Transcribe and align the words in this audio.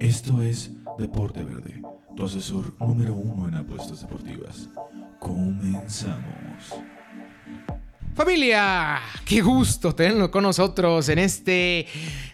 Esto 0.00 0.42
es 0.42 0.70
Deporte 0.98 1.42
Verde, 1.42 1.80
tu 2.14 2.24
asesor 2.26 2.74
número 2.78 3.14
uno 3.14 3.48
en 3.48 3.54
apuestas 3.54 4.02
deportivas. 4.02 4.68
Comenzamos. 5.18 6.74
Familia, 8.14 9.00
qué 9.24 9.40
gusto 9.40 9.94
tenerlo 9.94 10.30
con 10.30 10.42
nosotros 10.42 11.08
en 11.08 11.18
este 11.18 11.86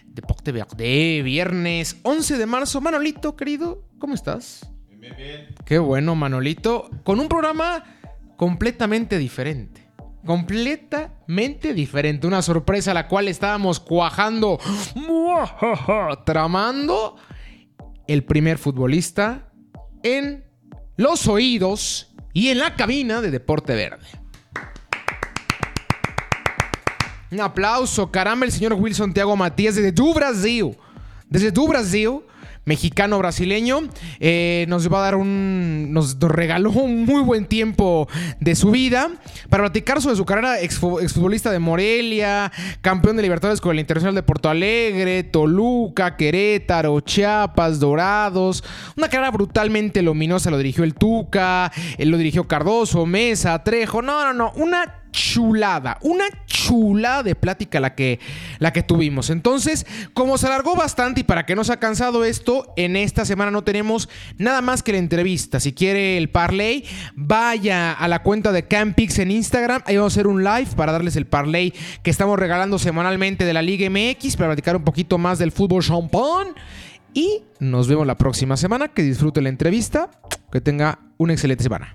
Deporte 0.05 0.51
Verde, 0.51 1.21
viernes 1.23 1.97
11 2.03 2.37
de 2.37 2.45
marzo. 2.45 2.81
Manolito, 2.81 3.35
querido, 3.35 3.83
¿cómo 3.99 4.15
estás? 4.15 4.69
Bien, 4.89 5.15
bien. 5.15 5.55
Qué 5.65 5.79
bueno, 5.79 6.13
Manolito, 6.15 6.89
con 7.03 7.19
un 7.19 7.29
programa 7.29 7.83
completamente 8.35 9.17
diferente. 9.17 9.90
Completamente 10.25 11.73
diferente. 11.73 12.27
Una 12.27 12.41
sorpresa 12.41 12.91
a 12.91 12.93
la 12.93 13.07
cual 13.07 13.27
estábamos 13.27 13.79
cuajando, 13.79 14.59
tramando 16.25 17.15
el 18.07 18.23
primer 18.23 18.57
futbolista 18.57 19.51
en 20.03 20.45
los 20.97 21.27
oídos 21.27 22.13
y 22.33 22.49
en 22.49 22.59
la 22.59 22.75
cabina 22.75 23.21
de 23.21 23.31
Deporte 23.31 23.73
Verde. 23.73 24.05
Un 27.31 27.39
aplauso, 27.39 28.11
caramba, 28.11 28.45
el 28.45 28.51
señor 28.51 28.73
Wilson 28.73 29.13
Tiago 29.13 29.35
Matías 29.35 29.75
desde 29.75 29.93
tu 29.93 30.13
Brasil. 30.13 30.77
Desde 31.29 31.51
tu 31.51 31.67
Brasil, 31.67 32.19
mexicano-brasileño, 32.65 33.81
eh, 34.19 34.65
nos 34.67 34.91
va 34.91 34.99
a 34.99 35.01
dar 35.03 35.15
un. 35.15 35.91
Nos 35.91 36.19
regaló 36.19 36.71
un 36.71 37.05
muy 37.05 37.21
buen 37.21 37.45
tiempo 37.45 38.07
de 38.39 38.55
su 38.55 38.71
vida 38.71 39.09
para 39.49 39.63
platicar 39.63 40.01
sobre 40.01 40.15
su 40.15 40.25
carrera 40.25 40.59
exfutbolista 40.59 41.51
de 41.51 41.59
Morelia, 41.59 42.51
campeón 42.81 43.17
de 43.17 43.23
Libertadores 43.23 43.61
con 43.61 43.71
el 43.71 43.79
Internacional 43.79 44.15
de 44.15 44.23
Porto 44.23 44.49
Alegre, 44.49 45.23
Toluca, 45.23 46.15
Querétaro, 46.15 46.99
Chiapas, 47.01 47.79
Dorados. 47.79 48.63
Una 48.95 49.09
carrera 49.09 49.31
brutalmente 49.31 50.01
luminosa, 50.01 50.51
lo 50.51 50.57
dirigió 50.57 50.83
el 50.83 50.93
Tuca, 50.93 51.71
él 51.97 52.09
lo 52.09 52.17
dirigió 52.17 52.47
Cardoso, 52.47 53.05
Mesa, 53.05 53.63
Trejo. 53.63 54.01
No, 54.01 54.23
no, 54.25 54.33
no. 54.33 54.51
Una 54.55 55.01
chulada, 55.11 55.97
una 56.01 56.25
chulada 56.65 57.23
de 57.23 57.35
plática 57.35 57.79
la 57.79 57.95
que, 57.95 58.19
la 58.59 58.73
que 58.73 58.83
tuvimos. 58.83 59.29
Entonces, 59.29 59.85
como 60.13 60.37
se 60.37 60.47
alargó 60.47 60.75
bastante 60.75 61.21
y 61.21 61.23
para 61.23 61.45
que 61.45 61.55
no 61.55 61.63
se 61.63 61.73
ha 61.73 61.79
cansado 61.79 62.23
esto, 62.25 62.73
en 62.77 62.95
esta 62.95 63.25
semana 63.25 63.51
no 63.51 63.63
tenemos 63.63 64.09
nada 64.37 64.61
más 64.61 64.83
que 64.83 64.91
la 64.91 64.97
entrevista. 64.99 65.59
Si 65.59 65.73
quiere 65.73 66.17
el 66.17 66.29
parlay, 66.29 66.85
vaya 67.15 67.91
a 67.91 68.07
la 68.07 68.23
cuenta 68.23 68.51
de 68.51 68.67
Campix 68.67 69.19
en 69.19 69.31
Instagram. 69.31 69.81
Ahí 69.85 69.97
vamos 69.97 70.13
a 70.13 70.15
hacer 70.15 70.27
un 70.27 70.43
live 70.43 70.69
para 70.75 70.91
darles 70.91 71.15
el 71.15 71.25
parlay 71.25 71.73
que 72.03 72.11
estamos 72.11 72.37
regalando 72.37 72.79
semanalmente 72.79 73.45
de 73.45 73.53
la 73.53 73.61
Liga 73.61 73.89
MX 73.89 74.35
para 74.37 74.49
platicar 74.49 74.75
un 74.75 74.83
poquito 74.83 75.17
más 75.17 75.39
del 75.39 75.51
fútbol 75.51 75.83
champán. 75.83 76.47
Y 77.13 77.43
nos 77.59 77.87
vemos 77.87 78.07
la 78.07 78.15
próxima 78.15 78.57
semana. 78.57 78.89
Que 78.89 79.03
disfrute 79.03 79.41
la 79.41 79.49
entrevista. 79.49 80.09
Que 80.51 80.61
tenga 80.61 80.99
una 81.17 81.33
excelente 81.33 81.63
semana. 81.63 81.93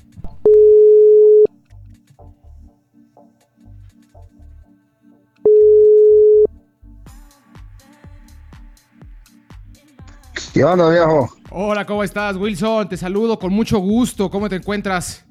¿Qué 10.56 10.64
onda, 10.64 10.88
viejo? 10.88 11.28
Hola, 11.50 11.84
¿cómo 11.84 12.02
estás, 12.02 12.34
Wilson? 12.34 12.88
Te 12.88 12.96
saludo 12.96 13.38
con 13.38 13.52
mucho 13.52 13.76
gusto. 13.76 14.30
¿Cómo 14.30 14.48
te 14.48 14.56
encuentras? 14.56 15.22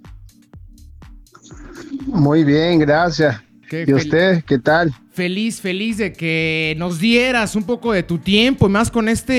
Muy 2.05 2.43
bien, 2.43 2.77
gracias. 2.77 3.41
¿Y 3.71 3.91
usted 3.91 4.43
qué 4.43 4.59
tal? 4.59 4.93
Feliz, 5.11 5.59
feliz 5.59 5.97
de 5.97 6.13
que 6.13 6.75
nos 6.77 6.99
dieras 6.99 7.55
un 7.55 7.63
poco 7.63 7.91
de 7.91 8.03
tu 8.03 8.19
tiempo 8.19 8.67
y 8.67 8.69
más 8.69 8.91
con 8.91 9.09
esta 9.09 9.33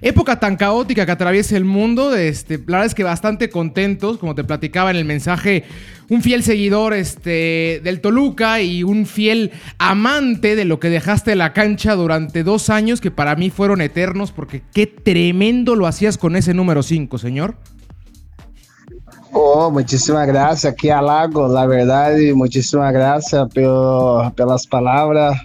época 0.00 0.40
tan 0.40 0.56
caótica 0.56 1.06
que 1.06 1.12
atraviesa 1.12 1.56
el 1.56 1.64
mundo. 1.64 2.12
Este, 2.16 2.58
la 2.58 2.64
verdad 2.64 2.86
es 2.86 2.94
que 2.96 3.04
bastante 3.04 3.50
contentos, 3.50 4.18
como 4.18 4.34
te 4.34 4.42
platicaba 4.42 4.90
en 4.90 4.96
el 4.96 5.04
mensaje, 5.04 5.62
un 6.10 6.22
fiel 6.22 6.42
seguidor 6.42 6.92
este, 6.92 7.80
del 7.82 8.00
Toluca 8.00 8.60
y 8.60 8.82
un 8.82 9.06
fiel 9.06 9.52
amante 9.78 10.56
de 10.56 10.64
lo 10.64 10.80
que 10.80 10.90
dejaste 10.90 11.36
la 11.36 11.52
cancha 11.52 11.94
durante 11.94 12.42
dos 12.42 12.68
años 12.68 13.00
que 13.00 13.12
para 13.12 13.36
mí 13.36 13.48
fueron 13.48 13.80
eternos 13.80 14.32
porque 14.32 14.62
qué 14.72 14.86
tremendo 14.86 15.76
lo 15.76 15.86
hacías 15.86 16.18
con 16.18 16.36
ese 16.36 16.52
número 16.52 16.82
5, 16.82 17.16
señor. 17.16 17.54
Oh, 19.32 19.70
muchísimas 19.70 20.26
gracias, 20.26 20.74
qué 20.76 20.90
halago, 20.90 21.46
la 21.46 21.64
verdad, 21.64 22.16
muchísimas 22.34 22.92
gracias 22.92 23.48
por, 23.54 24.48
las 24.48 24.66
palabras, 24.66 25.40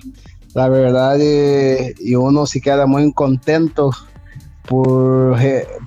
la 0.55 0.67
verdad, 0.67 1.19
y 1.19 2.15
uno 2.15 2.47
se 2.47 2.59
queda 2.59 2.87
muy 2.87 3.13
contento 3.13 3.91
por, 4.67 5.37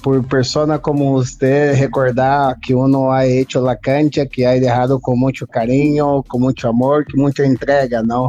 por 0.02 0.26
personas 0.26 0.80
como 0.80 1.12
usted 1.12 1.78
recordar 1.78 2.56
que 2.60 2.74
uno 2.74 3.12
ha 3.12 3.24
hecho 3.24 3.60
la 3.60 3.76
cancha, 3.76 4.26
que 4.26 4.46
ha 4.46 4.52
dejado 4.52 5.00
con 5.00 5.18
mucho 5.18 5.46
cariño, 5.46 6.22
con 6.22 6.42
mucho 6.42 6.68
amor, 6.68 7.04
con 7.10 7.20
mucha 7.20 7.44
entrega, 7.44 8.02
¿no? 8.02 8.28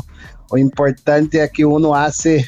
Lo 0.51 0.57
importante 0.57 1.43
es 1.43 1.51
que 1.51 1.63
uno 1.63 1.93
hace 1.95 2.45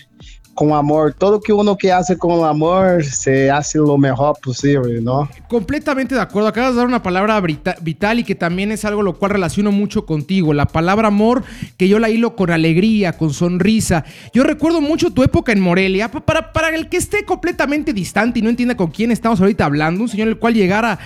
con 0.54 0.74
amor. 0.74 1.14
Todo 1.18 1.40
que 1.40 1.54
uno 1.54 1.78
que 1.78 1.92
hace 1.92 2.18
con 2.18 2.46
amor 2.46 3.04
se 3.04 3.50
hace 3.50 3.78
lo 3.78 3.98
mejor 3.98 4.38
posible, 4.42 5.02
¿no? 5.02 5.30
Completamente 5.48 6.16
de 6.16 6.22
acuerdo. 6.22 6.50
Acabas 6.50 6.72
de 6.72 6.78
dar 6.78 6.88
una 6.88 7.04
palabra 7.04 7.40
vital 7.42 8.20
y 8.20 8.24
que 8.24 8.36
también 8.36 8.72
es 8.72 8.86
algo 8.86 9.02
lo 9.02 9.18
cual 9.18 9.32
relaciono 9.32 9.72
mucho 9.72 10.06
contigo. 10.06 10.54
La 10.54 10.66
palabra 10.66 11.08
amor, 11.08 11.44
que 11.78 11.88
yo 11.88 12.00
la 12.00 12.10
hilo 12.10 12.36
con 12.36 12.52
alegría, 12.52 13.14
con 13.14 13.34
sonrisa. 13.34 14.04
Yo 14.34 14.44
recuerdo 14.44 14.82
mucho 14.82 15.12
tu 15.12 15.24
época 15.24 15.52
en 15.52 15.62
Morelia. 15.62 16.12
Para, 16.12 16.52
para 16.54 16.70
el 16.76 16.90
que 16.90 16.98
esté 16.98 17.26
completamente 17.26 17.94
distante 17.94 18.40
y 18.40 18.42
no 18.42 18.50
entienda 18.50 18.76
con 18.76 18.92
quién 18.92 19.12
estamos 19.12 19.40
ahorita 19.42 19.66
hablando, 19.66 20.04
un 20.04 20.10
señor 20.10 20.28
el 20.28 20.38
cual 20.38 20.54
llegara 20.54 21.00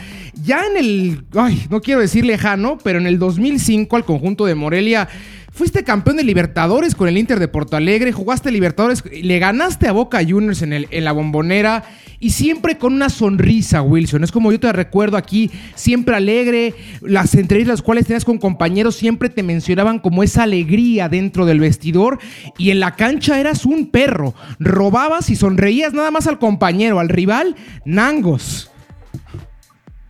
ya 0.43 0.65
en 0.65 0.77
el, 0.77 1.25
ay, 1.35 1.65
no 1.69 1.81
quiero 1.81 2.01
decir 2.01 2.25
lejano, 2.25 2.77
pero 2.83 2.99
en 2.99 3.07
el 3.07 3.19
2005 3.19 3.95
al 3.95 4.05
conjunto 4.05 4.45
de 4.45 4.55
Morelia 4.55 5.07
Fuiste 5.55 5.85
campeón 5.85 6.17
de 6.17 6.25
Libertadores 6.25 6.95
con 6.95 7.07
el 7.07 7.17
Inter 7.17 7.39
de 7.39 7.47
Porto 7.47 7.77
Alegre, 7.77 8.11
jugaste 8.11 8.51
Libertadores, 8.51 9.01
le 9.09 9.39
ganaste 9.39 9.87
a 9.87 9.93
Boca 9.93 10.19
Juniors 10.21 10.61
en, 10.61 10.73
en 10.73 11.03
la 11.05 11.13
bombonera 11.13 11.85
y 12.19 12.31
siempre 12.31 12.77
con 12.77 12.91
una 12.91 13.07
sonrisa, 13.07 13.81
Wilson. 13.81 14.25
Es 14.25 14.33
como 14.33 14.51
yo 14.51 14.59
te 14.59 14.73
recuerdo 14.73 15.15
aquí, 15.15 15.49
siempre 15.75 16.13
alegre. 16.13 16.73
Las 16.99 17.35
entrevistas 17.35 17.75
las 17.75 17.81
cuales 17.81 18.05
tenías 18.05 18.25
con 18.25 18.37
compañeros 18.37 18.97
siempre 18.97 19.29
te 19.29 19.43
mencionaban 19.43 19.99
como 19.99 20.23
esa 20.23 20.43
alegría 20.43 21.07
dentro 21.07 21.45
del 21.45 21.61
vestidor 21.61 22.19
y 22.57 22.71
en 22.71 22.81
la 22.81 22.97
cancha 22.97 23.39
eras 23.39 23.65
un 23.65 23.87
perro. 23.87 24.33
Robabas 24.59 25.29
y 25.29 25.37
sonreías 25.37 25.93
nada 25.93 26.11
más 26.11 26.27
al 26.27 26.37
compañero, 26.37 26.99
al 26.99 27.07
rival, 27.07 27.55
Nangos. 27.85 28.71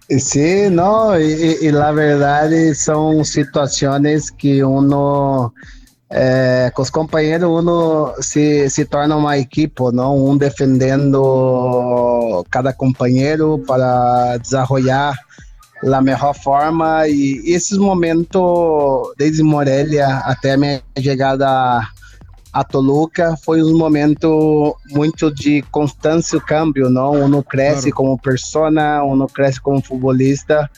Sí, 0.08 0.68
no, 0.70 1.20
y, 1.20 1.72
la 1.72 1.92
verdad 1.92 2.52
son 2.76 3.26
situaciones 3.26 4.32
que 4.32 4.64
uno, 4.64 5.52
eh, 6.12 6.70
con 6.76 6.84
los 6.84 6.92
compañeros, 6.92 7.50
uno 7.64 8.14
se, 8.20 8.70
se 8.70 8.86
torna 8.86 9.16
un 9.16 9.34
equipo, 9.34 9.92
¿no? 9.92 10.14
Un 10.14 10.38
defendiendo 10.38 11.26
cada 12.52 12.74
compañero 12.74 13.60
para 13.66 14.38
desarrollar 14.38 15.16
la 15.82 16.02
mejor 16.02 16.36
forma 16.36 17.08
y 17.08 17.54
esos 17.54 17.80
momentos 17.80 19.10
desde 19.18 19.44
Morelia 19.44 20.20
hasta 20.20 20.56
mi 20.56 20.80
llegada 20.96 21.80
a 21.80 21.94
Toluca 22.64 23.36
foi 23.44 23.62
um 23.62 23.78
momento 23.78 24.76
muito 24.90 25.30
de 25.30 25.62
constância 25.72 26.38
e 26.38 26.40
cambio, 26.42 26.90
não? 26.90 27.12
Uno 27.12 27.44
cresce 27.44 27.92
claro. 27.92 27.96
como 27.96 28.18
persona, 28.18 29.04
uno 29.04 29.28
cresce 29.28 29.60
como 29.60 29.82
futbolista. 29.82 30.70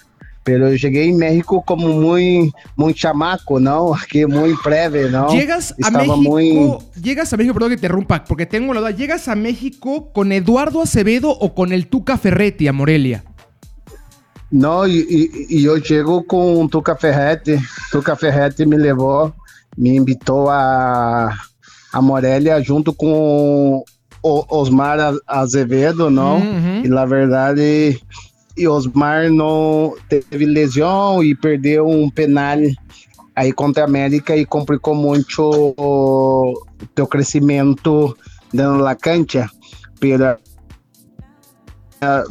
Pero 0.44 0.70
eu 0.70 0.78
cheguei 0.78 1.10
em 1.10 1.16
México 1.16 1.62
como 1.62 1.90
muito, 1.90 2.56
muito 2.76 2.98
chamaco, 2.98 3.60
¿no? 3.60 3.94
Que 4.10 4.26
muito 4.26 4.63
breve, 4.63 5.10
¿no? 5.10 5.28
Llegas 5.30 5.74
a 5.74 5.88
Estaba 5.88 6.18
México, 6.18 6.18
muy... 6.18 6.78
llegas 6.96 7.34
a 7.34 7.38
México, 7.38 7.54
perdón 7.54 7.69
que 7.69 7.75
te 7.75 7.86
interrumpa, 7.86 8.24
porque 8.24 8.46
tengo 8.46 8.74
la 8.74 8.80
duda, 8.80 8.92
¿llegas 8.92 9.28
a 9.28 9.36
México 9.36 10.12
con 10.13 10.31
Eduardo 10.31 10.81
Acevedo 10.81 11.30
o 11.30 11.54
con 11.54 11.74
el 11.74 11.88
Tuca 11.88 12.18
Ferretti 12.18 12.68
a 12.68 12.74
Morelia? 12.74 13.24
No, 14.50 14.88
e, 14.88 15.00
e, 15.00 15.48
e 15.50 15.66
eu 15.66 15.84
chego 15.84 16.24
com 16.24 16.68
Tuca 16.69 16.96
Ferretti. 16.96 17.60
Tuca 17.92 18.16
Ferretti 18.16 18.66
me 18.66 18.78
levou, 18.78 19.34
me 19.78 19.96
invitou 19.96 20.50
a 20.50 21.38
a 21.92 22.01
Morelia 22.01 22.62
junto 22.62 22.94
com 22.94 23.84
o 24.24 24.45
Osmar 24.50 24.98
Azevedo, 25.25 26.10
não? 26.10 26.38
Uhum. 26.38 26.81
E 26.84 26.88
na 26.88 27.06
verdade, 27.06 28.00
e 28.57 28.68
Osmar 28.68 29.30
não 29.30 29.95
teve 30.10 30.45
lesão 30.45 31.24
e 31.24 31.36
perdeu 31.36 31.88
um 31.88 32.10
penal 32.10 32.57
aí 33.36 33.54
contra 33.54 33.84
a 33.84 33.88
América 33.88 34.36
e 34.36 34.45
complicou 34.45 34.95
muito 34.95 35.75
o 35.78 36.54
teu 36.95 37.06
crescimento 37.06 38.18
dentro 38.51 38.84
da 38.84 38.95
cancha 38.95 39.50
pela 40.00 40.39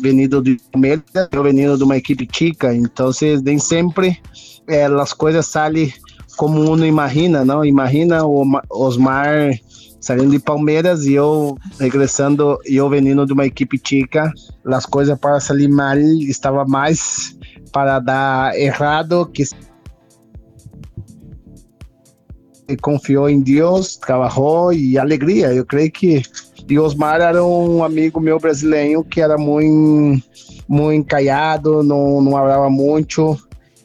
venido 0.00 0.42
de 0.42 0.58
Palmeiras, 0.72 1.04
venido 1.42 1.76
de 1.76 1.84
uma 1.84 1.96
equipe 1.96 2.28
chica, 2.30 2.74
então 2.74 3.10
nem 3.44 3.58
sempre 3.58 4.20
eh, 4.68 4.84
as 4.84 5.12
coisas 5.12 5.46
saem 5.46 5.92
como 6.36 6.70
uno 6.70 6.84
imagina, 6.84 7.44
não? 7.44 7.64
Imagina 7.64 8.24
o 8.24 8.44
Osmar 8.70 9.58
saindo 10.00 10.30
de 10.30 10.38
Palmeiras 10.38 11.04
e 11.04 11.14
eu 11.14 11.56
regressando, 11.80 12.58
e 12.66 12.76
eu 12.76 12.88
vindo 12.88 13.26
de 13.26 13.32
uma 13.32 13.46
equipe 13.46 13.80
chica, 13.82 14.32
as 14.64 14.86
coisas 14.86 15.18
para 15.18 15.40
sair 15.40 15.68
mal 15.68 15.98
estava 15.98 16.64
mais 16.64 17.36
para 17.72 17.98
dar 17.98 18.56
errado 18.56 19.26
que 19.26 19.44
e 22.68 22.76
confiou 22.76 23.28
em 23.28 23.40
Deus, 23.40 23.96
trabalhou 23.96 24.72
e 24.72 24.98
alegria. 24.98 25.52
Eu 25.52 25.64
creio 25.64 25.90
que 25.90 26.22
e 26.68 26.78
Osmar 26.80 27.20
era 27.20 27.44
um 27.44 27.84
amigo 27.84 28.18
meu 28.18 28.40
brasileiro 28.40 29.04
que 29.04 29.20
era 29.20 29.38
muito, 29.38 30.20
muito 30.68 31.06
callado, 31.06 31.82
não, 31.82 32.20
não 32.20 32.32
falava 32.32 32.68
muito. 32.68 33.38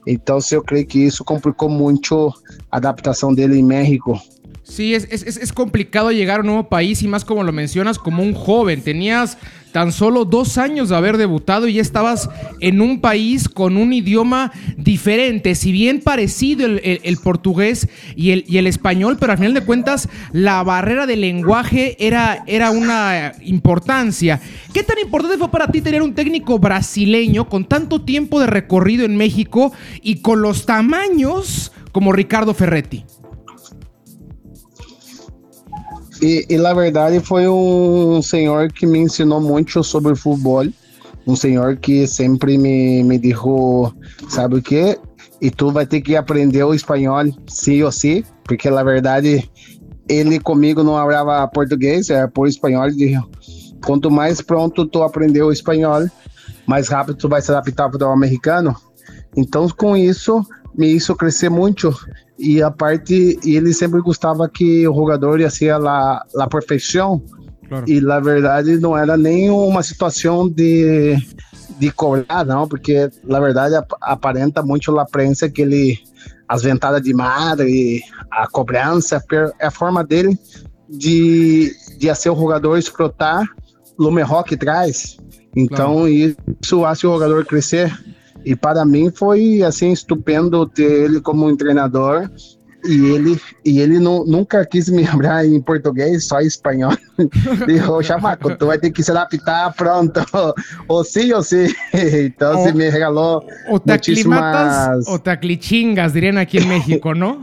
Então, 0.06 0.39
eu 0.51 0.63
creio 0.63 0.86
que 0.86 1.00
isso 1.00 1.24
complicou 1.24 1.69
muito 1.69 2.33
a 2.71 2.77
adaptação 2.77 3.33
dele 3.33 3.57
em 3.57 3.63
México. 3.63 4.19
Sí, 4.63 4.94
es, 4.94 5.06
es, 5.12 5.51
complicado 5.51 6.12
llegar 6.12 6.39
a 6.39 6.42
un 6.42 6.48
nuevo 6.48 6.69
país 6.69 7.01
y 7.01 7.07
más 7.07 7.25
como 7.25 7.44
lo 7.44 7.51
mencionas, 7.51 7.98
como 7.98 8.24
un 8.24 8.33
joven. 8.33 8.81
Tenías 8.81 9.38
tan 9.71 9.91
solo 9.91 10.25
dos 10.25 10.57
años 10.57 10.89
de 10.89 10.95
haber 10.95 11.18
debutado 11.18 11.68
y 11.68 11.73
ya 11.73 11.81
estabas 11.81 12.29
en 12.59 12.81
un 12.81 13.01
país 13.01 13.50
con 13.50 13.77
un 13.77 13.94
idioma 13.94 14.51
diferente, 14.77 15.56
si 15.56 15.71
bien 15.71 16.01
parecido 16.01 16.65
el, 16.65 17.18
portugués 17.18 17.88
y 18.15 18.31
el, 18.31 18.68
español, 18.68 19.18
pero 19.19 19.31
al 19.31 19.38
final 19.38 19.53
de 19.53 19.65
cuentas 19.65 20.09
la 20.31 20.62
barrera 20.63 21.06
del 21.06 21.21
lenguaje 21.21 21.95
era, 22.00 22.44
era 22.47 22.71
una 22.71 23.33
importancia. 23.44 24.39
¿Qué 24.73 24.83
tan 24.83 25.00
importante 25.00 25.38
fue 25.38 25.50
para 25.50 25.68
ti 25.68 25.81
tener 25.81 26.01
un 26.01 26.13
técnico 26.13 26.59
brasileño 26.59 27.47
con 27.47 27.65
tanto 27.65 28.01
tiempo 28.01 28.39
de 28.39 28.47
recorrido 28.47 29.06
en 29.06 29.18
México 29.18 29.71
y 30.01 30.18
con 30.18 30.41
los 30.41 30.65
tamaños 30.65 31.71
como 31.91 32.12
Ricardo 32.12 32.53
Ferretti? 32.53 33.06
E, 36.21 36.45
e 36.50 36.57
na 36.57 36.73
verdade 36.73 37.19
foi 37.19 37.47
um 37.47 38.21
senhor 38.21 38.71
que 38.71 38.85
me 38.85 39.00
ensinou 39.00 39.41
muito 39.41 39.83
sobre 39.83 40.15
futebol. 40.15 40.65
Um 41.25 41.35
senhor 41.35 41.77
que 41.77 42.07
sempre 42.07 42.57
me, 42.57 43.03
me 43.03 43.19
sabe 44.29 44.56
o 44.56 44.62
que? 44.62 45.00
E 45.39 45.50
tu 45.50 45.71
vai 45.71 45.85
ter 45.85 46.01
que 46.01 46.15
aprender 46.15 46.63
o 46.63 46.73
espanhol, 46.73 47.23
sim 47.47 47.81
ou 47.81 47.91
sim, 47.91 48.23
porque 48.44 48.69
na 48.69 48.83
verdade 48.83 49.50
ele 50.07 50.39
comigo 50.39 50.83
não 50.83 50.94
falava 50.94 51.47
português, 51.47 52.09
era 52.09 52.27
por 52.27 52.47
espanhol. 52.47 52.88
Ele 52.88 53.18
quanto 53.83 54.12
mais 54.12 54.41
pronto 54.41 54.85
tu 54.85 55.01
aprender 55.01 55.41
o 55.41 55.51
espanhol, 55.51 56.07
mais 56.68 56.88
rápido 56.88 57.18
tu 57.18 57.29
vai 57.29 57.41
se 57.41 57.51
adaptar 57.51 57.85
ao 57.85 57.91
futebol 57.91 58.13
americano. 58.13 58.75
Então, 59.35 59.68
com 59.69 59.95
isso, 59.95 60.45
me 60.75 60.88
hizo 60.88 61.15
crescer 61.15 61.50
muito 61.50 61.94
e 62.38 62.62
a 62.62 62.71
parte 62.71 63.39
ele 63.45 63.73
sempre 63.73 64.01
gostava 64.01 64.50
que 64.50 64.88
o 64.88 64.95
jogador 64.95 65.39
ia 65.39 65.50
ser 65.50 65.71
a, 65.71 66.25
a 66.38 66.47
perfeição 66.47 67.21
claro. 67.68 67.85
e 67.88 68.01
na 68.01 68.19
verdade 68.19 68.77
não 68.77 68.97
era 68.97 69.18
nem 69.18 69.50
uma 69.50 69.83
situação 69.83 70.50
de 70.50 71.18
de 71.77 71.91
cobrar 71.91 72.45
não 72.45 72.68
porque 72.68 73.09
na 73.23 73.39
verdade 73.39 73.75
aparenta 74.01 74.63
muito 74.63 74.91
na 74.91 75.06
prensa 75.06 75.50
que 75.50 75.62
ele 75.62 76.00
as 76.47 76.63
ventadas 76.63 77.01
de 77.01 77.13
madre 77.13 78.01
a 78.29 78.47
cobrança 78.47 79.23
é 79.59 79.65
a 79.65 79.71
forma 79.71 80.03
dele 80.03 80.38
de 80.89 81.71
de 81.97 82.13
ser 82.15 82.29
o 82.29 82.35
jogador 82.35 82.77
explotar 82.77 83.45
o 83.97 84.09
melhor 84.09 84.44
que 84.44 84.57
traz 84.57 85.18
então 85.56 85.94
claro. 85.94 86.07
isso 86.07 86.81
faz 86.81 87.00
o 87.00 87.01
jogador 87.01 87.45
crescer 87.45 87.91
e 88.45 88.55
para 88.55 88.85
mim 88.85 89.11
foi 89.11 89.61
assim 89.63 89.91
estupendo 89.91 90.65
ter 90.65 91.05
ele 91.05 91.21
como 91.21 91.47
um 91.47 91.55
treinador 91.55 92.29
e 92.83 93.11
ele 93.11 93.39
e 93.63 93.79
ele 93.79 93.99
não, 93.99 94.25
nunca 94.25 94.65
quis 94.65 94.89
me 94.89 95.03
lembrar 95.05 95.45
em 95.45 95.61
português, 95.61 96.25
só 96.25 96.41
em 96.41 96.47
espanhol. 96.47 96.93
Dijo, 97.67 98.01
chamaco, 98.01 98.55
tu 98.55 98.65
vai 98.65 98.79
ter 98.79 98.91
que 98.91 99.03
se 99.03 99.11
adaptar 99.11 99.73
pronto, 99.73 100.19
ou 100.88 101.03
sim 101.03 101.31
ou 101.33 101.43
sim. 101.43 101.67
Então 101.93 102.63
se 102.63 102.73
me 102.73 102.89
regalou 102.89 103.45
o 103.69 103.79
te 103.79 103.91
muchísimas... 103.91 105.07
o 105.07 105.19
te 105.19 105.29
aclichingas, 105.29 106.13
diriam 106.13 106.37
aqui 106.37 106.57
em 106.57 106.65
México, 106.67 107.13
não? 107.13 107.41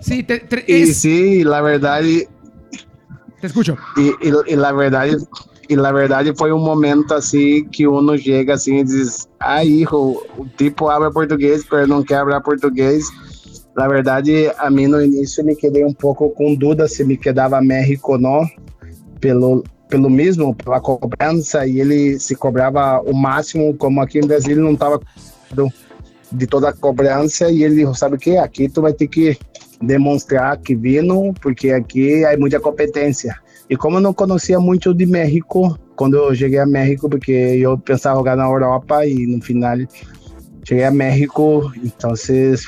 Sí, 0.00 0.22
te, 0.22 0.38
te, 0.38 0.64
es... 0.66 0.88
Y 0.88 0.94
sí, 0.94 1.44
la 1.44 1.60
verdad. 1.60 2.02
Te 3.40 3.46
escucho. 3.46 3.76
Y, 3.96 4.28
y, 4.28 4.52
y 4.52 4.56
la 4.56 4.72
verdad 4.72 5.08
e 5.70 5.76
na 5.76 5.92
verdade 5.92 6.34
foi 6.36 6.52
um 6.52 6.58
momento 6.58 7.14
assim 7.14 7.64
que 7.64 7.86
uno 7.86 8.18
chega 8.18 8.54
assim 8.54 8.78
e 8.78 8.84
diz: 8.84 9.28
"Ah, 9.38 9.64
hijo, 9.64 10.20
o 10.36 10.44
tipo 10.56 10.88
habla 10.88 11.12
português, 11.12 11.64
mas 11.70 11.88
não 11.88 12.02
quer 12.02 12.24
falar 12.24 12.40
português". 12.40 13.04
Na 13.76 13.86
verdade, 13.86 14.50
a 14.58 14.68
mim 14.68 14.88
no 14.88 15.00
início 15.00 15.44
me 15.44 15.54
quedei 15.54 15.84
um 15.84 15.92
pouco 15.92 16.28
com 16.30 16.56
dúvida 16.56 16.88
se 16.88 17.04
me 17.04 17.16
quedava 17.16 17.62
México 17.62 18.12
ou 18.12 18.18
não, 18.18 18.44
pelo 19.20 19.62
pelo 19.88 20.10
mesmo, 20.10 20.54
pela 20.54 20.80
cobrança, 20.80 21.66
e 21.66 21.80
ele 21.80 22.18
se 22.18 22.36
cobrava 22.36 23.00
o 23.00 23.12
máximo, 23.12 23.74
como 23.74 24.00
aqui 24.00 24.20
no 24.20 24.28
Brasil 24.28 24.56
não 24.56 24.74
estava 24.74 25.00
de 26.32 26.46
toda 26.46 26.68
a 26.68 26.72
cobrança, 26.72 27.50
e 27.50 27.64
ele 27.64 27.92
sabe 27.94 28.14
o 28.14 28.18
que? 28.18 28.36
Aqui 28.36 28.68
tu 28.68 28.82
vai 28.82 28.92
ter 28.92 29.08
que 29.08 29.36
demonstrar 29.82 30.56
que 30.58 30.76
vino, 30.76 31.34
porque 31.40 31.70
aqui 31.70 32.24
há 32.24 32.36
muita 32.38 32.60
competência. 32.60 33.36
E 33.70 33.76
como 33.76 33.98
eu 33.98 34.00
não 34.00 34.12
conhecia 34.12 34.58
muito 34.58 34.92
de 34.92 35.06
México, 35.06 35.78
quando 35.94 36.16
eu 36.16 36.34
cheguei 36.34 36.58
a 36.58 36.66
México, 36.66 37.08
porque 37.08 37.30
eu 37.30 37.78
pensava 37.78 38.18
jogar 38.18 38.36
na 38.36 38.44
Europa 38.44 39.06
e 39.06 39.28
no 39.28 39.40
final 39.40 39.78
cheguei 40.64 40.84
a 40.84 40.90
México, 40.90 41.72
então 41.76 42.10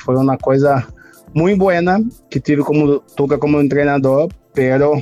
foi 0.05 0.15
uma 0.15 0.37
coisa 0.37 0.87
muito 1.33 1.59
boa 1.59 1.73
que 2.29 2.39
tive 2.39 2.63
como 2.63 2.99
Tuca 3.17 3.37
como 3.37 3.67
treinador, 3.67 4.29
pero 4.53 5.01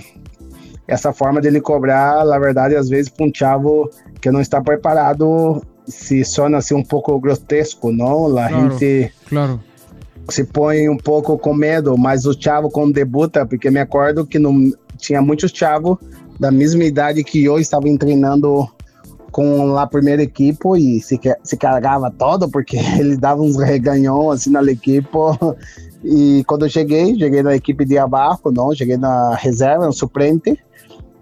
essa 0.87 1.13
forma 1.13 1.39
dele 1.39 1.61
cobrar, 1.61 2.25
na 2.25 2.39
verdade, 2.39 2.75
às 2.75 2.89
vezes 2.89 3.09
para 3.09 3.27
um 3.27 3.31
chavo 3.31 3.87
que 4.19 4.31
não 4.31 4.41
está 4.41 4.59
preparado, 4.59 5.61
se 5.85 6.25
sona 6.25 6.57
assim 6.57 6.73
um 6.73 6.83
pouco 6.83 7.19
grotesco, 7.19 7.91
não? 7.91 8.37
A 8.37 8.49
claro, 8.49 8.71
gente 8.71 9.13
claro. 9.29 9.59
se 10.29 10.43
põe 10.45 10.89
um 10.89 10.97
pouco 10.97 11.37
com 11.37 11.53
medo, 11.53 11.95
mas 11.95 12.25
o 12.25 12.33
chavo 12.33 12.71
quando 12.71 12.93
debuta, 12.93 13.45
porque 13.45 13.69
me 13.69 13.79
acordo 13.79 14.25
que 14.25 14.39
no, 14.39 14.71
tinha 15.01 15.21
muitos 15.21 15.51
chavos 15.51 15.97
da 16.39 16.51
mesma 16.51 16.83
idade 16.83 17.23
que 17.23 17.43
eu 17.43 17.59
estava 17.59 17.85
treinando 17.97 18.69
com 19.31 19.77
a 19.77 19.87
primeira 19.87 20.21
equipe 20.21 20.67
e 20.77 21.01
se, 21.01 21.19
se 21.43 21.57
carregava 21.57 22.11
todo 22.11 22.49
porque 22.49 22.77
ele 22.99 23.17
dava 23.17 23.41
uns 23.41 23.57
reganhão 23.57 24.31
assim 24.31 24.51
na 24.51 24.63
equipe. 24.63 25.07
E 26.03 26.43
quando 26.45 26.65
eu 26.65 26.69
cheguei, 26.69 27.17
cheguei 27.17 27.43
na 27.43 27.55
equipe 27.55 27.85
de 27.85 27.97
abaixo, 27.97 28.51
não, 28.51 28.73
cheguei 28.73 28.97
na 28.97 29.35
reserva, 29.35 29.85
no 29.85 29.93
suplente, 29.93 30.57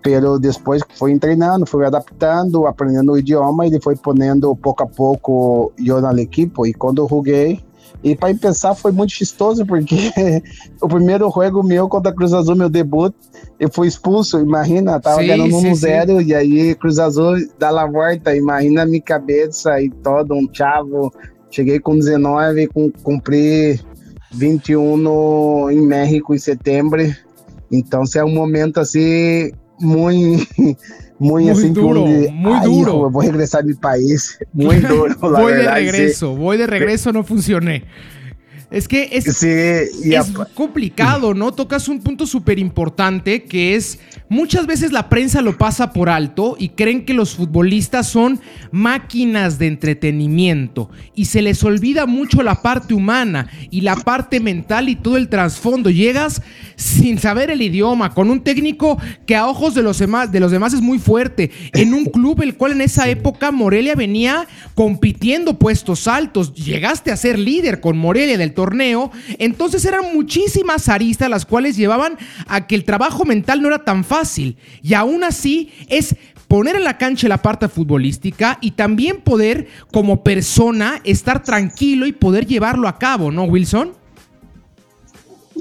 pero 0.02 0.40
depois 0.40 0.82
foi 0.96 1.18
treinando, 1.20 1.66
fui 1.66 1.86
adaptando, 1.86 2.66
aprendendo 2.66 3.12
o 3.12 3.18
idioma 3.18 3.68
e 3.68 3.82
foi 3.82 3.96
ponendo 3.96 4.56
pouco 4.56 4.84
a 4.84 4.88
pouco 4.88 5.74
eu 5.78 6.02
na 6.02 6.14
equipe. 6.22 6.68
E 6.68 6.74
quando 6.74 7.02
eu 7.02 7.10
joguei 7.10 7.62
e 8.04 8.16
para 8.16 8.34
pensar 8.34 8.76
foi 8.76 8.92
muito 8.92 9.12
chistoso 9.12 9.66
porque 9.66 9.96
o 10.82 10.88
primeiro 10.88 11.30
jogo 11.30 11.62
meu 11.62 11.90
contra 11.90 12.14
Cruz 12.14 12.34
Azul, 12.34 12.56
meu 12.56 12.70
debut, 12.70 13.14
eu 13.60 13.70
fui 13.70 13.88
expulso, 13.88 14.40
imagina, 14.40 15.00
tava 15.00 15.22
sim, 15.22 15.28
ganhando 15.28 15.56
1-0 15.56 16.26
e 16.26 16.34
aí 16.34 16.76
Cruz 16.76 16.98
Azul 16.98 17.36
dá 17.58 17.70
a 17.70 17.86
volta, 17.86 18.36
imagina 18.36 18.84
a 18.84 18.86
minha 18.86 19.02
cabeça 19.02 19.82
e 19.82 19.90
todo 19.90 20.34
um 20.34 20.48
chavo. 20.52 21.12
Cheguei 21.52 21.80
com 21.80 21.98
19, 21.98 22.68
com, 22.68 22.92
cumpri 23.04 23.80
21 24.32 24.98
no, 24.98 25.70
em 25.72 25.82
México 25.82 26.34
em 26.34 26.38
setembro. 26.38 27.02
Então, 27.72 28.04
é 28.16 28.24
um 28.24 28.34
momento 28.34 28.80
assim 28.80 29.52
muito 29.80 30.48
muy, 31.20 31.46
muy 31.46 31.70
duro, 31.70 32.06
muy 32.06 32.60
duro. 32.64 33.10
voy 33.10 33.28
a 33.28 33.32
regresar 33.32 33.62
a 33.62 33.64
mi 33.64 33.74
país. 33.74 34.40
Muy 34.54 34.78
duro. 34.78 35.16
voy 35.20 35.54
de 35.54 35.70
regreso, 35.70 36.36
voy 36.36 36.58
de 36.58 36.66
regreso, 36.66 37.12
no 37.12 37.24
funcioné. 37.24 37.84
Es 38.72 38.88
que 38.88 39.10
es, 39.12 39.44
es 39.44 40.32
complicado, 40.54 41.34
¿no? 41.34 41.52
Tocas 41.52 41.88
un 41.88 42.02
punto 42.02 42.28
súper 42.28 42.60
importante 42.60 43.44
que 43.44 43.76
es 43.76 44.00
muchas 44.30 44.68
veces 44.68 44.92
la 44.92 45.10
prensa 45.10 45.42
lo 45.42 45.58
pasa 45.58 45.92
por 45.92 46.08
alto 46.08 46.56
y 46.60 46.70
creen 46.70 47.04
que 47.04 47.16
los 47.16 47.34
futbolistas 47.34 48.08
son 48.08 48.40
máquinas 48.72 49.58
de 49.58 49.66
entretenimiento 49.66 50.92
y 51.16 51.26
se 51.26 51.42
les 51.42 51.64
olvida 51.64 52.06
mucho 52.06 52.44
la 52.44 52.62
parte 52.62 52.94
humana 52.94 53.50
y 53.72 53.82
la 53.82 53.96
parte 53.96 54.40
mental 54.40 54.88
y 54.88 54.96
todo 54.96 55.18
el 55.18 55.30
trasfondo. 55.30 55.90
Llegas 55.90 56.44
sin 56.76 57.18
saber 57.18 57.50
el 57.50 57.64
idioma, 57.64 58.14
con 58.14 58.30
un 58.30 58.42
técnico 58.42 59.00
que 59.26 59.36
a 59.36 59.48
ojos 59.48 59.74
de 59.74 59.82
los 59.82 59.98
demás, 59.98 60.32
de 60.32 60.40
los 60.40 60.52
demás 60.52 60.74
es 60.74 60.82
muy 60.82 61.00
fuerte, 61.00 61.50
en 61.74 61.96
un 61.96 62.06
club 62.06 62.42
el 62.42 62.56
cual 62.56 62.74
en 62.74 62.82
esa 62.82 63.10
época 63.10 63.52
Morelia 63.52 63.96
venía 63.96 64.48
compitiendo 64.76 65.58
puestos 65.58 66.08
altos. 66.08 66.54
Llegaste 66.54 67.12
a 67.12 67.18
ser 67.18 67.40
líder 67.40 67.82
con 67.82 67.98
Morelia 67.98 68.38
del 68.38 68.54
torneo, 68.60 69.10
entonces 69.38 69.86
eran 69.86 70.14
muchísimas 70.14 70.90
aristas 70.90 71.30
las 71.30 71.46
cuales 71.46 71.78
llevaban 71.78 72.18
a 72.46 72.68
que 72.68 72.76
el 72.76 72.84
trabajo 72.84 73.24
mental 73.24 73.62
no 73.62 73.70
era 73.70 73.86
tan 73.86 74.04
fácil. 74.04 74.58
Y 74.84 74.96
aún 74.96 75.24
así 75.24 75.72
es 75.88 76.14
poner 76.50 76.76
en 76.76 76.84
la 76.84 76.98
cancha 76.98 77.30
la 77.30 77.42
parte 77.42 77.70
futbolística 77.70 78.58
y 78.60 78.72
también 78.72 79.22
poder 79.22 79.70
como 79.94 80.26
persona 80.26 81.00
estar 81.06 81.42
tranquilo 81.42 82.06
y 82.06 82.12
poder 82.12 82.46
llevarlo 82.46 82.90
a 82.90 82.98
cabo, 82.98 83.32
¿no, 83.32 83.46
Wilson? 83.46 83.94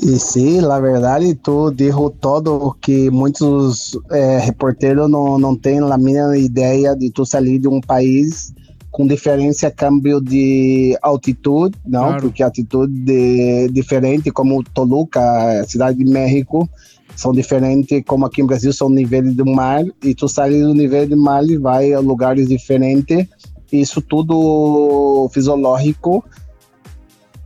E 0.00 0.19
sim, 0.19 0.61
na 0.61 0.81
verdade, 0.81 1.35
tu 1.37 1.71
dijo 1.73 2.11
todo 2.11 2.76
que 2.81 3.11
muitos 3.11 3.99
é, 4.11 4.38
reporteiros 4.38 5.11
não, 5.11 5.38
não 5.38 5.57
têm 5.57 5.81
a 5.81 5.99
mínima 5.99 6.37
ideia 6.37 6.95
de 6.95 7.11
tu 7.11 7.25
sair 7.25 7.59
de 7.59 7.69
um 7.69 7.81
país 7.81 8.52
com 8.90 9.07
diferença 9.07 9.71
câmbio 9.71 10.21
de 10.21 10.97
altitude, 11.02 11.76
não, 11.87 12.04
claro. 12.04 12.23
porque 12.23 12.42
altitude 12.42 12.92
de, 12.92 13.68
diferente, 13.68 14.30
como 14.30 14.62
Toluca, 14.62 15.21
cidade 15.66 15.99
de 15.99 16.11
México, 16.11 16.68
são 17.14 17.33
diferentes, 17.33 18.02
como 18.07 18.26
aqui 18.26 18.40
no 18.40 18.49
Brasil 18.49 18.73
são 18.73 18.88
níveis 18.88 19.35
do 19.35 19.45
mar, 19.45 19.85
e 20.02 20.14
tu 20.14 20.28
sai 20.28 20.50
do 20.50 20.75
nível 20.75 21.07
do 21.09 21.16
mar 21.16 21.45
e 21.45 21.57
vai 21.57 21.92
a 21.92 22.00
lugares 22.00 22.49
diferentes, 22.49 23.26
isso 23.71 24.00
tudo 24.00 25.28
fisiológico 25.33 26.25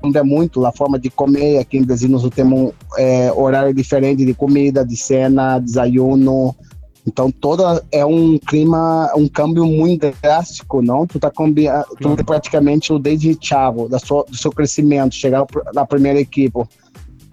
muda 0.02 0.25
muito 0.25 0.64
a 0.66 0.72
forma 0.72 0.99
de 0.99 1.11
comer. 1.11 1.58
Aqui 1.58 1.78
no 1.78 1.87
Brasil 1.87 2.08
nós 2.08 2.28
temos 2.30 2.72
é, 2.99 3.32
horário 3.32 3.72
diferente 3.72 4.25
de 4.25 4.34
comida, 4.34 4.84
de 4.84 4.96
cena, 4.96 5.58
desayuno. 5.58 6.54
Então 7.06 7.30
toda 7.30 7.82
é 7.90 8.04
um 8.04 8.38
clima, 8.38 9.11
um 9.16 9.26
câmbio 9.26 9.66
muito 9.66 10.12
drástico, 10.23 10.80
não? 10.80 11.06
Tu 11.06 11.18
tá 11.18 11.30
combinando, 11.30 11.85
tu 12.00 12.25
praticamente 12.25 12.97
desde 13.00 13.37
chavo 13.40 13.88
da 13.88 13.99
sua, 13.99 14.25
do 14.25 14.37
seu 14.37 14.52
crescimento, 14.52 15.14
chegar 15.14 15.44
na 15.75 15.85
primeira 15.85 16.21
equipe, 16.21 16.61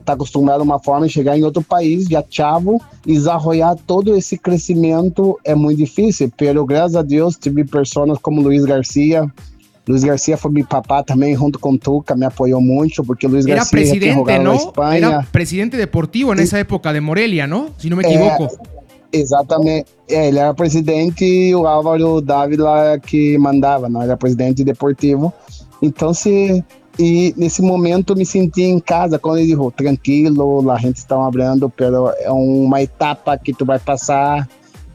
tá 0.03 0.13
acostumado 0.13 0.61
a 0.61 0.63
uma 0.63 0.79
forma 0.79 1.05
de 1.05 1.13
chegar 1.13 1.37
em 1.37 1.43
outro 1.43 1.61
país, 1.61 2.05
já 2.05 2.23
chavo, 2.27 2.81
e 3.05 3.13
desarrollar 3.13 3.75
todo 3.85 4.15
esse 4.15 4.37
crescimento 4.39 5.39
é 5.45 5.53
muito 5.53 5.77
difícil. 5.77 6.31
Pero 6.35 6.65
graças 6.65 6.95
a 6.95 7.03
Deus 7.03 7.37
tive 7.37 7.63
pessoas 7.63 8.17
como 8.17 8.41
Luiz 8.41 8.65
Garcia, 8.65 9.31
Luiz 9.87 10.03
Garcia 10.03 10.37
foi 10.37 10.51
meu 10.51 10.65
papá 10.65 11.03
também, 11.03 11.35
junto 11.35 11.59
com 11.59 11.77
Tuca, 11.77 12.15
me 12.15 12.25
apoiou 12.25 12.61
muito, 12.61 13.03
porque 13.03 13.27
Luiz 13.27 13.45
Era 13.45 13.57
Garcia 13.57 13.71
presidente, 13.71 14.39
não? 14.39 14.73
Era 14.93 15.23
presidente 15.31 15.77
deportivo 15.77 16.33
nessa 16.33 16.57
época 16.57 16.91
de 16.91 16.99
Morelia, 16.99 17.45
não? 17.45 17.69
Se 17.77 17.89
não 17.89 17.97
me 17.97 18.03
equivoco. 18.03 18.43
É, 18.43 18.79
exatamente. 19.11 19.87
É, 20.07 20.27
ele 20.27 20.39
era 20.39 20.53
presidente 20.53 21.23
e 21.25 21.55
o 21.55 21.67
Álvaro 21.67 22.21
Dávila 22.21 22.99
que 22.99 23.37
mandava, 23.37 23.89
não? 23.89 24.01
Era 24.01 24.17
presidente 24.17 24.63
deportivo. 24.63 25.31
Então, 25.81 26.13
se 26.13 26.63
e 26.97 27.33
nesse 27.37 27.61
momento 27.61 28.13
me 28.13 28.25
senti 28.25 28.63
em 28.63 28.79
casa 28.79 29.17
quando 29.17 29.37
ele 29.37 29.55
disse, 29.55 29.71
tranquilo, 29.71 30.69
a 30.69 30.77
gente 30.77 30.97
está 30.97 31.15
abrindo, 31.25 31.69
pero 31.69 32.09
é 32.19 32.29
uma 32.29 32.81
etapa 32.81 33.37
que 33.37 33.53
tu 33.53 33.65
vai 33.65 33.79
passar 33.79 34.45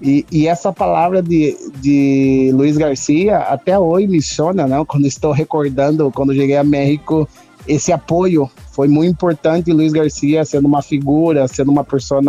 e, 0.03 0.27
e, 0.31 0.47
essa 0.47 0.71
palavra 0.71 1.23
de, 1.23 1.57
de 1.81 2.51
Luiz 2.53 2.77
Garcia 2.77 3.39
até 3.39 3.79
hoje 3.79 4.07
me 4.07 4.21
sona, 4.21 4.67
não? 4.67 4.85
Quando 4.85 5.07
estou 5.07 5.33
recordando, 5.33 6.11
quando 6.11 6.35
cheguei 6.35 6.59
a 6.59 6.65
México, 6.65 7.27
esse 7.67 7.91
apoio 7.91 8.51
foi 8.73 8.87
muito 8.87 9.13
importante. 9.13 9.73
Luiz 9.73 9.93
Garcia 9.93 10.45
sendo 10.45 10.67
uma 10.67 10.83
figura, 10.83 11.49
sendo 11.49 11.71
uma 11.71 11.85
pessoa 11.85 12.21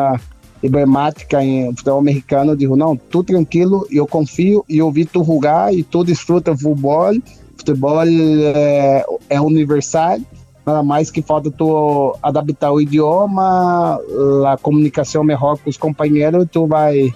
emblemática 0.66 1.44
em 1.44 1.70
futebol 1.76 2.00
americano, 2.00 2.58
digo, 2.58 2.76
não, 2.76 2.96
tu 2.96 3.24
tranquilo, 3.24 3.86
eu 3.92 4.08
confio 4.08 4.66
e 4.68 4.80
eu 4.80 4.92
vi 4.92 5.06
tu 5.06 5.24
jogar 5.24 5.74
e 5.74 5.84
tu 5.84 6.04
desfruta 6.04 6.56
futebol. 6.56 7.14
Futebol 7.58 8.02
é, 8.04 9.06
é 9.30 9.42
universal, 9.42 10.20
nada 10.66 10.84
mais 10.84 11.10
que 11.10 11.22
falta 11.22 11.50
tu 11.50 12.16
adaptar 12.22 12.72
o 12.72 12.82
idioma, 12.82 14.00
a 14.48 14.58
comunicação 14.58 15.24
melhor 15.24 15.58
com 15.58 15.70
os 15.70 15.78
companheiros, 15.78 16.48
tu 16.52 16.68
vai 16.68 17.14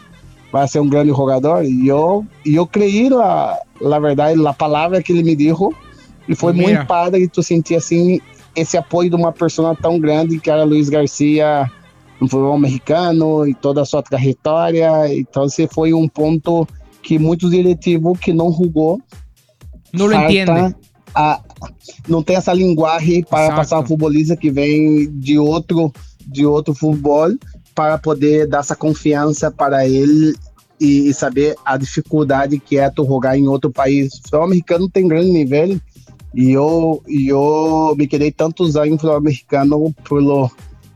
vai 0.51 0.67
ser 0.67 0.79
um 0.79 0.89
grande 0.89 1.09
jogador. 1.09 1.63
E 1.63 1.87
eu, 1.87 2.25
e 2.45 2.55
eu 2.55 2.65
creí, 2.65 3.09
la, 3.09 3.57
la 3.79 3.99
verdade, 3.99 4.45
a 4.45 4.53
palavra 4.53 5.01
que 5.01 5.11
ele 5.11 5.23
me 5.23 5.35
disse. 5.35 5.69
E 6.27 6.35
foi 6.35 6.53
Mira. 6.53 6.67
muito 6.67 6.87
padre 6.87 7.27
tu 7.27 7.41
sentir 7.41 7.75
assim 7.75 8.19
esse 8.55 8.77
apoio 8.77 9.09
de 9.09 9.15
uma 9.15 9.31
pessoa 9.31 9.75
tão 9.75 9.99
grande 9.99 10.39
que 10.39 10.49
era 10.49 10.63
Luiz 10.63 10.89
Garcia 10.89 11.69
no 12.19 12.27
futebol 12.27 12.53
americano 12.53 13.47
e 13.47 13.53
toda 13.53 13.81
a 13.81 13.85
sua 13.85 14.03
trajetória. 14.03 14.89
Então, 15.13 15.45
esse 15.45 15.67
foi 15.67 15.93
um 15.93 16.07
ponto 16.07 16.67
que 17.01 17.17
muitos 17.17 17.51
diretivos 17.51 18.19
que 18.19 18.33
não 18.33 18.51
jogou 18.51 19.01
não 19.93 20.11
entendem. 20.11 20.75
Não 22.07 22.21
tem 22.21 22.35
essa 22.35 22.53
linguagem 22.53 23.23
para 23.23 23.45
Exato. 23.45 23.55
passar 23.55 23.79
um 23.79 23.83
futebolista 23.83 24.35
que 24.35 24.51
vem 24.51 25.09
de 25.19 25.37
outro 25.39 25.91
de 26.25 26.45
outro 26.45 26.75
futebol 26.75 27.29
para 27.73 27.97
poder 27.97 28.47
dar 28.47 28.59
essa 28.59 28.75
confiança 28.75 29.49
para 29.49 29.87
ele 29.87 30.35
e, 30.79 31.09
e, 31.09 31.13
saber 31.13 31.55
a 31.65 31.75
dificuldade 31.75 32.59
que 32.59 32.77
é 32.77 32.89
tu 32.89 33.03
jogar 33.05 33.37
em 33.37 33.47
outro 33.47 33.71
país. 33.71 34.13
O 34.13 34.17
futebol 34.17 34.43
americano 34.43 34.89
tem 34.89 35.07
grande 35.07 35.31
nível 35.31 35.79
e 36.33 36.51
eu, 36.51 37.01
eu 37.07 37.95
me 37.97 38.07
quedei 38.07 38.31
tantos 38.31 38.75
anos 38.75 38.91
no 38.91 38.97
futebol 38.97 39.17
americano 39.17 39.95
pelo 40.07 40.51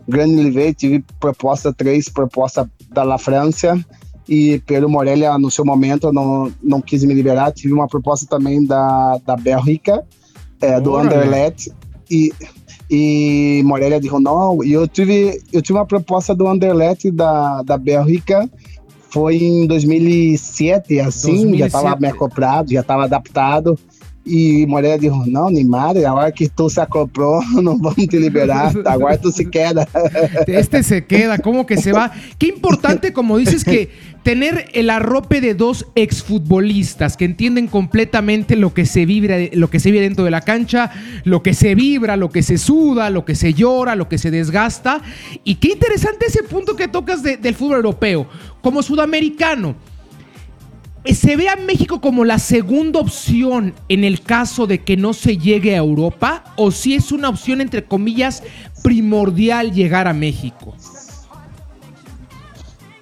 grande. 0.07 0.73
Tive 0.73 1.03
proposta, 1.19 1.73
três 1.73 2.09
propostas 2.09 2.67
da 2.91 3.03
La 3.03 3.17
França 3.17 3.79
e 4.27 4.59
pelo 4.65 4.89
Morelia 4.89 5.37
no 5.37 5.51
seu 5.51 5.65
momento 5.65 6.11
não, 6.11 6.51
não 6.61 6.81
quis 6.81 7.03
me 7.03 7.13
liberar. 7.13 7.51
Tive 7.51 7.73
uma 7.73 7.87
proposta 7.87 8.25
também 8.25 8.65
da, 8.65 9.19
da 9.25 9.35
Bélgica, 9.35 10.03
é, 10.61 10.79
do 10.79 10.95
Anderlecht 10.95 11.71
e 12.09 12.31
e 12.89 13.63
Morelia 13.65 13.99
disse 13.99 14.19
não. 14.19 14.63
E 14.63 14.73
eu 14.73 14.87
tive, 14.87 15.41
eu 15.51 15.61
tive 15.61 15.79
uma 15.79 15.85
proposta 15.85 16.35
do 16.35 16.47
Anderlecht 16.47 17.09
da, 17.09 17.63
da 17.63 17.75
Bélgica, 17.75 18.47
foi 19.09 19.37
em 19.37 19.65
2007, 19.65 20.99
assim, 20.99 21.31
2007. 21.31 21.57
já 21.59 21.65
estava 21.67 21.95
me 21.99 22.07
acoplado, 22.07 22.71
já 22.71 22.81
estava 22.81 23.05
adaptado. 23.05 23.77
E 24.25 24.65
Moreira 24.67 24.97
disse, 24.97 25.29
não, 25.29 25.49
Neymar, 25.49 25.97
a 25.97 26.13
hora 26.13 26.31
que 26.31 26.47
tu 26.47 26.69
se 26.69 26.79
acoplou, 26.79 27.43
não 27.61 27.77
vamos 27.77 28.07
te 28.07 28.17
liberar, 28.17 28.73
agora 28.85 29.17
tu 29.17 29.31
se 29.31 29.49
queda. 29.49 29.87
Este 30.47 30.81
se 30.81 31.05
queda, 31.05 31.37
¿cómo 31.39 31.65
que 31.65 31.75
se 31.75 31.91
va? 31.91 32.11
Qué 32.37 32.47
importante, 32.47 33.11
como 33.11 33.37
dices, 33.37 33.65
que 33.65 33.89
tener 34.23 34.69
el 34.73 34.89
arrope 34.89 35.41
de 35.41 35.53
dos 35.53 35.87
exfutbolistas 35.95 37.17
que 37.17 37.25
entienden 37.25 37.67
completamente 37.67 38.55
lo 38.55 38.73
que 38.73 38.85
se 38.85 39.05
vibra, 39.05 39.35
lo 39.51 39.69
que 39.69 39.81
se 39.81 39.91
vive 39.91 40.03
dentro 40.03 40.23
de 40.23 40.31
la 40.31 40.39
cancha, 40.39 40.91
lo 41.25 41.43
que 41.43 41.53
se 41.53 41.75
vibra, 41.75 42.15
lo 42.15 42.29
que 42.29 42.43
se 42.43 42.57
suda, 42.57 43.09
lo 43.09 43.25
que 43.25 43.35
se 43.35 43.53
llora, 43.53 43.95
lo 43.95 44.07
que 44.07 44.17
se 44.17 44.31
desgasta. 44.31 45.01
Y 45.43 45.55
qué 45.55 45.73
interesante 45.73 46.27
ese 46.27 46.43
punto 46.43 46.77
que 46.77 46.87
tocas 46.87 47.21
del 47.23 47.55
fútbol 47.55 47.77
europeo. 47.77 48.25
Como 48.61 48.81
sudamericano, 48.81 49.75
¿Se 51.05 51.35
ve 51.35 51.49
a 51.49 51.57
México 51.57 51.99
como 51.99 52.23
la 52.23 52.39
segunda 52.39 53.01
opción 53.01 53.73
en 53.89 54.05
el 54.05 54.21
caso 54.21 54.67
de 54.67 54.83
que 54.83 54.95
no 54.95 55.13
se 55.13 55.37
llegue 55.37 55.75
a 55.75 55.79
Europa? 55.79 56.45
¿O 56.55 56.71
si 56.71 56.95
es 56.95 57.11
una 57.11 57.27
opción, 57.27 57.59
entre 57.59 57.83
comillas, 57.83 58.41
primordial 58.83 59.73
llegar 59.73 60.07
a 60.07 60.13
México? 60.13 60.73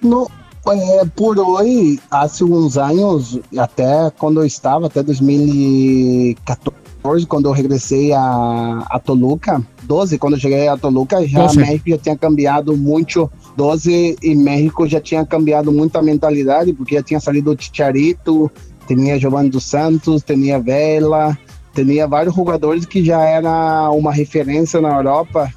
No, 0.02 0.28
é, 0.66 1.04
por 1.14 1.38
hoje, 1.38 2.00
há 2.10 2.26
uns 2.42 2.76
anos, 2.76 3.38
até 3.56 4.10
quando 4.18 4.40
eu 4.40 4.46
estava, 4.46 4.88
até 4.88 5.00
2014, 5.00 7.24
quando 7.28 7.46
eu 7.46 7.52
regressei 7.52 8.12
a, 8.12 8.84
a 8.90 8.98
Toluca, 8.98 9.62
12, 9.82 10.18
quando 10.18 10.34
eu 10.34 10.40
cheguei 10.40 10.68
a 10.68 10.76
Toluca, 10.76 11.26
já 11.26 11.46
12. 11.46 11.58
México 11.58 11.90
já 11.90 11.98
tinha 11.98 12.16
cambiado 12.16 12.76
muito 12.76 13.30
12 13.56 14.16
e 14.22 14.34
México 14.34 14.86
já 14.86 15.00
tinha 15.00 15.24
cambiado 15.24 15.72
muito 15.72 15.96
a 15.96 16.02
mentalidade, 16.02 16.72
porque 16.72 16.94
já 16.94 17.02
tinha 17.02 17.20
saído 17.20 17.52
o 17.52 17.56
Chicharito, 17.58 18.50
tinha 18.86 19.18
Giovanni 19.18 19.50
dos 19.50 19.64
Santos, 19.64 20.22
tinha 20.22 20.58
Vela, 20.58 21.36
tinha 21.74 22.06
vários 22.06 22.34
jogadores 22.34 22.84
que 22.86 23.04
já 23.04 23.20
era 23.22 23.90
uma 23.90 24.12
referência 24.12 24.80
na 24.80 24.96
Europa. 24.96 25.52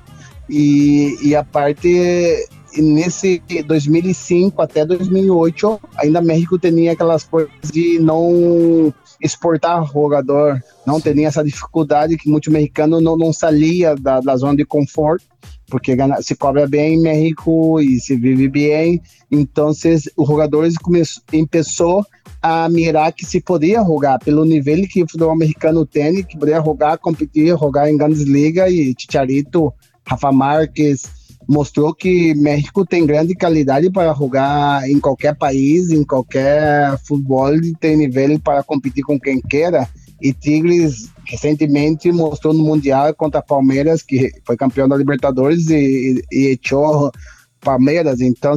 E, 0.49 1.17
e 1.23 1.35
a 1.35 1.43
parte 1.43 2.47
nesse 2.77 3.41
2005 3.65 4.61
até 4.61 4.85
2008 4.85 5.79
ainda 5.97 6.21
México 6.21 6.59
tinha 6.59 6.91
aquelas 6.91 7.23
coisas 7.23 7.51
de 7.71 7.99
não 7.99 8.93
exportar 9.25 9.85
jogador, 9.91 10.61
não 10.85 11.01
tinha 11.01 11.27
essa 11.27 11.43
dificuldade 11.43 12.17
que 12.17 12.29
muito 12.29 12.51
mexicano 12.51 13.01
não, 13.01 13.17
não 13.17 13.33
saía 13.33 13.95
da, 13.95 14.19
da 14.19 14.37
zona 14.37 14.55
de 14.55 14.65
conforto 14.65 15.25
porque 15.69 15.95
se 16.21 16.35
cobra 16.35 16.67
bem 16.67 16.95
em 16.95 17.01
México 17.01 17.81
e 17.81 17.99
se 17.99 18.15
vive 18.15 18.47
bem. 18.47 19.01
Então, 19.31 19.69
os 19.69 20.27
jogadores 20.27 20.75
começou 20.77 22.05
a 22.41 22.69
mirar 22.69 23.11
que 23.11 23.25
se 23.25 23.41
podia 23.41 23.83
jogar 23.83 24.19
pelo 24.19 24.45
nível 24.45 24.87
que 24.87 25.01
o 25.01 25.09
futebol 25.09 25.31
americano 25.31 25.85
tem, 25.85 26.23
que 26.23 26.37
podia 26.37 26.61
jogar, 26.61 26.97
competir, 26.99 27.57
jogar 27.57 27.89
em 27.89 27.97
grandes 27.97 28.21
ligas 28.21 28.71
e 28.71 28.93
Chicharito, 28.97 29.73
Rafa 30.07 30.31
Marques 30.31 31.09
mostrou 31.47 31.93
que 31.93 32.33
México 32.35 32.85
tem 32.85 33.05
grande 33.05 33.35
qualidade 33.35 33.89
para 33.91 34.13
jogar 34.13 34.89
em 34.89 34.99
qualquer 34.99 35.35
país, 35.35 35.89
em 35.89 36.03
qualquer 36.03 36.97
futebol, 36.99 37.51
tem 37.79 37.97
nível 37.97 38.39
para 38.39 38.63
competir 38.63 39.03
com 39.03 39.19
quem 39.19 39.41
queira. 39.41 39.87
E 40.21 40.33
Tigres 40.33 41.09
recentemente 41.25 42.11
mostrou 42.11 42.53
no 42.53 42.63
Mundial 42.63 43.13
contra 43.13 43.41
Palmeiras, 43.41 44.01
que 44.01 44.31
foi 44.45 44.55
campeão 44.55 44.87
da 44.87 44.95
Libertadores 44.95 45.69
e, 45.69 46.23
e, 46.31 46.37
e 46.37 46.57
echou 46.59 47.11
Palmeiras. 47.59 48.21
Então, 48.21 48.55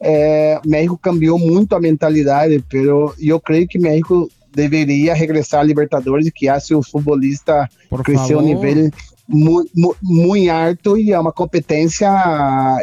é, 0.00 0.60
México 0.64 0.98
cambiou 0.98 1.38
muito 1.38 1.74
a 1.74 1.80
mentalidade, 1.80 2.64
pero 2.68 3.14
eu 3.20 3.38
creio 3.38 3.68
que 3.68 3.78
México 3.78 4.28
deveria 4.54 5.14
regressar 5.14 5.60
à 5.60 5.64
Libertadores, 5.64 6.30
que 6.34 6.48
hace 6.48 6.74
o 6.74 6.82
futebolista 6.82 7.68
crescer 8.04 8.34
o 8.34 8.42
nível 8.42 8.90
muito, 9.32 9.70
muito 10.02 10.50
alto 10.50 10.98
e 10.98 11.12
é 11.12 11.18
uma 11.18 11.32
competência 11.32 12.08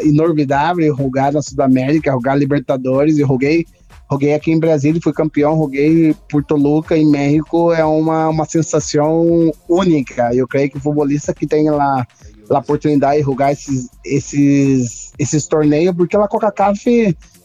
inorvidável 0.03 0.96
jogar 0.96 1.32
na 1.32 1.41
Sudamérica, 1.41 2.12
jogar 2.12 2.36
Libertadores. 2.36 3.20
Eu 3.20 3.27
joguei, 3.27 3.65
joguei 4.10 4.34
aqui 4.34 4.51
em 4.51 4.60
Brasília, 4.60 5.00
fui 5.01 5.13
campeão, 5.13 5.56
joguei 5.58 6.15
por 6.29 6.44
Toluca 6.44 6.98
em 6.98 7.10
México. 7.10 7.72
É 7.72 7.86
uma, 7.86 8.29
uma 8.29 8.46
sensação 8.46 9.51
única. 9.68 10.34
Eu 10.34 10.48
creio 10.48 10.72
que 10.72 10.77
o 10.77 10.82
futebolista 10.82 11.34
que 11.34 11.46
tem 11.46 11.70
lá 11.70 12.06
a 12.50 12.60
oportunidade 12.60 13.20
de 13.20 13.25
jogar 13.25 13.51
esses, 13.51 13.89
esses, 14.03 15.13
esses 15.20 15.46
torneios, 15.46 15.96
porque 15.96 16.18
a 16.18 16.27
Coca-Cola 16.27 16.74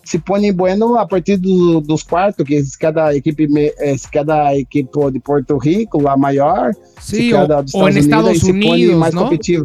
se 0.05 0.19
põe 0.19 0.53
bueno 0.53 0.97
a 0.99 1.07
partir 1.07 1.39
do, 1.39 1.81
dos 1.81 2.03
quartos, 2.03 2.47
que 2.47 2.63
cada 2.79 3.15
equipe, 3.15 3.49
eh, 3.79 3.97
cada 4.13 4.55
equipe 4.57 5.11
de 5.11 5.21
Porto 5.21 5.59
Rico, 5.59 6.07
a 6.09 6.17
maior, 6.17 6.73
sí, 7.01 7.31
cada 7.31 7.63
dos 7.63 7.75
Estados, 7.75 7.97
Estados 7.97 8.43
Unidos, 8.43 8.63
se 8.63 8.69
põe 8.69 8.95
mais 8.97 9.15
¿no? 9.15 9.25
competitivo. 9.25 9.65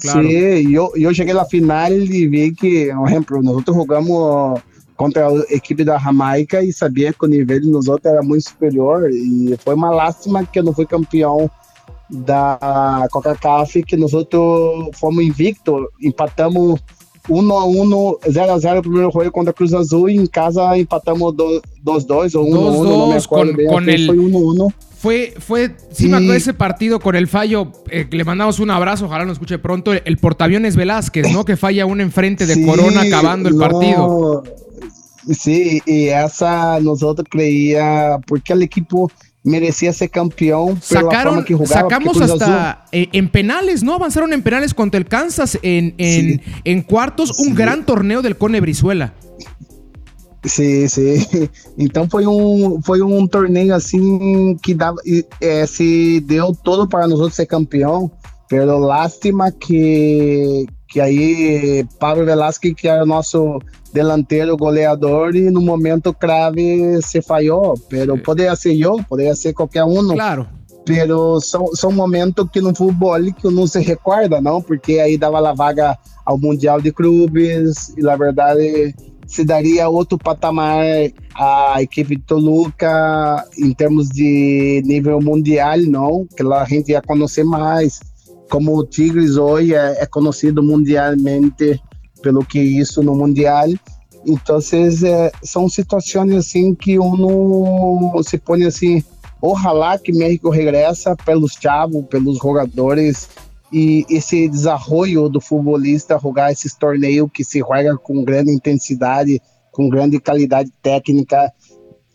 Claro. 0.00 0.22
Sim, 0.22 0.74
eu, 0.74 0.90
eu 0.96 1.14
cheguei 1.14 1.32
na 1.34 1.44
final 1.44 1.92
e 1.92 2.26
vi 2.26 2.52
que, 2.52 2.90
por 2.92 3.08
exemplo, 3.08 3.42
nós 3.42 3.62
jogamos 3.64 4.60
contra 4.96 5.28
a 5.28 5.32
equipe 5.50 5.84
da 5.84 5.98
Jamaica 5.98 6.62
e 6.62 6.72
sabia 6.72 7.12
que 7.12 7.24
o 7.24 7.28
nível 7.28 7.60
de 7.60 7.70
nós 7.70 7.88
outros 7.88 8.12
era 8.12 8.22
muito 8.22 8.48
superior 8.48 9.10
e 9.10 9.56
foi 9.64 9.74
uma 9.74 9.90
lástima 9.90 10.44
que 10.44 10.58
eu 10.58 10.64
não 10.64 10.72
fui 10.72 10.86
campeão 10.86 11.50
da 12.10 13.08
Coca-Cola, 13.10 13.66
que 13.86 13.96
nós 13.96 14.12
outros 14.12 14.90
fomos 14.98 15.24
invictos, 15.24 15.86
empatamos 16.00 16.80
1 17.28 17.58
a 17.58 17.64
1 17.64 18.18
0 18.30 18.52
a 18.52 18.58
0 18.60 18.78
o 18.78 18.82
primeiro 18.82 19.10
jogo 19.10 19.30
contra 19.30 19.52
Cruz 19.52 19.72
Azul 19.72 20.08
e 20.10 20.16
em 20.16 20.26
casa 20.26 20.76
empatamos 20.76 21.34
2-2 21.34 22.34
ou 22.34 22.46
1 22.48 22.56
a 22.56 22.70
1 22.70 22.84
no 22.84 23.06
me 23.08 23.16
acuerdo 23.16 23.54
con, 23.54 23.66
con 23.66 23.88
el, 23.88 24.06
fue 24.06 24.18
1 24.18 24.38
1 24.38 24.68
Fue, 25.02 25.34
fue, 25.36 25.74
sí, 25.90 26.06
y... 26.06 26.08
me 26.08 26.18
acuerdo 26.18 26.32
de 26.32 26.38
ese 26.38 26.54
partido 26.54 27.00
con 27.00 27.16
el 27.16 27.26
fallo, 27.26 27.72
eh, 27.90 28.06
le 28.08 28.22
mandamos 28.22 28.60
un 28.60 28.70
abrazo, 28.70 29.06
ojalá 29.06 29.24
nos 29.24 29.32
escuche 29.32 29.58
pronto, 29.58 29.92
el, 29.92 30.00
el 30.04 30.16
portaaviones 30.16 30.76
Velázquez, 30.76 31.32
¿no? 31.32 31.44
Que 31.44 31.56
falla 31.56 31.86
un 31.86 32.00
enfrente 32.00 32.46
de 32.46 32.54
sí, 32.54 32.64
Corona 32.64 33.00
acabando 33.00 33.48
el 33.48 33.56
no, 33.56 33.60
partido. 33.60 34.44
Sí, 35.28 35.82
y 35.86 36.06
esa 36.06 36.78
nosotros 36.80 37.26
creía, 37.28 38.20
porque 38.28 38.52
el 38.52 38.62
equipo 38.62 39.10
merecía 39.44 39.92
ser 39.92 40.10
campeón. 40.10 40.80
Sacaron, 40.80 41.44
que 41.44 41.54
jugaba, 41.54 41.82
sacamos 41.82 42.20
hasta 42.20 42.86
eh, 42.92 43.08
en 43.12 43.28
penales, 43.28 43.82
¿no? 43.82 43.94
Avanzaron 43.94 44.32
en 44.32 44.42
penales 44.42 44.74
contra 44.74 44.98
el 44.98 45.06
Kansas 45.06 45.58
en, 45.62 45.94
en, 45.98 46.40
sí. 46.40 46.40
en 46.64 46.82
cuartos, 46.82 47.38
un 47.38 47.46
sí. 47.48 47.54
gran 47.54 47.84
torneo 47.84 48.22
del 48.22 48.36
Cone 48.36 48.60
Brizuela. 48.60 49.14
Sim, 50.44 50.88
sim. 50.88 51.48
Então 51.78 52.08
foi 52.08 52.26
um, 52.26 52.80
foi 52.82 53.02
um 53.02 53.26
torneio 53.26 53.74
assim 53.74 54.56
que 54.62 54.74
dava, 54.74 54.98
é, 55.40 55.66
se 55.66 56.20
deu 56.20 56.54
todo 56.54 56.88
para 56.88 57.06
nós 57.06 57.18
outros 57.18 57.36
ser 57.36 57.46
campeão. 57.46 58.10
Pero 58.48 58.78
lástima 58.78 59.50
que, 59.50 60.66
que 60.86 61.00
aí 61.00 61.86
Pablo 61.98 62.26
Velasquez, 62.26 62.74
que 62.74 62.86
era 62.86 63.02
o 63.02 63.06
nosso 63.06 63.60
delantero 63.92 64.56
goleador, 64.56 65.36
e 65.36 65.50
no 65.50 65.60
momento 65.60 66.16
grave 66.18 67.00
se 67.02 67.20
falhou. 67.20 67.74
Pero 67.88 68.18
poderia 68.18 68.56
ser 68.56 68.74
eu, 68.74 69.02
poderia 69.08 69.34
ser 69.34 69.52
qualquer 69.52 69.84
um. 69.84 70.08
Claro. 70.08 70.46
Pero 70.84 71.38
são, 71.40 71.92
momentos 71.92 72.48
que 72.52 72.60
no 72.60 72.74
futebol 72.74 73.20
que 73.32 73.48
não 73.48 73.66
se 73.66 73.80
recorda, 73.80 74.40
não, 74.40 74.60
porque 74.60 74.98
aí 74.98 75.16
dava 75.16 75.48
a 75.48 75.54
vaga 75.54 75.96
ao 76.26 76.38
Mundial 76.38 76.80
de 76.80 76.90
Clubes, 76.90 77.90
e 77.96 78.00
na 78.00 78.16
verdade 78.16 78.94
se 79.26 79.44
daria 79.44 79.88
outro 79.88 80.18
patamar 80.18 80.84
à 81.34 81.80
equipe 81.80 82.16
de 82.16 82.22
Toluca 82.22 83.44
em 83.56 83.72
termos 83.72 84.08
de 84.08 84.82
nível 84.84 85.20
mundial, 85.20 85.78
não? 85.78 86.26
Que 86.36 86.42
a 86.42 86.64
gente 86.64 86.90
ia 86.90 87.00
conhecer 87.00 87.44
mais. 87.44 88.00
Como 88.50 88.76
o 88.76 88.84
Tigres 88.84 89.36
hoje 89.36 89.74
é, 89.74 90.02
é 90.02 90.06
conhecido 90.06 90.62
mundialmente 90.62 91.80
pelo 92.22 92.44
que 92.44 92.58
isso 92.58 93.02
no 93.02 93.14
mundial. 93.14 93.68
Então, 94.24 94.58
é, 94.58 95.32
são 95.42 95.68
situações 95.68 96.32
assim 96.34 96.74
que 96.74 96.98
uno 96.98 98.22
se 98.22 98.38
põe 98.38 98.64
assim, 98.64 99.02
ojalá 99.40 99.98
que 99.98 100.12
México 100.12 100.48
regressa 100.48 101.16
pelos 101.16 101.54
chavos, 101.60 102.06
pelos 102.06 102.38
jogadores 102.38 103.28
e 103.72 104.04
esse 104.10 104.48
desenvolvimento 104.48 105.30
do 105.30 105.40
futebolista 105.40 106.18
jogar 106.22 106.52
esses 106.52 106.74
torneios 106.74 107.30
que 107.32 107.42
se 107.42 107.60
joga 107.60 107.96
com 107.96 108.22
grande 108.22 108.52
intensidade, 108.52 109.40
com 109.72 109.88
grande 109.88 110.20
qualidade 110.20 110.70
técnica. 110.82 111.50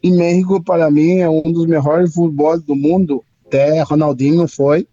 E 0.02 0.12
México, 0.12 0.64
para 0.64 0.92
mim, 0.92 1.18
é 1.18 1.30
um 1.30 1.42
dos 1.42 1.66
melhores 1.66 2.14
futebols 2.14 2.62
do 2.62 2.76
mundo. 2.76 3.24
Até 3.46 3.82
Ronaldinho 3.82 4.48
foi. 4.48 4.88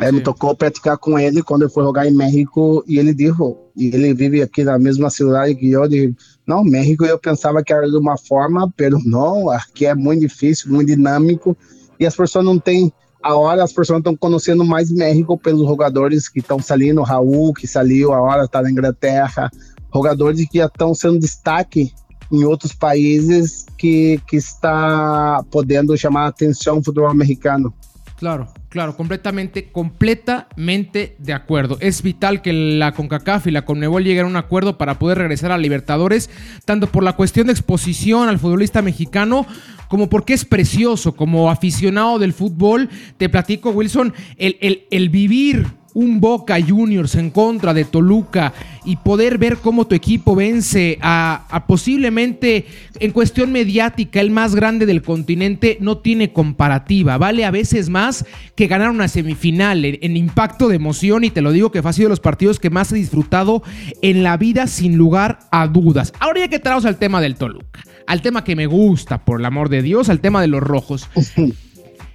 É, 0.00 0.10
me 0.10 0.20
tocou 0.20 0.56
praticar 0.56 0.96
com 0.96 1.18
ele 1.18 1.42
quando 1.42 1.62
eu 1.62 1.70
fui 1.70 1.84
jogar 1.84 2.06
em 2.06 2.14
México 2.14 2.82
e 2.86 2.98
ele 2.98 3.12
disse, 3.12 3.36
e 3.76 3.88
ele 3.88 4.14
vive 4.14 4.40
aqui 4.40 4.64
na 4.64 4.78
mesma 4.78 5.10
cidade 5.10 5.54
que 5.54 5.70
eu, 5.70 5.86
disse, 5.86 6.16
não, 6.46 6.64
México 6.64 7.04
eu 7.04 7.18
pensava 7.18 7.62
que 7.62 7.72
era 7.72 7.88
de 7.88 7.96
uma 7.96 8.16
forma, 8.16 8.72
pero 8.76 8.98
não, 9.04 9.50
aqui 9.50 9.84
é 9.84 9.94
muito 9.94 10.20
difícil, 10.20 10.72
muito 10.72 10.88
dinâmico 10.88 11.56
e 11.98 12.06
as 12.06 12.16
pessoas 12.16 12.44
não 12.44 12.58
têm 12.58 12.92
agora 13.22 13.62
as 13.62 13.72
pessoas 13.72 13.98
estão 13.98 14.16
conhecendo 14.16 14.64
mais 14.64 14.90
México 14.90 15.36
pelos 15.36 15.66
jogadores 15.66 16.28
que 16.28 16.40
estão 16.40 16.58
saindo, 16.58 17.02
Raul, 17.02 17.52
que 17.52 17.66
saiu, 17.66 18.12
agora 18.12 18.44
está 18.44 18.62
na 18.62 18.70
Inglaterra, 18.70 19.50
jogadores 19.94 20.48
que 20.48 20.58
já 20.58 20.66
estão 20.66 20.94
sendo 20.94 21.18
destaque 21.18 21.92
em 22.32 22.44
outros 22.44 22.72
países 22.72 23.66
que, 23.76 24.20
que 24.26 24.36
está 24.36 25.44
podendo 25.50 25.96
chamar 25.96 26.24
a 26.24 26.28
atenção 26.28 26.78
o 26.78 26.84
futebol 26.84 27.10
americano. 27.10 27.74
Claro, 28.18 28.46
claro, 28.70 28.96
completamente, 28.96 29.70
completamente 29.70 31.16
de 31.18 31.32
acuerdo. 31.34 31.76
Es 31.80 32.02
vital 32.02 32.40
que 32.40 32.52
la 32.52 32.92
CONCACAF 32.92 33.48
y 33.48 33.50
la 33.50 33.66
CONMEBOL 33.66 34.04
lleguen 34.04 34.24
a 34.24 34.28
un 34.28 34.36
acuerdo 34.36 34.78
para 34.78 34.98
poder 34.98 35.18
regresar 35.18 35.52
a 35.52 35.58
Libertadores, 35.58 36.30
tanto 36.64 36.86
por 36.86 37.02
la 37.02 37.14
cuestión 37.14 37.48
de 37.48 37.52
exposición 37.52 38.28
al 38.28 38.38
futbolista 38.38 38.80
mexicano, 38.80 39.44
como 39.88 40.08
porque 40.08 40.32
es 40.32 40.44
precioso, 40.44 41.16
como 41.16 41.50
aficionado 41.50 42.18
del 42.18 42.32
fútbol. 42.32 42.88
Te 43.18 43.28
platico, 43.28 43.70
Wilson, 43.70 44.14
el, 44.38 44.56
el, 44.60 44.86
el 44.90 45.10
vivir 45.10 45.66
un 45.94 46.20
Boca 46.20 46.56
Juniors 46.60 47.14
en 47.14 47.30
contra 47.30 47.74
de 47.74 47.84
Toluca 47.84 48.52
y 48.84 48.96
poder 48.96 49.38
ver 49.38 49.58
cómo 49.58 49.86
tu 49.86 49.94
equipo 49.94 50.34
vence 50.34 50.98
a, 51.02 51.64
posiblemente 51.66 52.66
en 52.98 53.10
cuestión 53.12 53.52
mediática 53.52 54.20
el 54.20 54.30
más 54.30 54.54
grande 54.54 54.86
del 54.86 55.02
continente 55.02 55.78
no 55.80 55.98
tiene 55.98 56.32
comparativa. 56.32 57.18
Vale 57.18 57.44
a 57.44 57.50
veces 57.50 57.88
más 57.88 58.24
que 58.54 58.66
ganar 58.66 58.90
una 58.90 59.08
semifinal 59.08 59.84
en, 59.84 59.98
en 60.00 60.16
impacto 60.16 60.68
de 60.68 60.76
emoción 60.76 61.24
y 61.24 61.30
te 61.30 61.42
lo 61.42 61.52
digo 61.52 61.70
que 61.70 61.80
ha 61.80 61.92
sido 61.92 62.08
de 62.08 62.10
los 62.10 62.20
partidos 62.20 62.60
que 62.60 62.70
más 62.70 62.92
he 62.92 62.96
disfrutado 62.96 63.62
en 64.02 64.22
la 64.22 64.36
vida 64.36 64.66
sin 64.66 64.96
lugar 64.96 65.40
a 65.50 65.66
dudas. 65.66 66.12
Ahora 66.20 66.40
ya 66.40 66.48
que 66.48 66.58
traemos 66.58 66.84
al 66.84 66.98
tema 66.98 67.20
del 67.20 67.36
Toluca, 67.36 67.82
al 68.06 68.22
tema 68.22 68.44
que 68.44 68.56
me 68.56 68.66
gusta 68.66 69.24
por 69.24 69.40
el 69.40 69.46
amor 69.46 69.68
de 69.68 69.82
Dios, 69.82 70.08
al 70.08 70.20
tema 70.20 70.40
de 70.40 70.48
los 70.48 70.62
rojos. 70.62 71.08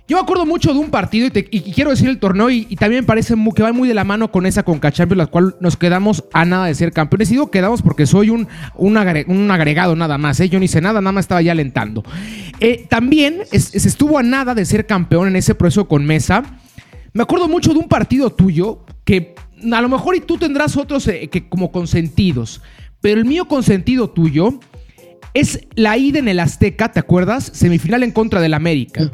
Yo 0.07 0.17
me 0.17 0.21
acuerdo 0.21 0.45
mucho 0.45 0.71
de 0.71 0.77
un 0.77 0.91
partido 0.91 1.27
y, 1.33 1.71
quiero 1.73 1.89
decir 1.89 2.09
el 2.09 2.19
torneo 2.19 2.51
y, 2.51 2.75
también 2.75 3.01
me 3.01 3.07
parece 3.07 3.33
que 3.55 3.63
va 3.63 3.73
muy 3.73 3.87
de 3.87 3.95
la 3.95 4.03
mano 4.03 4.31
con 4.31 4.45
esa 4.45 4.61
Conca 4.61 4.91
Champions, 4.91 5.17
la 5.17 5.25
cual 5.25 5.55
nos 5.59 5.77
quedamos 5.77 6.23
a 6.31 6.45
nada 6.45 6.67
de 6.67 6.75
ser 6.75 6.91
campeones. 6.91 7.29
Y 7.29 7.33
digo 7.33 7.49
quedamos 7.49 7.81
porque 7.81 8.05
soy 8.05 8.29
un, 8.29 8.47
un, 8.75 8.97
agre, 8.97 9.25
un 9.27 9.49
agregado 9.49 9.95
nada 9.95 10.19
más, 10.19 10.39
¿eh? 10.39 10.47
yo 10.47 10.59
ni 10.59 10.67
sé 10.67 10.79
nada, 10.79 11.01
nada 11.01 11.11
más 11.11 11.23
estaba 11.23 11.41
ya 11.41 11.53
alentando. 11.53 12.03
Eh, 12.59 12.85
también 12.87 13.39
se 13.51 13.87
estuvo 13.87 14.19
a 14.19 14.23
nada 14.23 14.53
de 14.53 14.65
ser 14.65 14.85
campeón 14.85 15.29
en 15.29 15.37
ese 15.37 15.55
proceso 15.55 15.87
con 15.87 16.05
Mesa. 16.05 16.43
Me 17.13 17.23
acuerdo 17.23 17.47
mucho 17.47 17.73
de 17.73 17.79
un 17.79 17.87
partido 17.87 18.29
tuyo 18.29 18.85
que 19.05 19.33
a 19.71 19.81
lo 19.81 19.89
mejor 19.89 20.15
y 20.15 20.19
tú 20.19 20.37
tendrás 20.37 20.77
otros 20.77 21.07
eh, 21.07 21.29
que 21.31 21.49
como 21.49 21.71
consentidos, 21.71 22.61
pero 23.01 23.19
el 23.19 23.25
mío 23.25 23.47
consentido 23.47 24.11
tuyo 24.11 24.59
es 25.33 25.67
la 25.75 25.97
ida 25.97 26.19
en 26.19 26.27
el 26.27 26.39
Azteca, 26.39 26.91
¿te 26.91 26.99
acuerdas? 26.99 27.49
Semifinal 27.53 28.03
en 28.03 28.11
contra 28.11 28.39
del 28.39 28.53
América. 28.53 29.09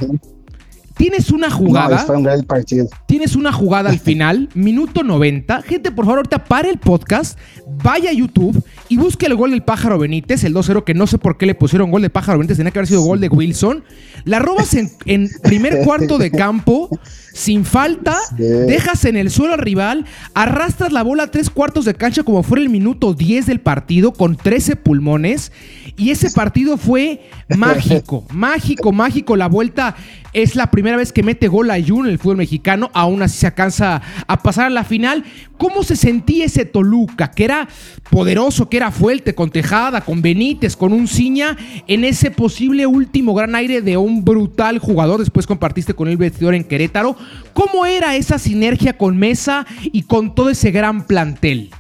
Tienes 0.97 1.32
una 1.32 1.49
jugada. 1.49 1.97
No, 1.97 2.06
fue 2.06 2.17
un 2.17 2.23
gran 2.23 2.43
partido. 2.43 2.88
Tienes 3.06 3.36
una 3.36 3.51
jugada 3.51 3.89
al 3.89 3.99
final, 4.12 4.49
minuto 4.54 5.04
90. 5.04 5.62
Gente, 5.63 5.91
por 5.91 6.06
favor, 6.06 6.19
ahorita 6.19 6.45
pare 6.45 6.69
el 6.69 6.77
podcast, 6.77 7.38
vaya 7.84 8.10
a 8.10 8.13
YouTube 8.13 8.63
y 8.89 8.97
busque 8.97 9.25
el 9.25 9.36
gol 9.36 9.51
del 9.51 9.63
pájaro 9.63 9.97
Benítez, 9.97 10.43
el 10.43 10.54
2-0, 10.54 10.84
que 10.84 10.93
no 10.93 11.08
sé 11.08 11.17
por 11.17 11.38
qué 11.38 11.45
le 11.45 11.56
pusieron 11.56 11.91
gol 11.91 12.01
de 12.01 12.10
pájaro 12.10 12.39
Benítez, 12.39 12.58
tenía 12.58 12.71
que 12.71 12.80
haber 12.80 12.88
sido 12.88 13.01
gol 13.01 13.19
de 13.19 13.30
Wilson. 13.30 13.84
La 14.25 14.39
robas 14.39 14.73
en, 14.73 14.89
en 15.06 15.30
primer 15.43 15.80
cuarto 15.86 16.17
de 16.17 16.32
campo, 16.32 16.89
sin 17.34 17.65
falta, 17.65 18.17
sí. 18.38 18.43
dejas 18.43 19.06
en 19.06 19.17
el 19.17 19.32
suelo 19.32 19.54
al 19.54 19.60
rival, 19.60 20.06
arrastras 20.34 20.91
la 20.91 21.04
bola 21.04 21.23
a 21.23 21.32
tres 21.32 21.49
cuartos 21.49 21.86
de 21.86 21.93
cancha 21.93 22.23
como 22.23 22.43
fuera 22.43 22.62
el 22.62 22.69
minuto 22.69 23.13
10 23.13 23.45
del 23.45 23.62
partido, 23.62 24.13
con 24.13 24.36
13 24.36 24.75
pulmones. 24.75 25.51
Y 25.97 26.12
ese 26.12 26.32
partido 26.32 26.77
fue 26.77 27.30
mágico, 27.49 28.25
mágico, 28.32 28.91
mágico. 28.91 29.36
La 29.36 29.47
vuelta 29.47 29.95
es 30.34 30.56
la 30.56 30.71
primera 30.71 30.90
vez 30.97 31.12
que 31.12 31.23
mete 31.23 31.47
gol 31.47 31.71
a 31.71 31.82
Jun 31.82 32.06
en 32.06 32.13
el 32.13 32.19
fútbol 32.19 32.38
mexicano, 32.38 32.89
aún 32.93 33.21
así 33.21 33.39
se 33.39 33.47
alcanza 33.47 34.01
a 34.27 34.43
pasar 34.43 34.65
a 34.65 34.69
la 34.69 34.84
final. 34.84 35.23
¿Cómo 35.58 35.84
se 35.84 35.95
sentía 35.95 36.45
ese 36.45 36.65
Toluca? 36.65 37.32
Que 37.32 37.43
era 37.45 37.67
poderoso, 38.10 38.69
que 38.69 38.77
era 38.77 38.91
fuerte, 38.91 39.36
con 39.36 39.51
Tejada, 39.51 40.01
con 40.01 40.21
Benítez, 40.21 40.75
con 40.75 40.93
un 40.93 41.08
Ciña, 41.08 41.58
en 41.88 42.04
ese 42.04 42.32
posible 42.32 42.86
último 42.88 43.34
gran 43.34 43.56
aire 43.56 43.82
de 43.82 43.97
un 43.97 44.25
brutal 44.25 44.80
jugador. 44.80 45.19
Después 45.19 45.47
compartiste 45.47 45.93
con 45.93 46.08
el 46.08 46.17
vestidor 46.17 46.56
en 46.56 46.63
Querétaro. 46.63 47.15
¿Cómo 47.54 47.86
era 47.86 48.15
esa 48.15 48.39
sinergia 48.39 48.97
con 48.97 49.17
Mesa 49.17 49.65
y 49.84 50.04
con 50.04 50.36
todo 50.36 50.49
ese 50.49 50.71
gran 50.71 51.06
plantel? 51.06 51.71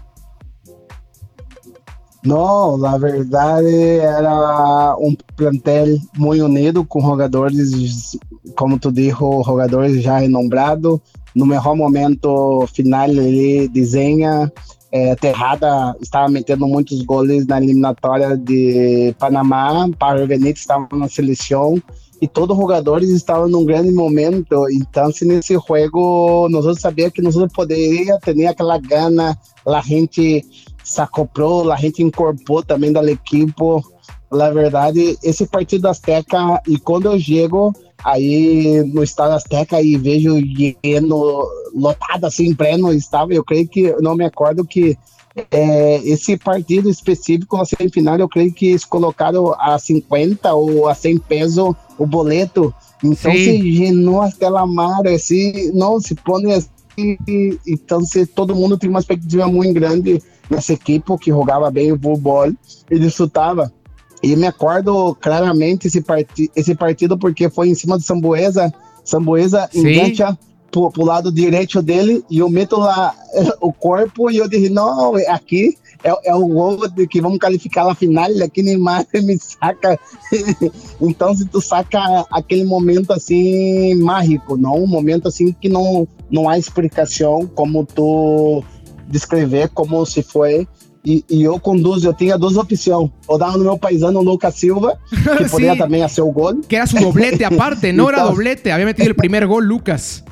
No, 2.23 2.77
la 2.79 2.99
verdad 2.99 3.67
era 3.67 4.95
un 4.95 5.17
plantel 5.35 5.99
muy 6.13 6.39
unido 6.39 6.87
con 6.87 7.01
jugadores, 7.01 8.19
como 8.55 8.79
tú 8.79 8.91
dijo, 8.91 9.43
jugadores 9.43 10.03
ya 10.03 10.19
renombrados. 10.19 10.99
No 11.33 11.45
mejor 11.45 11.75
momento 11.75 12.67
final 12.73 13.09
ele 13.09 13.67
desenha. 13.69 14.51
É, 14.93 15.15
Terrada 15.15 15.95
estava 16.01 16.27
metendo 16.27 16.67
muitos 16.67 17.01
goles 17.03 17.47
na 17.47 17.57
eliminatória 17.57 18.35
de 18.35 19.15
Panamá. 19.17 19.89
Para 19.97 20.27
Benítez 20.27 20.59
estava 20.59 20.87
na 20.91 21.07
seleção 21.07 21.81
e 22.21 22.27
todos 22.27 22.55
os 22.55 22.61
jogadores 22.61 23.09
estavam 23.09 23.47
num 23.47 23.65
grande 23.65 23.91
momento. 23.91 24.69
Então, 24.69 25.11
se 25.11 25.25
nesse 25.25 25.55
jogo 25.55 26.47
nós 26.49 26.79
sabíamos 26.79 27.13
que 27.13 27.21
nós 27.21 27.35
poderia 27.51 28.19
ter 28.19 28.45
aquela 28.45 28.77
gana, 28.77 29.35
a 29.65 29.81
gente 29.81 30.45
se 30.83 31.01
acoplou, 31.01 31.71
a 31.71 31.75
gente 31.77 32.03
incorporou 32.03 32.61
também 32.61 32.93
da 32.93 33.03
equipe. 33.11 33.53
Na 34.31 34.51
verdade, 34.51 35.17
esse 35.23 35.47
partido 35.47 35.87
Azteca, 35.87 36.61
e 36.67 36.77
quando 36.77 37.07
eu 37.07 37.19
chego 37.19 37.73
aí 38.03 38.83
no 38.93 39.03
Estado 39.03 39.33
Azteca 39.33 39.81
e 39.81 39.97
vejo 39.97 40.37
lleno, 40.37 41.45
lotado 41.73 42.25
assim, 42.25 42.53
pleno 42.53 42.93
estava, 42.93 43.33
eu 43.33 43.43
creio 43.43 43.67
que, 43.67 43.95
não 44.01 44.15
me 44.15 44.25
acordo 44.25 44.65
que 44.65 44.97
é, 45.49 45.97
esse 46.03 46.37
partido 46.37 46.89
específico 46.89 47.57
na 47.57 47.65
semifinal, 47.65 48.17
eu 48.17 48.27
creio 48.27 48.51
que 48.51 48.67
eles 48.67 48.83
colocaram 48.83 49.53
a 49.57 49.77
50 49.79 50.53
ou 50.53 50.87
a 50.87 50.95
100 50.95 51.17
pesos 51.19 51.73
o 51.97 52.05
boleto. 52.05 52.73
Então 53.03 53.31
Sim. 53.31 53.37
se 53.37 53.57
llenou 53.57 54.21
aquela 54.21 54.65
mar, 54.65 55.07
assim, 55.07 55.71
não 55.73 55.99
se 55.99 56.15
põe 56.15 56.51
assim. 56.53 56.69
Então 57.65 58.01
se, 58.01 58.25
todo 58.25 58.55
mundo 58.55 58.77
tem 58.77 58.89
uma 58.89 58.99
expectativa 58.99 59.47
muito 59.47 59.73
grande 59.73 60.21
nessa 60.49 60.73
equipe 60.73 61.17
que 61.17 61.31
jogava 61.31 61.71
bem 61.71 61.91
o 61.91 61.99
futebol 61.99 62.51
e 62.89 62.99
desfrutava. 62.99 63.71
E 64.23 64.35
me 64.35 64.47
acordo 64.47 65.15
claramente 65.19 65.87
esse, 65.87 66.01
parti 66.01 66.51
esse 66.55 66.75
partido 66.75 67.17
porque 67.17 67.49
foi 67.49 67.69
em 67.69 67.75
cima 67.75 67.97
do 67.97 68.03
Sambuesa. 68.03 68.71
Sambuesa 69.03 69.69
engancha 69.73 70.37
pro, 70.69 70.91
pro 70.91 71.03
lado 71.03 71.31
direito 71.31 71.81
dele 71.81 72.23
e 72.29 72.39
eu 72.39 72.49
meto 72.49 72.77
lá 72.77 73.15
o 73.59 73.73
corpo 73.73 74.31
e 74.31 74.37
eu 74.37 74.47
disse, 74.47 74.69
não, 74.69 75.15
aqui 75.27 75.75
é, 76.03 76.29
é 76.29 76.35
o 76.35 76.47
gol 76.47 76.87
de 76.87 77.07
que 77.07 77.21
vamos 77.21 77.39
qualificar 77.39 77.87
a 77.87 77.93
final, 77.93 78.29
aqui 78.43 78.63
Neymar 78.63 79.05
me 79.13 79.37
saca. 79.37 79.99
então 81.01 81.35
se 81.35 81.45
tu 81.45 81.61
saca 81.61 82.25
aquele 82.31 82.63
momento 82.63 83.11
assim 83.11 83.95
mágico, 83.95 84.57
não? 84.57 84.83
Um 84.83 84.87
momento 84.87 85.27
assim 85.27 85.51
que 85.51 85.69
não, 85.69 86.07
não 86.29 86.49
há 86.49 86.57
explicação 86.57 87.47
como 87.53 87.85
tu 87.85 88.63
descrever 89.07 89.69
como 89.69 90.05
se 90.05 90.23
foi 90.23 90.67
e, 91.03 91.25
e, 91.29 91.43
eu 91.43 91.59
conduzo, 91.59 92.07
eu 92.07 92.13
tinha 92.13 92.37
duas 92.37 92.55
opções. 92.55 93.09
Ou 93.27 93.37
dar 93.37 93.57
no 93.57 93.63
meu 93.63 93.77
paisano 93.77 94.21
Lucas 94.21 94.55
Silva, 94.55 94.99
que 95.09 95.49
poderia 95.49 95.77
também 95.77 96.07
ser 96.07 96.21
o 96.21 96.31
gol. 96.31 96.61
Que 96.67 96.75
era 96.75 96.85
su 96.85 96.97
doblete 96.97 97.43
aparte, 97.43 97.91
não 97.93 98.09
era 98.09 98.23
doblete. 98.23 98.69
Havia 98.69 98.85
metido 98.85 99.11
o 99.11 99.15
primeiro 99.15 99.47
gol, 99.47 99.59
Lucas. 99.59 100.23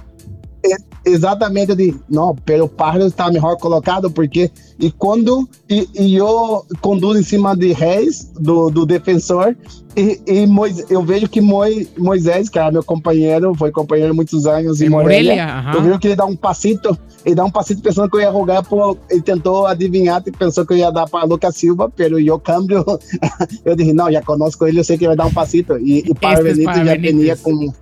Exatamente, 1.06 1.70
eu 1.70 1.76
disse, 1.76 2.00
não, 2.10 2.36
pelo 2.36 2.68
Pardo 2.68 3.06
está 3.06 3.30
melhor 3.30 3.58
colocado, 3.58 4.10
porque. 4.12 4.52
E 4.80 4.92
quando. 4.92 5.48
E, 5.70 5.88
e 5.94 6.16
eu 6.16 6.66
conduzo 6.82 7.20
em 7.20 7.24
cima 7.24 7.56
de 7.56 7.74
Reis, 7.74 8.32
do, 8.40 8.70
do 8.70 8.86
defensor, 8.86 9.56
e, 9.96 10.22
e 10.26 10.48
Moisés, 10.48 10.90
eu 10.90 11.04
vejo 11.04 11.28
que 11.28 11.42
Moisés, 11.42 12.50
que 12.50 12.58
era 12.58 12.72
meu 12.72 12.84
companheiro, 12.84 13.54
foi 13.56 13.72
companheiro 13.72 14.16
muitos 14.16 14.46
anos 14.46 14.82
em 14.82 14.90
Morelia, 14.90 15.46
Morelia 15.46 15.72
eu 15.74 15.82
vejo 15.82 16.00
que 16.00 16.08
ele 16.08 16.16
dá 16.16 16.26
um 16.26 16.36
passito 16.36 16.98
ele 17.26 17.36
dá 17.36 17.44
um 17.44 17.52
passito 17.52 17.82
pensando 17.82 18.10
que 18.10 18.16
eu 18.16 18.22
ia 18.22 18.30
rogar 18.30 18.64
por. 18.64 18.98
Ele 19.10 19.22
tentou 19.22 19.66
adivinhar, 19.66 20.24
pensou 20.38 20.66
que 20.66 20.74
eu 20.74 20.78
ia 20.78 20.92
dar 20.92 21.08
para 21.08 21.26
Lucas 21.26 21.56
Silva, 21.56 21.90
pelo 21.90 22.20
eu 22.20 22.40
câmbio. 22.40 22.86
eu 23.66 23.76
disse, 23.76 23.94
não, 23.94 24.12
já 24.12 24.22
conosco 24.22 24.66
ele, 24.66 24.80
eu 24.80 24.84
sei 24.84 24.98
que 24.98 25.04
ele 25.04 25.10
vai 25.10 25.18
dar 25.18 25.26
um 25.26 25.34
passito. 25.34 25.78
E, 25.78 26.00
e 26.10 26.14
para 26.14 26.42
Benito 26.42 26.74
já 26.74 26.96
venia 26.96 27.36
com. 27.38 27.74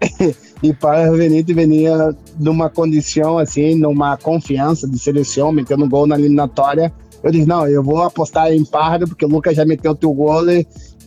e 0.62 0.72
para 0.72 1.10
Benito 1.10 1.54
venia 1.54 2.16
numa 2.38 2.68
condição 2.68 3.38
assim, 3.38 3.74
numa 3.74 4.16
confiança 4.16 4.88
de 4.88 4.98
seleção, 4.98 5.52
metendo 5.52 5.88
gol 5.88 6.06
na 6.06 6.18
eliminatória. 6.18 6.92
Eu 7.22 7.32
disse, 7.32 7.46
não, 7.46 7.66
eu 7.66 7.82
vou 7.82 8.02
apostar 8.02 8.52
em 8.52 8.64
Pardo, 8.64 9.08
porque 9.08 9.24
o 9.24 9.28
Lucas 9.28 9.56
já 9.56 9.64
meteu 9.64 9.92
o 9.92 9.94
teu 9.94 10.12
gol 10.12 10.44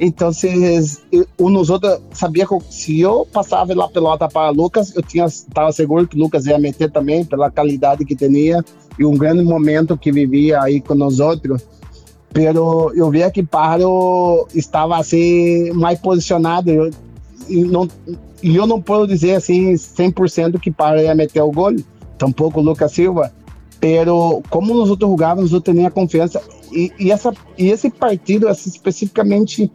então, 0.03 0.31
um 1.39 1.49
nos 1.49 1.69
outros 1.69 1.99
sabia 2.11 2.47
que 2.47 2.55
se 2.71 2.99
eu 2.99 3.23
passava 3.31 3.71
lá 3.75 3.87
pelota 3.87 4.27
para 4.27 4.49
Lucas, 4.49 4.95
eu 4.95 5.03
tinha 5.03 5.25
estava 5.25 5.71
seguro 5.71 6.07
que 6.07 6.17
Lucas 6.17 6.47
ia 6.47 6.57
meter 6.57 6.89
também 6.89 7.23
pela 7.23 7.51
qualidade 7.51 8.03
que 8.03 8.15
tinha 8.15 8.65
e 8.97 9.05
um 9.05 9.15
grande 9.15 9.43
momento 9.43 9.95
que 9.95 10.11
vivia 10.11 10.59
aí 10.59 10.81
com 10.81 10.95
nós 10.95 11.19
outros. 11.19 11.61
Pero 12.33 12.91
eu 12.95 13.11
via 13.11 13.29
que 13.29 13.43
Paro 13.43 14.47
estava 14.55 14.97
assim 14.97 15.71
mais 15.73 15.99
posicionado 15.99 16.71
eu, 16.71 16.89
não 17.47 17.87
e 18.41 18.56
eu 18.56 18.65
não 18.65 18.82
posso 18.82 19.08
dizer 19.08 19.36
assim 19.36 19.73
100% 19.73 20.60
que 20.60 20.71
Paro 20.71 20.99
ia 20.99 21.15
meter 21.15 21.41
o 21.41 21.51
gol, 21.51 21.75
tampouco 22.17 22.62
Lucas 22.62 22.91
Silva. 22.91 23.32
Pero 23.80 24.43
como 24.49 24.73
nós 24.73 24.89
outros 24.89 25.10
jogávamos, 25.10 25.51
eu 25.54 25.62
tinha 25.62 25.89
confiança 25.89 26.41
e, 26.71 26.91
e, 26.99 27.12
essa, 27.12 27.34
e 27.58 27.69
esse 27.69 27.89
partido, 27.89 28.47
assim, 28.47 28.69
especificamente 28.69 29.71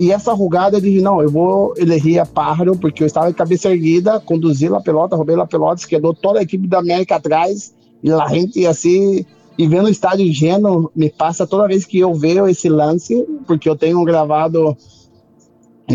e 0.00 0.10
essa 0.12 0.32
rugada 0.32 0.78
eu 0.78 0.80
disse, 0.80 1.02
não, 1.02 1.20
eu 1.20 1.30
vou 1.30 1.74
eleger 1.76 2.18
a 2.20 2.24
Pájaro, 2.24 2.74
porque 2.74 3.02
eu 3.02 3.06
estava 3.06 3.28
de 3.28 3.34
cabeça 3.34 3.68
erguida, 3.68 4.18
conduzi 4.18 4.66
a 4.66 4.80
pelota, 4.80 5.14
roubei 5.14 5.38
a 5.38 5.44
pelota, 5.44 5.82
esquerdou 5.82 6.14
toda 6.14 6.38
a 6.38 6.42
equipe 6.42 6.66
da 6.66 6.78
América 6.78 7.16
atrás, 7.16 7.74
e 8.02 8.10
a 8.10 8.26
gente 8.28 8.66
assim, 8.66 9.26
e 9.58 9.68
vendo 9.68 9.84
o 9.84 9.90
estádio 9.90 10.32
Geno, 10.32 10.90
me 10.96 11.10
passa 11.10 11.46
toda 11.46 11.68
vez 11.68 11.84
que 11.84 11.98
eu 11.98 12.14
vejo 12.14 12.48
esse 12.48 12.66
lance, 12.66 13.26
porque 13.46 13.68
eu 13.68 13.76
tenho 13.76 14.02
gravado 14.02 14.74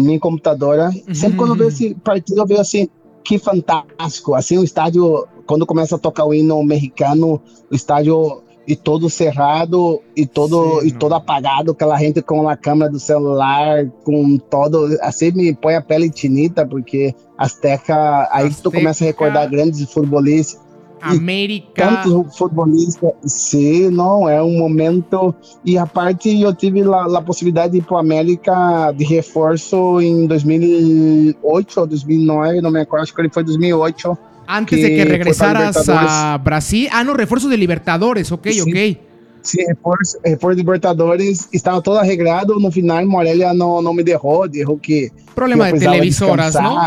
minha 0.02 0.20
computadora, 0.20 0.90
uhum. 1.08 1.16
sempre 1.16 1.38
quando 1.38 1.52
eu 1.52 1.56
vejo 1.56 1.70
esse 1.70 1.96
partido, 1.96 2.40
eu 2.40 2.46
vejo 2.46 2.62
assim, 2.62 2.88
que 3.24 3.40
fantástico, 3.40 4.36
assim, 4.36 4.58
o 4.58 4.64
estádio, 4.64 5.28
quando 5.46 5.66
começa 5.66 5.96
a 5.96 6.00
tocar 6.00 6.26
o 6.26 6.34
hino 6.34 6.64
mexicano, 6.64 7.42
o 7.72 7.76
estádio 7.76 8.44
e 8.68 8.76
todo 8.76 9.10
cerrado 9.10 10.02
e 10.16 10.26
todo 10.26 10.82
Sim, 10.82 10.88
e 10.88 10.92
todo 10.92 11.14
apagado, 11.14 11.72
aquela 11.72 11.98
gente 11.98 12.22
com 12.22 12.48
a 12.50 12.58
câmera 12.58 12.92
do 12.92 13.00
celular, 13.00 13.86
com 14.04 14.38
todo, 14.38 14.98
assim 15.02 15.32
me 15.32 15.54
põe 15.54 15.76
a 15.76 15.82
pele 15.82 16.10
tinita 16.10 16.66
porque 16.66 17.14
Azteca, 17.38 18.28
aí 18.32 18.48
Azteca, 18.48 18.64
tu 18.64 18.72
começa 18.72 19.04
a 19.04 19.08
recordar 19.08 19.50
grandes 19.50 19.82
futebolistas. 19.92 20.65
América. 21.02 22.04
Tantos 22.04 22.38
futbolistas, 22.38 23.12
sim, 23.26 23.90
não, 23.90 24.28
é 24.28 24.42
um 24.42 24.58
momento. 24.58 25.34
E 25.64 25.78
a 25.78 25.86
parte, 25.86 26.42
eu 26.42 26.54
tive 26.54 26.82
a, 26.82 27.22
possibilidade 27.22 27.74
de 27.74 27.80
ir 27.80 27.84
para 27.84 28.00
América 28.00 28.92
de 28.92 29.04
reforço 29.04 30.02
em 30.02 30.28
2008 30.28 31.80
ou 31.80 31.88
2009, 31.88 32.62
não 32.62 32.72
me 32.72 32.82
acordo, 32.82 33.04
acho 33.04 33.14
que 33.14 33.22
ele 33.22 33.30
foi 33.30 33.44
2008 33.44 34.18
Antes 34.48 34.80
de 34.80 34.90
que 34.90 35.04
regresaras 35.04 35.90
a 35.90 36.38
Brasil. 36.38 36.88
Ah, 36.92 37.04
no, 37.04 37.14
refuerzo 37.14 37.50
de 37.50 37.58
Libertadores, 37.58 38.32
ok, 38.32 38.54
sí. 38.54 38.62
ok. 38.62 39.02
Sí, 39.42 39.64
refuerzo, 39.68 40.18
refuerzo 40.24 40.56
de 40.56 40.62
Libertadores, 40.62 41.48
estava 41.52 41.82
todo 41.82 41.98
arreglado, 41.98 42.60
no 42.60 42.72
final 42.72 43.06
Morelia 43.06 43.54
não, 43.54 43.82
não 43.82 43.94
me 43.94 44.04
derrou, 44.04 44.48
dijo 44.48 44.78
que... 44.78 45.12
Problema 45.36 45.72
de 45.72 45.80
televisoras, 45.80 46.56
¿no? 46.56 46.78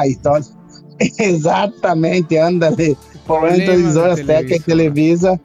Exatamente, 1.18 2.38
ándale. 2.38 2.96
Problema 3.17 3.17
de 3.54 3.66
televisoras, 3.66 4.20
Teca 4.24 4.56
e 4.56 4.60
Televisa. 4.60 5.40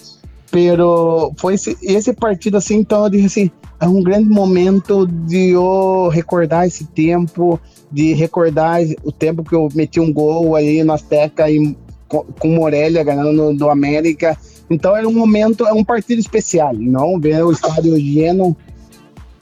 Pero 0.52 1.34
foi 1.38 1.56
esse, 1.56 1.76
esse 1.82 2.14
partido 2.14 2.58
assim, 2.58 2.76
então 2.76 3.04
eu 3.04 3.10
disse 3.10 3.26
assim, 3.26 3.52
é 3.80 3.88
um 3.88 4.04
grande 4.04 4.30
momento 4.30 5.08
de 5.08 5.50
eu 5.50 6.10
recordar 6.10 6.68
esse 6.68 6.86
tempo, 6.86 7.60
de 7.92 8.14
recordar 8.14 8.80
o 9.04 9.12
tempo 9.12 9.44
que 9.44 9.56
eu 9.56 9.68
meti 9.74 10.00
um 10.00 10.14
gol 10.14 10.56
aí 10.56 10.84
na 10.84 10.94
Azteca 10.94 11.50
e 11.50 11.76
com 12.08 12.48
Morelia 12.48 13.04
ganhando 13.04 13.56
do 13.56 13.70
América. 13.70 14.38
Então 14.70 14.96
era 14.96 15.08
um 15.08 15.14
momento, 15.14 15.66
é 15.66 15.74
um 15.74 15.84
partido 15.84 16.20
especial, 16.20 16.74
não? 16.74 17.20
Ver 17.20 17.44
o 17.44 17.52
estádio 17.52 17.96
lleno, 17.96 18.56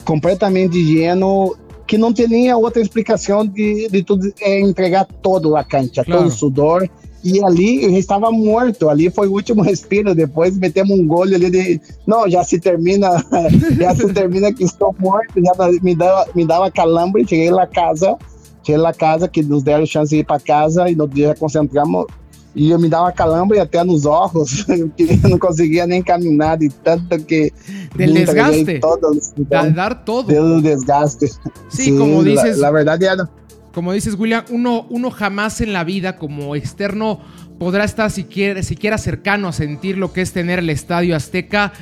completamente 0.04 0.82
lleno, 0.82 1.54
que 1.86 1.98
não 1.98 2.12
tinha 2.12 2.56
outra 2.56 2.80
explicação 2.80 3.46
de, 3.46 3.88
de 3.88 4.02
tudo 4.02 4.32
é 4.40 4.60
entregar 4.60 5.04
todo 5.04 5.56
a 5.56 5.62
cancha, 5.62 6.04
claro. 6.04 6.22
todo 6.22 6.28
o 6.28 6.30
sudor. 6.30 6.88
E 7.24 7.42
ali 7.44 7.84
eu 7.84 7.96
estava 7.96 8.30
morto, 8.30 8.88
ali 8.88 9.10
foi 9.10 9.28
o 9.28 9.32
último 9.32 9.62
respiro. 9.62 10.14
Depois 10.14 10.56
metemos 10.56 10.98
um 10.98 11.06
gol 11.06 11.22
ali 11.22 11.50
de. 11.50 11.80
Não, 12.06 12.28
já 12.28 12.42
se 12.42 12.58
termina, 12.58 13.24
já 13.78 13.94
se 13.94 14.12
termina 14.12 14.52
que 14.52 14.64
estou 14.64 14.94
morto, 14.98 15.34
já 15.36 15.52
me 15.82 15.94
dava, 15.94 16.28
me 16.34 16.46
dava 16.46 16.70
calambre. 16.70 17.26
Cheguei 17.26 17.50
lá 17.50 17.66
casa, 17.66 18.16
cheguei 18.62 18.80
lá 18.80 18.92
casa, 18.92 19.28
que 19.28 19.42
nos 19.42 19.62
deram 19.62 19.86
chance 19.86 20.10
de 20.10 20.20
ir 20.20 20.24
para 20.24 20.40
casa 20.40 20.90
e 20.90 20.94
no 20.94 21.06
dia 21.06 21.34
concentramos 21.34 22.06
e 22.54 22.70
eu 22.70 22.78
me 22.78 22.88
dava 22.88 23.10
calambre 23.12 23.58
até 23.58 23.82
nos 23.82 24.04
olhos, 24.04 24.66
eu 24.68 25.30
não 25.30 25.38
conseguia 25.38 25.86
nem 25.86 26.02
caminhar 26.02 26.58
de 26.58 26.68
tanto 26.68 27.18
que... 27.24 27.52
Del 27.96 28.12
desgaste, 28.12 28.78
todo, 28.78 29.12
de 29.12 29.44
dar 29.44 30.04
todo. 30.04 30.26
Del 30.26 30.60
desgaste. 30.60 31.28
Sí, 31.28 31.38
sí 31.70 31.96
como 31.96 32.22
dices... 32.22 32.58
La, 32.58 32.66
la 32.66 32.70
verdad 32.72 33.00
ya 33.00 33.16
no. 33.16 33.41
Como 33.72 33.92
dices, 33.92 34.14
William, 34.18 34.44
uno, 34.50 34.86
uno 34.90 35.10
jamás 35.10 35.60
en 35.60 35.72
la 35.72 35.82
vida 35.84 36.16
como 36.16 36.54
externo 36.54 37.20
podrá 37.58 37.84
estar 37.84 38.10
siquiera, 38.10 38.62
siquiera 38.62 38.98
cercano 38.98 39.48
a 39.48 39.52
sentir 39.52 39.96
lo 39.96 40.12
que 40.12 40.20
es 40.20 40.32
tener 40.32 40.58
el 40.58 40.70
Estadio 40.70 41.16
Azteca 41.16 41.72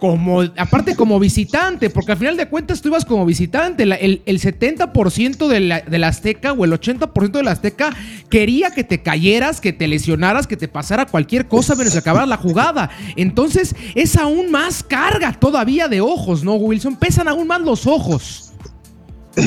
como, 0.00 0.40
aparte 0.40 0.96
como 0.96 1.20
visitante, 1.20 1.90
porque 1.90 2.12
al 2.12 2.18
final 2.18 2.36
de 2.36 2.48
cuentas 2.48 2.80
tú 2.80 2.88
ibas 2.88 3.04
como 3.04 3.24
visitante. 3.26 3.84
el, 3.84 4.22
el, 4.24 4.40
70% 4.40 5.46
de 5.46 5.60
la, 5.60 5.80
de 5.82 5.98
la, 5.98 6.08
Azteca 6.08 6.52
o 6.52 6.64
el 6.64 6.72
80% 6.72 7.30
de 7.30 7.42
la 7.42 7.52
Azteca 7.52 7.94
quería 8.28 8.70
que 8.72 8.82
te 8.82 9.02
cayeras, 9.02 9.60
que 9.60 9.72
te 9.72 9.86
lesionaras, 9.86 10.46
que 10.46 10.56
te 10.56 10.68
pasara 10.68 11.06
cualquier 11.06 11.46
cosa 11.46 11.74
menos 11.74 11.94
acabara 11.96 12.26
la 12.26 12.38
jugada. 12.38 12.90
Entonces 13.14 13.76
es 13.94 14.16
aún 14.16 14.50
más 14.50 14.82
carga 14.82 15.32
todavía 15.34 15.86
de 15.86 16.00
ojos, 16.00 16.42
¿no, 16.42 16.54
Wilson? 16.54 16.96
Pesan 16.96 17.28
aún 17.28 17.46
más 17.46 17.60
los 17.60 17.86
ojos. 17.86 18.49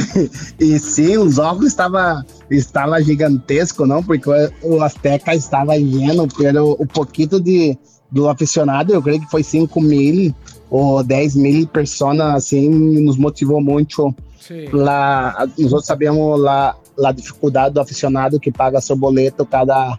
e 0.59 0.79
sim, 0.79 1.17
os 1.17 1.37
ojos 1.37 1.67
estava 1.67 2.25
estava 2.49 3.01
gigantesco, 3.01 3.85
não, 3.85 4.03
porque 4.03 4.29
o 4.61 4.81
Azteca 4.81 5.33
estava 5.33 5.75
lleno, 5.75 6.27
pero 6.27 6.71
o 6.79 6.85
pouquinho 6.85 7.39
de 7.39 7.77
do 8.11 8.29
aficionado, 8.29 8.93
eu 8.93 9.01
creio 9.01 9.19
que 9.21 9.31
foi 9.31 9.41
5 9.41 9.81
mil 9.81 10.33
ou 10.69 11.03
10 11.03 11.35
mil 11.35 11.67
pessoas, 11.67 12.19
assim, 12.19 12.69
nos 12.69 13.17
motivou 13.17 13.59
muito. 13.59 14.13
Lá, 14.71 15.47
nós 15.57 15.85
sabemos 15.85 16.39
lá 16.39 16.75
a 17.03 17.11
dificuldade 17.11 17.73
do 17.73 17.81
aficionado 17.81 18.39
que 18.39 18.51
paga 18.51 18.79
seu 18.81 18.95
boleto 18.95 19.45
cada 19.45 19.97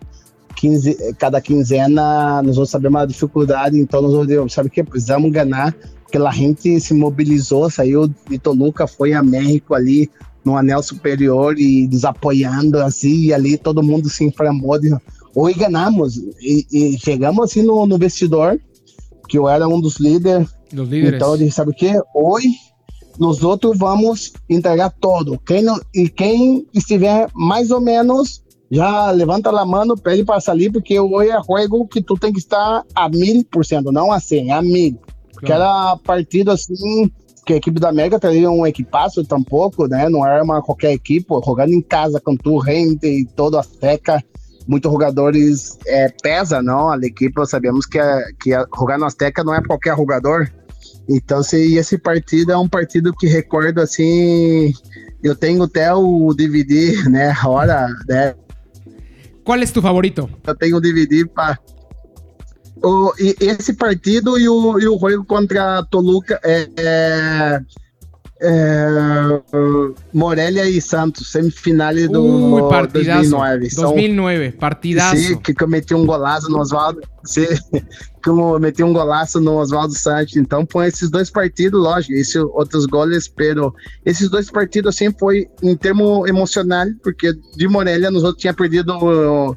15, 0.55 1.15
cada 1.19 1.41
quinzena, 1.41 2.41
nós 2.43 2.71
sabemos 2.71 3.03
a 3.03 3.07
dificuldade, 3.07 3.79
então 3.79 4.03
nós 4.03 4.53
sabe 4.53 4.71
que 4.71 4.85
precisamos 4.85 5.31
ganhar, 5.33 5.75
porque 6.15 6.29
a 6.29 6.31
gente 6.31 6.81
se 6.81 6.95
mobilizou, 6.95 7.69
saiu 7.69 8.07
de 8.07 8.39
Toluca, 8.39 8.87
foi 8.87 9.13
a 9.15 9.23
México 9.23 9.75
ali 9.75 10.09
no 10.45 10.57
anel 10.57 10.81
superior 10.81 11.59
e 11.59 11.89
nos 11.89 12.05
apoiando 12.05 12.79
assim, 12.79 13.25
e 13.25 13.35
ali 13.35 13.59
todo 13.59 13.83
mundo 13.83 14.09
se 14.09 14.25
inflamou, 14.25 14.79
de, 14.79 14.95
Hoje 15.35 15.59
ganhamos 15.59 16.17
e, 16.41 16.67
e 16.71 16.99
chegamos 16.99 17.45
assim 17.45 17.63
no, 17.63 17.85
no, 17.87 17.99
vestidor, 17.99 18.61
que 19.29 19.37
eu 19.37 19.49
era 19.49 19.67
um 19.67 19.81
dos 19.81 19.99
líderes. 19.99 20.49
Dos 20.73 20.89
líderes. 20.89 21.17
Então, 21.17 21.37
disse, 21.37 21.51
sabe 21.51 21.73
o 21.73 21.75
quê? 21.75 22.01
Hoje 22.15 22.49
nós 23.19 23.43
outros 23.43 23.77
vamos 23.77 24.33
entregar 24.49 24.91
todo. 24.91 25.37
Quem 25.45 25.63
não, 25.63 25.81
e 25.93 26.09
quem 26.09 26.65
estiver 26.73 27.27
mais 27.35 27.73
ou 27.73 27.81
menos, 27.81 28.45
já 28.71 29.11
levanta 29.11 29.51
a 29.51 29.65
mão, 29.65 29.97
pede 29.97 30.25
para 30.25 30.41
sair, 30.41 30.71
porque 30.71 31.01
hoje 31.01 31.31
é 31.31 31.43
jogo 31.43 31.89
que 31.89 32.01
tu 32.01 32.15
tem 32.17 32.33
que 32.33 32.39
estar 32.39 32.85
a 32.95 33.09
mil 33.09 33.45
por 33.51 33.65
cento, 33.65 33.91
não 33.91 34.13
a 34.13 34.21
cem, 34.21 34.53
a 34.53 34.63
mil. 34.63 34.97
Claro. 35.37 35.47
Que 35.47 35.53
era 35.53 35.97
partido 35.99 36.51
assim, 36.51 37.11
que 37.45 37.53
a 37.53 37.57
equipe 37.57 37.81
da 37.81 37.89
América 37.89 38.19
teria 38.19 38.51
um 38.51 38.67
equipaço 38.67 39.25
tampouco, 39.25 39.87
né? 39.87 40.09
Não 40.09 40.27
era 40.27 40.43
uma 40.43 40.63
qualquer 40.63 40.93
equipe, 40.93 41.27
jogando 41.45 41.73
em 41.73 41.83
casa 41.83 42.21
com 42.21 42.37
tu, 42.37 42.59
rente 42.59 43.07
e 43.07 43.25
todo 43.25 43.59
a 43.59 43.63
seca 43.63 44.23
muitos 44.67 44.91
jogadores 44.91 45.79
é, 45.87 46.09
pesa, 46.23 46.63
não? 46.63 46.91
A 46.91 46.97
equipe 46.97 47.47
sabemos 47.47 47.87
que, 47.87 47.99
é, 47.99 48.25
que 48.41 48.55
é, 48.55 48.65
jogar 48.77 48.99
no 48.99 49.05
Azteca 49.05 49.45
não 49.45 49.55
é 49.55 49.63
qualquer 49.63 49.97
jogador. 49.97 50.51
Então, 51.09 51.43
se 51.43 51.77
esse 51.77 51.99
partido 51.99 52.53
é 52.53 52.57
um 52.57 52.69
partido 52.69 53.13
que 53.13 53.27
recordo 53.27 53.81
assim, 53.81 54.73
eu 55.23 55.35
tenho 55.35 55.63
até 55.63 55.93
o 55.95 56.33
DVD, 56.35 57.09
né? 57.09 57.35
Hora, 57.45 57.89
né? 58.09 58.35
Qual 59.45 59.59
é 59.59 59.67
tu 59.67 59.83
favorito? 59.83 60.29
Eu 60.47 60.55
tenho 60.55 60.77
o 60.77 60.81
DVD 60.81 61.27
para 61.27 61.59
o, 62.85 63.13
esse 63.19 63.73
partido 63.75 64.39
e 64.39 64.49
o, 64.49 64.79
e 64.79 64.87
o 64.87 64.99
jogo 64.99 65.25
contra 65.25 65.83
Toluca 65.85 66.39
é, 66.45 66.69
é 66.77 67.61
é, 68.41 69.41
Morelia 70.13 70.69
e 70.69 70.81
Santos, 70.81 71.31
semifinal 71.31 71.95
do 71.95 72.69
partidazo, 72.69 73.31
2009. 73.31 73.69
2009, 73.75 74.53
partidaço. 74.53 75.17
Sim, 75.17 75.37
que 75.39 75.55
cometi 75.55 75.95
um 75.95 76.05
golaço 76.05 76.51
no 76.51 76.59
Oswaldo. 76.59 77.01
Sim, 77.25 77.47
que 78.23 78.31
meti 78.61 78.83
um 78.83 78.93
golaço 78.93 79.41
no 79.41 79.55
Oswaldo 79.57 79.95
Santos. 79.95 80.37
Então, 80.37 80.67
põe 80.67 80.89
esses 80.89 81.11
dois 81.11 81.31
partidos, 81.31 81.81
lógico, 81.81 82.13
esses 82.13 82.37
outros 82.37 82.87
goles, 82.87 83.29
pero 83.29 83.75
esses 84.05 84.29
dois 84.29 84.51
partidos, 84.51 84.95
assim, 84.95 85.13
foi 85.19 85.49
em 85.63 85.77
termo 85.77 86.27
emocional, 86.27 86.87
porque 87.03 87.33
de 87.57 87.69
Morelia 87.69 88.11
nós 88.11 88.25
outros 88.25 88.43
tinha 88.43 88.53
perdido 88.53 89.57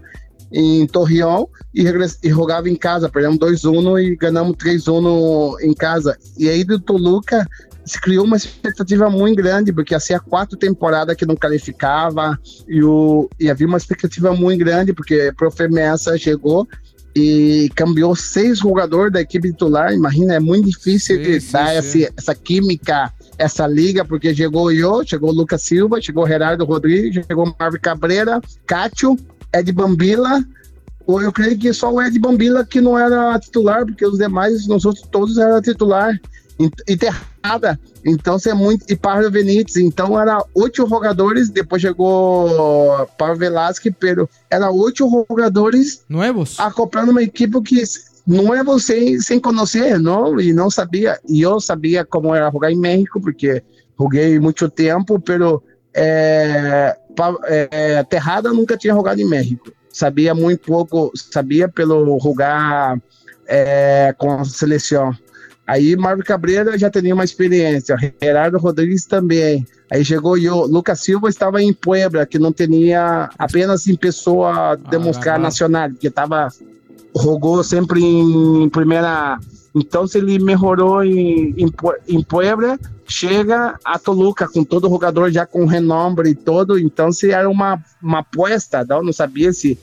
em 0.51 0.85
Torreão 0.87 1.49
e, 1.73 1.83
e 2.23 2.29
jogava 2.29 2.69
em 2.69 2.75
casa. 2.75 3.09
Perdemos 3.09 3.37
2-1 3.37 4.03
e 4.03 4.15
ganhamos 4.15 4.55
3-1 4.57 5.61
em 5.61 5.73
casa. 5.73 6.17
E 6.37 6.49
aí 6.49 6.63
do 6.63 6.79
Toluca, 6.79 7.47
se 7.87 7.99
criou 8.01 8.25
uma 8.25 8.35
expectativa 8.35 9.09
muito 9.09 9.37
grande, 9.37 9.71
porque 9.71 9.95
há 9.95 10.19
quatro 10.19 10.57
temporadas 10.57 11.15
que 11.15 11.25
não 11.25 11.35
qualificava 11.35 12.37
e, 12.67 12.83
o, 12.83 13.29
e 13.39 13.49
havia 13.49 13.65
uma 13.65 13.77
expectativa 13.77 14.33
muito 14.33 14.59
grande, 14.59 14.93
porque 14.93 15.29
o 15.29 15.35
Profe 15.35 15.67
Messa 15.69 16.17
chegou 16.17 16.67
e 17.15 17.71
cambiou 17.75 18.15
seis 18.15 18.59
jogadores 18.59 19.11
da 19.11 19.21
equipe 19.21 19.49
titular. 19.49 19.93
Imagina, 19.93 20.35
é 20.35 20.39
muito 20.39 20.69
difícil 20.69 21.17
sim, 21.17 21.39
sim, 21.39 21.51
dar 21.51 21.81
sim. 21.81 22.03
Essa, 22.03 22.13
essa 22.17 22.35
química, 22.35 23.11
essa 23.37 23.65
liga, 23.65 24.03
porque 24.03 24.35
chegou 24.35 24.71
eu, 24.71 25.05
chegou 25.05 25.29
o 25.29 25.33
Lucas 25.33 25.61
Silva, 25.61 26.01
chegou 26.01 26.25
o 26.25 26.27
Gerardo 26.27 26.65
Rodrigues, 26.65 27.25
chegou 27.25 27.47
o 27.47 27.55
Marvin 27.57 27.79
Cabreira, 27.79 28.41
Cátio, 28.67 29.17
Ed 29.59 29.71
Bambila. 29.71 30.43
Eu 31.07 31.31
creio 31.31 31.57
que 31.57 31.71
só 31.73 31.91
o 31.91 32.01
Ed 32.01 32.17
Bambila 32.19 32.65
que 32.65 32.81
não 32.81 32.97
era 32.97 33.39
titular, 33.39 33.85
porque 33.85 34.05
os 34.05 34.17
demais, 34.17 34.67
nós 34.67 34.83
outros 34.83 35.07
todos 35.09 35.37
eram 35.37 35.61
titular 35.61 36.19
e 36.87 36.97
Terrada, 36.97 37.79
então 38.03 38.39
você 38.39 38.49
é 38.49 38.53
muito. 38.53 38.83
E 38.89 38.95
Pablo 38.95 39.29
Benítez, 39.29 39.77
então 39.77 40.19
era 40.19 40.43
oito 40.55 40.87
jogadores, 40.87 41.49
depois 41.49 41.81
chegou 41.81 43.07
Pablo 43.17 43.37
Velasquez, 43.37 43.93
pero 43.99 44.27
era 44.49 44.71
oito 44.71 45.07
jogadores 45.07 46.03
novos 46.09 46.59
acoplando 46.59 47.11
uma 47.11 47.21
equipe 47.21 47.61
que 47.61 47.83
não 48.25 48.53
é 48.53 48.63
você 48.63 49.19
sem 49.21 49.39
conhecer, 49.39 49.99
não, 49.99 50.39
e 50.39 50.51
não 50.51 50.69
sabia. 50.69 51.19
E 51.29 51.41
eu 51.41 51.59
sabia 51.59 52.03
como 52.03 52.33
era 52.33 52.51
jogar 52.51 52.71
em 52.71 52.79
México, 52.79 53.21
porque 53.21 53.61
joguei 53.97 54.39
muito 54.39 54.67
tempo, 54.69 55.19
pero 55.19 55.63
é, 55.93 56.97
é, 57.45 58.03
Terrada 58.03 58.51
nunca 58.51 58.77
tinha 58.77 58.93
jogado 58.93 59.19
em 59.19 59.27
México. 59.27 59.71
Sabia 59.91 60.35
muito 60.35 60.67
pouco, 60.67 61.11
sabia 61.15 61.67
pelo 61.67 62.19
jogar 62.19 62.99
é, 63.47 64.13
com 64.17 64.31
a 64.31 64.45
seleção 64.45 65.15
Aí 65.67 65.97
Marvel 65.97 66.23
Cabreira 66.23 66.77
já 66.77 66.89
tinha 66.89 67.13
uma 67.13 67.25
experiência, 67.25 67.97
Gerardo 68.23 68.57
Rodrigues 68.57 69.05
também. 69.05 69.67
Aí 69.91 70.03
chegou 70.03 70.37
eu, 70.37 70.65
Lucas 70.65 71.01
Silva 71.01 71.27
estava 71.27 71.61
em 71.61 71.73
Puebla, 71.73 72.25
que 72.25 72.39
não 72.39 72.53
tinha 72.53 73.29
apenas 73.37 73.85
em 73.85 73.95
pessoa 73.95 74.77
demonstrar 74.89 75.35
ah, 75.35 75.39
nacional, 75.39 75.89
que 75.91 76.07
estava 76.07 76.47
jogou 77.13 77.61
sempre 77.65 78.01
em 78.01 78.69
primeira. 78.69 79.37
Então, 79.77 80.07
se 80.07 80.17
ele 80.17 80.39
melhorou 80.39 81.03
em, 81.03 81.53
em, 81.57 81.71
em 82.07 82.23
Puebla, 82.23 82.79
chega 83.07 83.77
a 83.83 83.97
Toluca 83.97 84.47
com 84.47 84.63
todo 84.63 84.87
o 84.87 84.89
jogador 84.89 85.31
já 85.31 85.45
com 85.45 85.65
renombre 85.65 86.31
e 86.31 86.35
todo. 86.35 86.77
Então, 86.79 87.11
se 87.11 87.31
era 87.31 87.49
uma, 87.49 87.83
uma 88.01 88.19
aposta, 88.19 88.85
não, 88.87 89.03
não 89.03 89.13
sabia 89.13 89.53
se, 89.53 89.77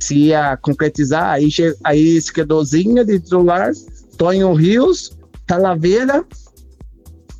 se 0.00 0.16
ia 0.16 0.56
concretizar. 0.56 1.30
Aí, 1.30 1.48
aí 1.84 2.20
se 2.20 2.32
quedou 2.32 2.64
Zinha 2.64 3.04
de 3.04 3.20
titular, 3.20 3.72
Tonho 4.16 4.52
Rios 4.54 5.16
Talavera 5.46 6.24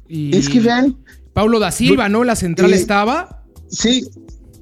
y 0.09 0.35
Esquivel. 0.37 0.96
Paulo 1.32 1.59
da 1.59 1.70
Silva, 1.70 2.09
¿no? 2.09 2.24
La 2.24 2.35
central 2.37 2.72
estava? 2.72 3.42
Sim, 3.68 4.09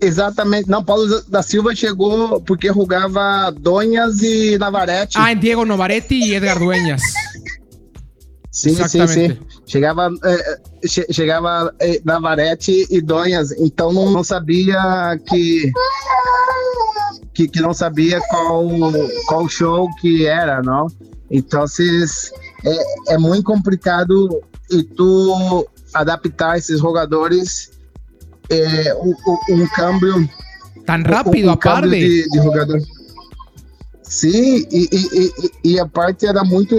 exatamente. 0.04 0.68
Não, 0.68 0.82
Paulo 0.82 1.22
da 1.28 1.42
Silva 1.42 1.74
chegou 1.74 2.40
porque 2.40 2.68
jogava 2.68 3.50
Donhas 3.50 4.22
e 4.22 4.58
Navarrete. 4.58 5.18
Ah, 5.18 5.34
Diego 5.34 5.64
Navarrete 5.64 6.14
e 6.14 6.34
Edgar 6.34 6.58
Dueñas. 6.58 7.02
sim, 8.50 8.74
sim, 8.88 9.06
sim. 9.06 9.38
Chegava, 9.66 10.10
eh, 10.24 10.58
chegava 11.10 11.74
eh, 11.80 12.00
Navarrete 12.04 12.86
e 12.90 13.00
Donhas, 13.00 13.50
então 13.52 13.92
não, 13.92 14.10
não 14.10 14.22
sabia 14.22 15.18
que, 15.26 15.72
que, 17.32 17.48
que 17.48 17.60
não 17.60 17.72
sabia 17.72 18.20
qual 18.28 18.68
qual 19.26 19.48
show 19.48 19.88
que 20.00 20.26
era, 20.26 20.62
não? 20.62 20.86
Então, 21.30 21.62
vocês 21.62 22.30
é, 22.64 23.14
é 23.14 23.18
muito 23.18 23.44
complicado 23.44 24.42
e 24.70 24.82
tu 24.82 25.66
adaptar 25.92 26.58
esses 26.58 26.80
jogadores 26.80 27.70
é, 28.50 28.94
um, 28.94 29.14
um, 29.50 29.66
câmbio. 29.68 30.28
Tão 30.86 31.02
rápido 31.02 31.46
um, 31.46 31.50
um 31.50 31.52
a 31.52 31.56
parte 31.56 31.88
de, 31.88 32.28
de 32.28 32.38
jogador. 32.38 32.80
Sim 34.02 34.66
e, 34.70 34.88
e, 34.92 35.32
e, 35.64 35.72
e, 35.72 35.80
a 35.80 35.86
parte 35.86 36.26
era 36.26 36.44
muito 36.44 36.76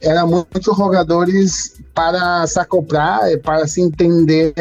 era 0.00 0.26
muitos 0.26 0.76
jogadores 0.76 1.74
para 1.94 2.46
se 2.46 2.60
acoplar 2.60 3.22
para 3.42 3.66
se 3.66 3.80
entender 3.80 4.54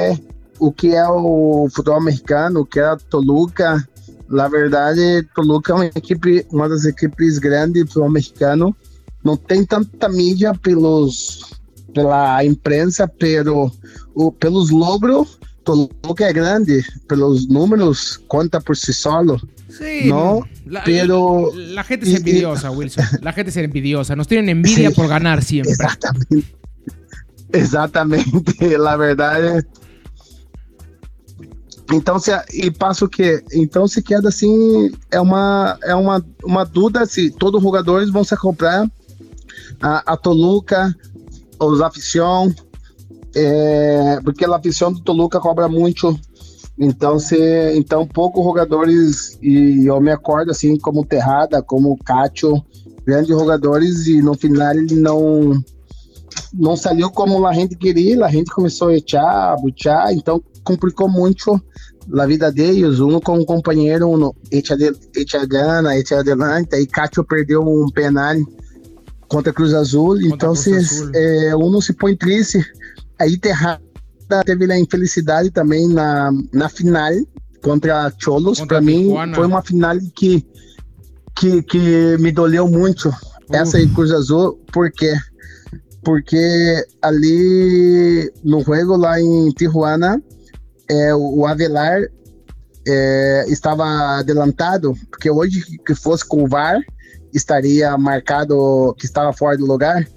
o 0.57 0.71
que 0.71 0.95
é 0.95 1.07
o 1.07 1.67
futebol 1.75 1.99
americano 1.99 2.61
o 2.61 2.65
que 2.65 2.79
é 2.79 2.85
a 2.85 2.97
Toluca. 2.97 3.87
Na 4.27 4.47
verdade, 4.47 5.21
Toluca 5.35 5.73
é 5.73 5.75
uma 5.75 5.85
equipe, 5.85 6.47
uma 6.51 6.67
das 6.67 6.85
equipes 6.85 7.37
grandes 7.37 7.83
do 7.83 7.87
futebol 7.87 8.09
mexicano. 8.09 8.75
Não 9.23 9.37
tem 9.37 9.63
tanta 9.63 10.09
mídia 10.09 10.53
pelos 10.55 11.55
pela 11.95 12.43
imprensa, 12.43 13.07
pero 13.07 13.71
o, 14.13 14.31
pelos 14.31 14.69
logros, 14.69 15.39
Toluca 15.65 16.25
é 16.25 16.31
grande, 16.31 16.81
pelos 17.07 17.47
números, 17.49 18.21
conta 18.27 18.61
por 18.61 18.77
si 18.77 18.93
solo. 18.93 19.37
Sí, 19.67 20.07
No, 20.07 20.47
la, 20.67 20.83
pero- 20.85 21.51
la 21.55 21.83
gente 21.83 22.05
es 22.05 22.13
y- 22.13 22.17
envidiosa, 22.17 22.71
Wilson. 22.71 23.03
La 23.21 23.33
gente 23.33 23.49
es 23.49 23.57
envidiosa. 23.57 24.15
Nos 24.15 24.27
tienen 24.27 24.47
envidia 24.49 24.89
Sí. 24.91 24.95
por 24.95 25.07
ganar 25.09 25.43
siempre. 25.43 25.73
Exatamente. 25.73 26.55
Exatamente, 27.51 28.77
na 28.77 28.95
verdade. 28.97 29.65
Então 31.93 32.17
se 32.19 32.31
e 32.53 32.71
passa 32.71 33.05
o 33.05 33.09
quê? 33.09 33.43
Então 33.53 33.87
se 33.87 34.01
queda 34.01 34.29
assim 34.29 34.91
é 35.11 35.19
uma 35.21 35.77
é 35.83 35.93
uma 35.93 36.25
uma 36.43 36.63
dúvida 36.65 37.05
se 37.05 37.29
todos 37.29 37.59
os 37.59 37.63
jogadores 37.63 38.09
vão 38.09 38.23
se 38.23 38.35
comprar 38.37 38.89
a, 39.81 40.13
a 40.13 40.17
Toluca, 40.17 40.95
os 41.59 41.81
afición, 41.81 42.53
é, 43.35 44.19
porque 44.23 44.45
a 44.45 44.55
afición 44.55 44.93
do 44.93 45.01
Toluca 45.01 45.39
cobra 45.39 45.67
muito. 45.67 46.17
Então 46.77 47.19
se 47.19 47.37
então 47.75 48.05
poucos 48.05 48.43
jogadores 48.43 49.37
e 49.41 49.85
eu 49.85 49.99
me 50.01 50.11
acordo 50.11 50.51
assim 50.51 50.77
como 50.77 51.05
Terrada, 51.05 51.61
como 51.61 51.91
o 51.91 51.97
Cacho, 51.97 52.61
grandes 53.05 53.29
jogadores 53.29 54.07
e 54.07 54.21
no 54.21 54.33
final 54.33 54.73
ele 54.73 54.95
não 54.95 55.63
não 56.53 56.75
saiu 56.75 57.09
como 57.11 57.45
a 57.45 57.53
gente 57.53 57.75
queria, 57.75 58.25
a 58.25 58.29
gente 58.29 58.51
começou 58.51 58.89
a 58.89 58.95
echar, 58.95 59.53
a 59.53 59.55
buchar, 59.55 60.11
então 60.11 60.41
complicou 60.63 61.07
muito 61.09 61.61
a 62.13 62.25
vida 62.25 62.51
deles, 62.51 62.99
um 62.99 63.19
com 63.19 63.39
um 63.39 63.45
companheiro, 63.45 64.07
um 64.07 64.31
echa, 64.51 64.75
de, 64.75 64.93
echa 65.15 65.45
gana, 65.45 65.97
echa 65.97 66.19
adelante, 66.19 66.75
aí 66.75 66.85
Cacho 66.85 67.23
perdeu 67.23 67.61
um 67.61 67.89
penal 67.89 68.35
contra 69.27 69.53
Cruz 69.53 69.73
Azul, 69.73 70.21
então 70.21 70.53
Cruz 70.53 70.59
se, 70.61 70.73
Azul. 70.73 71.11
é, 71.15 71.55
um 71.55 71.81
se 71.81 71.93
põe 71.93 72.15
triste, 72.15 72.63
aí 73.19 73.37
Terrada 73.37 73.81
teve 74.45 74.71
a 74.71 74.79
infelicidade 74.79 75.51
também 75.51 75.87
na, 75.87 76.31
na 76.53 76.69
final 76.69 77.11
contra 77.61 78.11
Cholos, 78.19 78.61
para 78.61 78.81
mim 78.81 79.11
foi 79.33 79.47
uma 79.47 79.61
final 79.61 79.97
que, 80.15 80.45
que, 81.35 81.63
que 81.63 82.17
me 82.19 82.31
doleu 82.31 82.67
muito, 82.67 83.11
essa 83.51 83.77
aí 83.77 83.87
Cruz 83.87 84.11
Azul, 84.11 84.59
porque 84.71 85.13
porque 86.03 86.85
ali 87.01 88.31
no 88.43 88.61
jogo 88.61 88.95
lá 88.95 89.19
em 89.19 89.49
Tijuana 89.49 90.21
é, 90.87 91.15
o 91.15 91.47
Avelar 91.47 92.03
é, 92.87 93.45
estava 93.47 94.19
adelantado, 94.19 94.93
porque 95.09 95.31
hoje 95.31 95.63
que 95.83 95.95
fosse 95.95 96.23
com 96.23 96.43
o 96.43 96.47
VAR 96.47 96.79
estaria 97.33 97.97
marcado 97.97 98.95
que 98.97 99.05
estava 99.05 99.33
fora 99.33 99.57
do 99.57 99.65
lugar. 99.65 100.07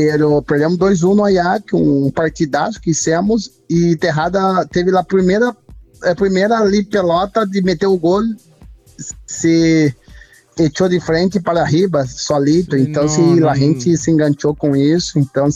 Pero 0.00 0.40
perdemos 0.40 0.78
2-1 0.78 1.14
no 1.14 1.24
Ajax, 1.24 1.72
um 1.74 2.10
partidaço 2.10 2.80
que 2.80 2.94
fizemos 2.94 3.50
e 3.68 3.96
Terrada 3.96 4.66
teve 4.66 4.96
a 4.96 5.02
primeira 5.02 5.54
a 6.02 6.14
primeira 6.14 6.58
ali 6.58 6.82
pelota 6.82 7.46
de 7.46 7.60
meter 7.60 7.86
o 7.86 7.98
gol 7.98 8.22
se 9.26 9.94
echou 10.58 10.88
de 10.88 10.98
frente 11.00 11.38
para 11.38 11.60
arriba, 11.60 12.06
solito. 12.06 12.76
Então, 12.76 13.06
se 13.08 13.20
a 13.44 13.54
gente 13.54 13.96
se 13.98 14.10
enganchou 14.10 14.54
com 14.54 14.74
isso, 14.74 15.18
então, 15.18 15.48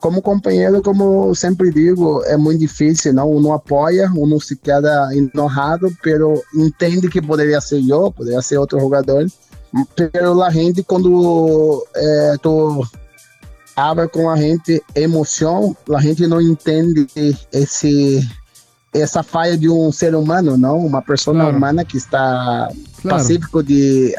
como 0.00 0.22
companheiro, 0.22 0.82
como 0.82 1.34
sempre 1.34 1.72
digo, 1.72 2.22
é 2.24 2.36
muito 2.36 2.60
difícil, 2.60 3.12
não? 3.12 3.30
Um 3.30 3.40
não 3.40 3.52
apoia, 3.52 4.10
um 4.16 4.26
não 4.26 4.38
se 4.38 4.56
queda 4.56 5.10
enojado, 5.12 5.92
pero 6.02 6.40
entende 6.54 7.08
que 7.08 7.20
poderia 7.20 7.60
ser 7.60 7.82
eu, 7.88 8.10
poderia 8.12 8.42
ser 8.42 8.58
outro 8.58 8.80
jogador. 8.80 9.26
Pero 9.96 10.42
a 10.42 10.50
gente, 10.50 10.82
quando 10.82 11.86
é, 11.94 12.36
tu 12.42 12.84
habla 13.76 14.06
com 14.08 14.28
a 14.30 14.36
gente 14.36 14.82
emoção, 14.94 15.76
a 15.94 16.00
gente 16.00 16.26
não 16.26 16.40
entende 16.40 17.06
esse 17.52 18.26
essa 18.94 19.22
falha 19.22 19.56
de 19.56 19.70
um 19.70 19.90
ser 19.90 20.14
humano, 20.14 20.58
não? 20.58 20.76
Uma 20.78 21.00
pessoa 21.00 21.34
Claro. 21.34 21.56
humana 21.56 21.82
que 21.82 21.96
está 21.96 22.68
Claro. 23.00 23.16
pacífico 23.18 23.62
de 23.62 24.14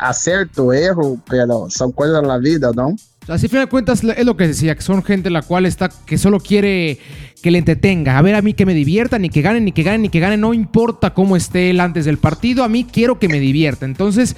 acerto, 0.00 0.72
erro, 0.72 1.18
pero 1.28 1.68
son 1.68 1.92
cosas 1.92 2.22
de 2.22 2.26
la 2.28 2.38
vida, 2.38 2.70
¿no? 2.74 2.96
Así, 3.26 3.44
a 3.44 3.48
fin 3.50 3.58
de 3.60 3.66
cuentas, 3.66 4.02
es 4.02 4.24
lo 4.24 4.36
que 4.38 4.48
decía, 4.48 4.74
que 4.74 4.80
son 4.80 5.02
gente 5.02 5.28
la 5.28 5.42
cual 5.42 5.66
está, 5.66 5.90
que 6.06 6.16
solo 6.16 6.40
quiere 6.40 6.98
que 7.42 7.50
le 7.50 7.58
entretenga. 7.58 8.16
A 8.16 8.22
ver, 8.22 8.34
a 8.34 8.40
mí 8.40 8.54
que 8.54 8.64
me 8.64 8.72
divierta, 8.72 9.18
ni 9.18 9.28
que 9.28 9.42
gane, 9.42 9.60
ni 9.60 9.72
que 9.72 9.82
gane, 9.82 9.98
ni 9.98 10.08
que 10.08 10.20
gane, 10.20 10.38
no 10.38 10.54
importa 10.54 11.12
cómo 11.12 11.36
esté 11.36 11.68
él 11.68 11.80
antes 11.80 12.06
del 12.06 12.16
partido, 12.16 12.64
a 12.64 12.68
mí 12.70 12.86
quiero 12.90 13.18
que 13.18 13.28
me 13.28 13.38
divierta. 13.38 13.84
Entonces, 13.84 14.34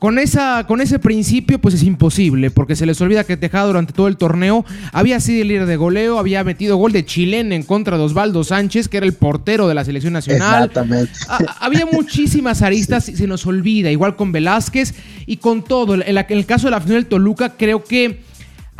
con, 0.00 0.18
esa, 0.18 0.64
con 0.66 0.80
ese 0.80 0.98
principio, 0.98 1.60
pues 1.60 1.74
es 1.76 1.84
imposible, 1.84 2.50
porque 2.50 2.74
se 2.74 2.86
les 2.86 3.00
olvida 3.00 3.22
que 3.22 3.36
Tejada 3.36 3.66
durante 3.66 3.92
todo 3.92 4.08
el 4.08 4.16
torneo 4.16 4.64
había 4.92 5.20
sido 5.20 5.42
el 5.42 5.48
líder 5.48 5.66
de 5.66 5.76
goleo, 5.76 6.18
había 6.18 6.42
metido 6.42 6.76
gol 6.76 6.90
de 6.90 7.04
chilena 7.04 7.54
en 7.54 7.62
contra 7.62 7.96
de 7.98 8.02
Osvaldo 8.04 8.42
Sánchez, 8.42 8.88
que 8.88 8.96
era 8.96 9.06
el 9.06 9.12
portero 9.12 9.68
de 9.68 9.74
la 9.74 9.84
selección 9.84 10.14
nacional. 10.14 10.64
Exactamente. 10.64 11.12
Ha- 11.28 11.64
había 11.66 11.86
muchísimas 11.86 12.62
aristas 12.62 13.08
y 13.10 13.16
se 13.16 13.26
nos 13.28 13.46
olvida, 13.46 13.90
igual 13.92 14.16
con 14.16 14.32
Velázquez 14.32 14.94
y 15.26 15.36
con 15.36 15.62
todo. 15.62 15.94
En, 15.94 16.14
la- 16.14 16.26
en 16.28 16.38
el 16.38 16.46
caso 16.46 16.66
de 16.66 16.72
la 16.72 16.80
final 16.80 16.96
del 16.96 17.06
Toluca, 17.06 17.54
creo 17.56 17.84
que 17.84 18.20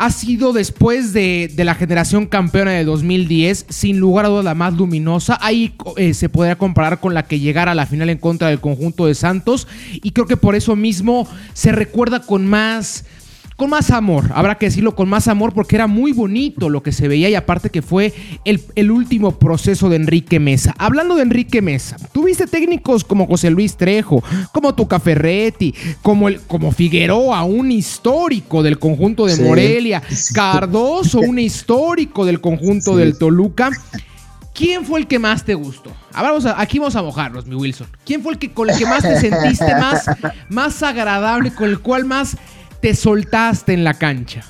ha 0.00 0.10
sido 0.10 0.54
después 0.54 1.12
de, 1.12 1.52
de 1.54 1.62
la 1.62 1.74
generación 1.74 2.24
campeona 2.24 2.70
de 2.70 2.84
2010, 2.84 3.66
sin 3.68 3.98
lugar 3.98 4.24
a 4.24 4.28
dudas 4.30 4.46
la 4.46 4.54
más 4.54 4.72
luminosa. 4.72 5.36
Ahí 5.42 5.74
eh, 5.98 6.14
se 6.14 6.30
podría 6.30 6.56
comparar 6.56 7.00
con 7.00 7.12
la 7.12 7.24
que 7.24 7.38
llegara 7.38 7.72
a 7.72 7.74
la 7.74 7.84
final 7.84 8.08
en 8.08 8.16
contra 8.16 8.48
del 8.48 8.60
conjunto 8.60 9.04
de 9.04 9.14
Santos. 9.14 9.68
Y 9.92 10.12
creo 10.12 10.26
que 10.26 10.38
por 10.38 10.54
eso 10.54 10.74
mismo 10.74 11.28
se 11.52 11.72
recuerda 11.72 12.20
con 12.20 12.46
más 12.46 13.04
con 13.60 13.68
más 13.68 13.90
amor, 13.90 14.30
habrá 14.34 14.56
que 14.56 14.64
decirlo 14.66 14.94
con 14.94 15.06
más 15.06 15.28
amor 15.28 15.52
porque 15.52 15.76
era 15.76 15.86
muy 15.86 16.12
bonito 16.12 16.70
lo 16.70 16.82
que 16.82 16.92
se 16.92 17.08
veía 17.08 17.28
y 17.28 17.34
aparte 17.34 17.68
que 17.68 17.82
fue 17.82 18.14
el, 18.46 18.62
el 18.74 18.90
último 18.90 19.32
proceso 19.38 19.90
de 19.90 19.96
Enrique 19.96 20.40
Mesa. 20.40 20.74
Hablando 20.78 21.14
de 21.14 21.24
Enrique 21.24 21.60
Mesa, 21.60 21.98
tuviste 22.10 22.46
técnicos 22.46 23.04
como 23.04 23.26
José 23.26 23.50
Luis 23.50 23.76
Trejo, 23.76 24.24
como 24.52 24.74
Tuca 24.74 24.98
Ferretti, 24.98 25.74
como, 26.00 26.28
el, 26.28 26.40
como 26.40 26.72
Figueroa, 26.72 27.44
un 27.44 27.70
histórico 27.70 28.62
del 28.62 28.78
conjunto 28.78 29.26
de 29.26 29.36
Sí. 29.36 29.42
Morelia. 29.42 30.02
Cardoso, 30.32 31.20
un 31.20 31.38
histórico 31.38 32.24
del 32.24 32.40
conjunto 32.40 32.92
Sí. 32.92 32.98
del 33.00 33.18
Toluca. 33.18 33.68
¿Quién 34.54 34.86
fue 34.86 35.00
el 35.00 35.06
que 35.06 35.18
más 35.18 35.44
te 35.44 35.54
gustó? 35.54 35.92
A 36.14 36.22
ver, 36.22 36.30
vamos 36.30 36.46
a- 36.46 36.58
aquí 36.58 36.78
vamos 36.78 36.96
a 36.96 37.02
mojarnos, 37.02 37.44
mi 37.46 37.54
Wilson. 37.56 37.88
¿Quién 38.06 38.22
fue 38.22 38.32
el 38.32 38.38
que 38.38 38.52
con 38.52 38.70
el 38.70 38.76
que 38.78 38.86
más 38.86 39.02
te 39.02 39.20
sentiste 39.20 39.74
más, 39.76 40.04
más 40.48 40.82
agradable, 40.82 41.52
con 41.54 41.68
el 41.68 41.78
cual 41.80 42.06
más 42.06 42.36
te 42.80 42.94
soltaste 42.94 43.72
en 43.72 43.84
la 43.84 43.94
cancha? 43.94 44.44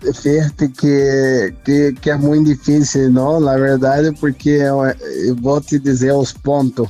Fíjate 0.00 0.72
que, 0.72 1.54
que, 1.62 1.94
que 2.00 2.10
é 2.10 2.16
muito 2.16 2.46
difícil, 2.46 3.10
não? 3.10 3.38
Na 3.38 3.56
verdade, 3.56 4.12
porque 4.18 4.48
eu, 4.48 4.82
eu 5.26 5.36
vou 5.36 5.60
te 5.60 5.78
dizer 5.78 6.12
os 6.12 6.32
pontos. 6.32 6.88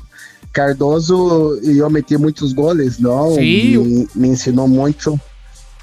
Cardoso, 0.53 1.61
eu 1.63 1.89
meti 1.91 2.17
muitos 2.17 2.53
goles, 2.53 2.99
não? 2.99 3.35
Sim. 3.35 3.79
Me, 3.79 4.09
me 4.15 4.29
ensinou 4.29 4.69
muito. 4.69 5.21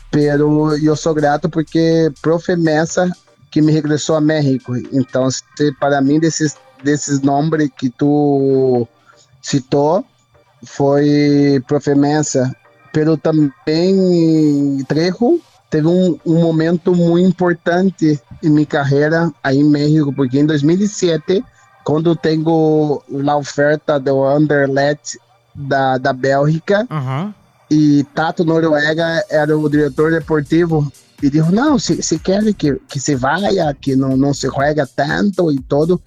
Pero 0.09 0.75
eu 0.77 0.95
sou 0.95 1.13
grato 1.13 1.49
porque 1.49 2.09
profe 2.21 2.55
Messa 2.55 3.11
que 3.51 3.61
me 3.61 3.73
regressou 3.73 4.15
a 4.15 4.21
México. 4.21 4.73
Então, 4.93 5.27
para 5.79 6.01
mim, 6.01 6.19
desses, 6.19 6.55
desses 6.81 7.21
nomes 7.21 7.69
que 7.77 7.89
tu 7.89 8.87
citou, 9.41 10.05
foi 10.63 11.61
profe 11.67 11.93
Messa. 11.93 12.55
Pero 12.97 13.15
também 13.15 14.83
Trejo 14.87 15.39
teve 15.69 15.85
um, 15.85 16.17
um 16.25 16.41
momento 16.41 16.95
muito 16.95 17.27
importante 17.27 18.19
em 18.41 18.49
minha 18.49 18.65
carreira 18.65 19.31
aí 19.43 19.59
em 19.59 19.63
México, 19.63 20.11
porque 20.11 20.39
em 20.39 20.47
2007, 20.47 21.45
quando 21.83 22.15
tenho 22.15 22.99
a 23.27 23.35
oferta 23.37 23.99
do 23.99 24.23
Anderlecht 24.23 25.19
da, 25.53 25.99
da 25.99 26.11
Bélgica, 26.11 26.87
e 27.69 28.03
Tato 28.15 28.43
Noruega 28.43 29.23
era 29.29 29.55
o 29.55 29.69
diretor 29.69 30.09
deportivo, 30.09 30.91
e 31.21 31.29
disse, 31.29 31.51
não, 31.51 31.77
se, 31.77 32.01
se 32.01 32.17
quer 32.17 32.51
que, 32.55 32.81
que 32.89 32.99
se 32.99 33.13
vaya, 33.13 33.75
que 33.79 33.95
não, 33.95 34.17
não 34.17 34.33
se 34.33 34.47
juega 34.47 34.87
tanto 34.87 35.51
e 35.51 35.59
todo, 35.59 36.01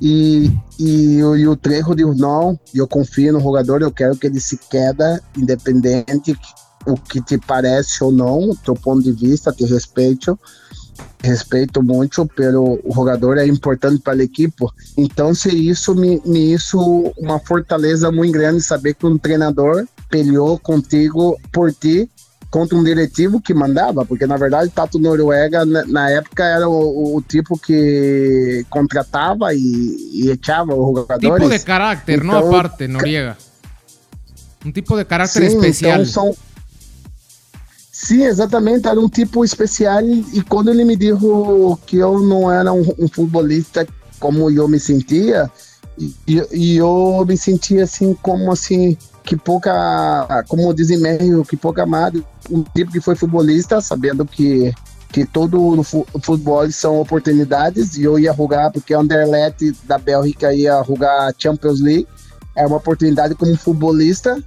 e, 0.00 0.50
e, 0.78 1.22
o- 1.22 1.36
e 1.36 1.46
o 1.48 1.56
Trejo 1.56 1.94
disse, 1.94 2.18
não, 2.20 2.58
eu 2.74 2.86
confio 2.88 3.32
no 3.32 3.40
jogador, 3.40 3.82
eu 3.82 3.90
quero 3.90 4.16
que 4.16 4.26
ele 4.26 4.40
se 4.40 4.56
queda, 4.70 5.22
independente 5.36 6.36
o 6.86 6.94
que 6.94 7.20
te 7.20 7.36
parece 7.38 8.02
ou 8.02 8.10
não, 8.10 8.54
teu 8.64 8.74
ponto 8.74 9.02
de 9.02 9.12
vista, 9.12 9.52
te 9.52 9.64
respeito, 9.64 10.38
respeito 11.22 11.82
muito, 11.82 12.26
pero 12.34 12.80
o 12.84 12.94
jogador 12.94 13.36
é 13.38 13.46
importante 13.46 14.00
para 14.02 14.18
a 14.18 14.24
equipe. 14.24 14.64
Então, 14.96 15.34
se 15.34 15.48
isso 15.50 15.94
me, 15.94 16.20
me 16.24 16.52
isso 16.54 17.12
uma 17.18 17.38
fortaleza 17.38 18.10
muito 18.10 18.32
grande 18.32 18.62
saber 18.62 18.94
que 18.94 19.06
um 19.06 19.18
treinador 19.18 19.86
peleou 20.08 20.58
contigo 20.58 21.38
por 21.52 21.72
ti 21.72 22.10
contra 22.50 22.76
um 22.76 22.82
diretivo 22.82 23.40
que 23.40 23.54
mandava, 23.54 24.04
porque 24.04 24.26
na 24.26 24.36
verdade 24.36 24.70
Tato 24.70 24.98
Noruega 24.98 25.64
na, 25.64 25.84
na 25.86 26.10
época 26.10 26.44
era 26.44 26.68
o, 26.68 27.16
o, 27.16 27.22
tipo 27.22 27.56
que 27.56 28.66
contratava 28.68 29.54
e, 29.54 30.10
e 30.12 30.30
echava 30.30 30.74
os 30.74 30.98
jogadores. 30.98 31.42
Tipo 31.42 31.58
de 31.58 31.64
caráter, 31.64 32.18
então, 32.18 32.26
não 32.26 32.48
aparte, 32.48 32.88
Noriega. 32.88 33.38
Um 34.64 34.72
tipo 34.72 34.96
de 34.96 35.04
caráter 35.04 35.48
sim, 35.48 35.56
especial. 35.56 36.00
Então 36.00 36.06
são, 36.06 36.36
sim, 37.92 38.24
exatamente, 38.24 38.88
era 38.88 38.98
um 38.98 39.08
tipo 39.08 39.44
especial 39.44 40.02
e 40.02 40.42
quando 40.42 40.70
ele 40.70 40.84
me 40.84 40.96
disse 40.96 41.20
que 41.86 41.98
eu 41.98 42.20
não 42.20 42.50
era 42.50 42.72
um, 42.72 42.80
um 42.98 43.08
futebolista 43.08 43.86
como 44.18 44.50
eu 44.50 44.68
me 44.68 44.78
sentia, 44.78 45.50
e, 45.98 46.42
e 46.52 46.76
eu 46.76 47.24
me 47.26 47.36
sentia 47.36 47.84
assim 47.84 48.14
como 48.22 48.52
assim 48.52 48.96
que 49.30 49.36
pouca, 49.36 50.44
como 50.48 50.74
dizem 50.74 50.98
meio, 50.98 51.44
que 51.44 51.56
pouca 51.56 51.84
amado, 51.84 52.26
um 52.50 52.64
tipo 52.64 52.90
que 52.90 53.00
foi 53.00 53.14
futebolista, 53.14 53.80
sabendo 53.80 54.26
que 54.26 54.74
que 55.12 55.24
todo 55.24 55.82
futebol 56.20 56.70
são 56.70 57.00
oportunidades 57.00 57.96
e 57.96 58.04
eu 58.04 58.18
ia 58.18 58.32
jogar 58.32 58.72
porque 58.72 58.94
o 58.94 58.98
Anderlecht 58.98 59.72
da 59.84 59.98
Bélgica 59.98 60.52
ia 60.52 60.82
jogar 60.84 61.32
Champions 61.38 61.80
League, 61.80 62.08
é 62.56 62.66
uma 62.66 62.78
oportunidade 62.78 63.36
como 63.36 63.56
futebolista, 63.56 64.42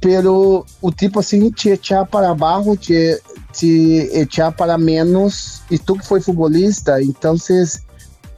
pelo 0.00 0.64
o 0.80 0.92
tipo 0.92 1.18
assim 1.18 1.50
te 1.50 1.70
echar 1.70 2.06
para 2.06 2.32
baixo, 2.32 2.76
te, 2.76 3.20
te 3.52 4.08
echar 4.12 4.52
para 4.52 4.78
menos, 4.78 5.62
e 5.68 5.78
tu 5.78 5.96
que 5.96 6.06
foi 6.06 6.20
futebolista, 6.20 7.02
então 7.02 7.36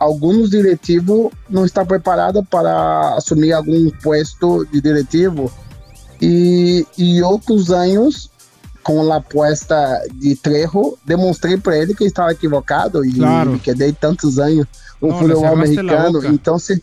alguns 0.03 0.51
diretivos 0.51 1.31
não 1.49 1.65
estão 1.65 1.87
preparados 1.87 2.45
para 2.51 3.15
assumir 3.15 3.53
algum 3.53 3.89
posto 4.03 4.67
de 4.67 4.81
diretivo. 4.81 5.51
E, 6.21 6.87
e 6.99 7.23
outros 7.23 7.71
anos 7.71 8.31
com 8.83 9.13
a 9.13 9.17
aposta 9.17 10.03
de 10.15 10.35
Trejo 10.35 10.99
demonstrei 11.05 11.57
para 11.57 11.79
ele 11.79 11.95
que 11.95 12.05
estava 12.05 12.33
equivocado 12.33 13.05
e 13.05 13.15
claro. 13.15 13.59
que 13.61 13.73
dei 13.75 13.93
tantos 13.93 14.39
anos 14.41 14.67
o 15.01 15.13
futebol 15.13 15.47
americano. 15.47 16.25
então 16.27 16.59
se 16.59 16.83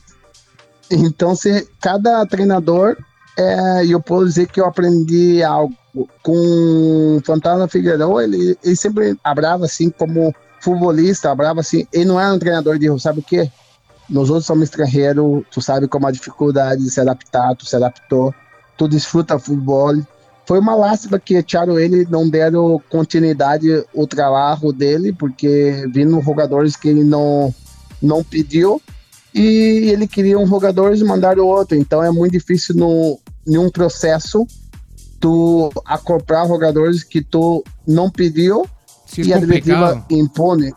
então 0.90 1.36
se 1.36 1.68
cada 1.82 2.26
treinador 2.26 2.98
é, 3.38 3.86
eu 3.86 4.02
posso 4.02 4.26
dizer 4.26 4.48
que 4.48 4.60
eu 4.60 4.66
aprendi 4.66 5.42
algo. 5.44 5.74
Com 6.22 7.18
o 7.18 7.22
Fantasma 7.26 7.68
Figueiredo 7.68 8.22
ele, 8.22 8.58
ele 8.64 8.76
sempre 8.76 9.18
abrava 9.24 9.66
assim 9.66 9.90
como 9.90 10.34
futebolista, 10.60 11.34
bravo 11.34 11.60
assim, 11.60 11.88
ele 11.92 12.06
não 12.06 12.20
era 12.20 12.34
um 12.34 12.40
treinador 12.40 12.78
de 12.78 12.88
sabe 13.00 13.20
o 13.20 13.24
quê? 13.24 13.50
Nós 14.10 14.30
outros 14.30 14.46
somos 14.46 14.64
estrangeiros, 14.64 15.44
tu 15.52 15.62
sabe 15.62 15.88
como 15.88 16.08
a 16.08 16.12
dificuldade 16.12 16.84
de 16.84 16.90
se 16.90 17.00
adaptar, 17.00 17.56
tu 17.56 17.66
se 17.66 17.76
adaptou, 17.76 18.34
tu 18.78 18.88
desfruta 18.88 19.38
futebol. 19.38 19.96
Foi 20.46 20.60
uma 20.60 20.76
lástima 20.76 21.20
que 21.20 21.36
echaram 21.36 21.80
ele, 21.80 22.08
não 22.10 22.28
deram 22.28 22.82
continuidade 22.90 23.68
o 23.94 24.08
trabalho 24.08 24.74
dele, 24.74 25.14
porque 25.14 25.88
vindo 25.94 26.20
jogadores 26.22 26.76
que 26.76 26.90
ele 26.90 27.04
não, 27.04 27.54
não 28.02 28.24
pediu, 28.24 28.82
e 29.34 29.92
ele 29.92 30.08
queria 30.08 30.40
um 30.40 30.48
jogador 30.48 30.96
e 30.96 31.04
mandaram 31.04 31.46
outro. 31.46 31.78
Então 31.78 32.04
é 32.04 32.10
muito 32.10 32.32
difícil 32.32 32.76
no, 32.76 33.20
em 33.46 33.70
processo 33.70 34.48
tu 35.20 35.70
acoplar 35.86 36.48
jogadores 36.48 37.04
que 37.04 37.22
tu 37.22 37.64
não 37.86 38.10
pediu 38.10 38.66
E 39.18 39.34
a 39.34 39.40
diretiva 39.40 40.06
impõe. 40.10 40.72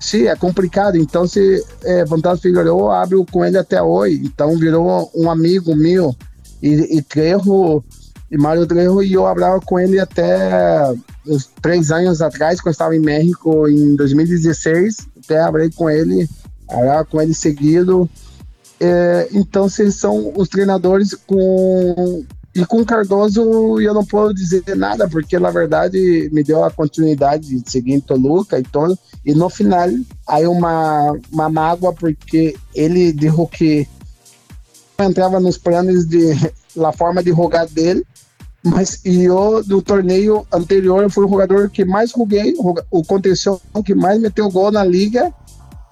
Sim, 0.00 0.26
é 0.26 0.36
complicado. 0.36 0.96
Então, 0.96 1.26
se 1.26 1.64
é, 1.82 2.06
Fantasma 2.06 2.38
Figueiredo 2.38 2.88
abre 2.88 3.16
com 3.30 3.44
ele 3.44 3.58
até 3.58 3.82
hoje. 3.82 4.22
Então, 4.24 4.56
virou 4.56 5.10
um 5.14 5.30
amigo 5.30 5.74
meu. 5.74 6.14
E, 6.62 6.98
e 6.98 7.02
Trejo, 7.02 7.82
e 8.30 8.36
Mário 8.36 8.66
Trejo, 8.66 9.02
e 9.02 9.12
eu 9.12 9.26
abrava 9.26 9.60
com 9.60 9.78
ele 9.78 9.98
até 9.98 10.92
uns 11.26 11.50
três 11.60 11.90
anos 11.90 12.22
atrás, 12.22 12.60
quando 12.60 12.68
eu 12.68 12.72
estava 12.72 12.96
em 12.96 13.00
México, 13.00 13.68
em 13.68 13.96
2016. 13.96 15.08
Até 15.24 15.40
abri 15.40 15.70
com 15.70 15.90
ele, 15.90 16.28
abrava 16.68 17.04
com 17.04 17.20
ele 17.20 17.34
seguido. 17.34 18.08
É, 18.80 19.28
então, 19.32 19.68
vocês 19.68 19.96
são 19.96 20.32
os 20.36 20.48
treinadores 20.48 21.14
com 21.26 22.24
e 22.58 22.66
com 22.66 22.80
o 22.80 22.84
Cardoso 22.84 23.80
eu 23.80 23.94
não 23.94 24.04
posso 24.04 24.34
dizer 24.34 24.64
nada, 24.74 25.08
porque 25.08 25.38
na 25.38 25.48
verdade 25.48 26.28
me 26.32 26.42
deu 26.42 26.64
a 26.64 26.70
continuidade 26.72 27.60
de 27.60 27.70
seguir 27.70 28.00
Toluca 28.00 28.58
e 28.58 28.64
todo. 28.64 28.98
E 29.24 29.32
no 29.32 29.48
final, 29.48 29.88
aí 30.26 30.44
uma, 30.44 31.16
uma 31.30 31.48
mágoa, 31.48 31.92
porque 31.92 32.56
ele 32.74 33.12
disse 33.12 33.46
que 33.52 33.88
entrava 34.98 35.38
nos 35.38 35.56
planos 35.56 36.04
de 36.04 36.34
la 36.74 36.90
forma 36.90 37.22
de 37.22 37.30
jogar 37.30 37.66
dele. 37.66 38.04
Mas 38.64 39.00
e 39.04 39.22
eu, 39.22 39.62
do 39.62 39.80
torneio 39.80 40.44
anterior, 40.52 41.04
eu 41.04 41.10
fui 41.10 41.24
o 41.24 41.28
jogador 41.28 41.70
que 41.70 41.84
mais 41.84 42.10
joguei, 42.10 42.56
o 42.90 43.04
contenção 43.04 43.60
que 43.84 43.94
mais 43.94 44.20
meteu 44.20 44.50
gol 44.50 44.72
na 44.72 44.84
liga. 44.84 45.32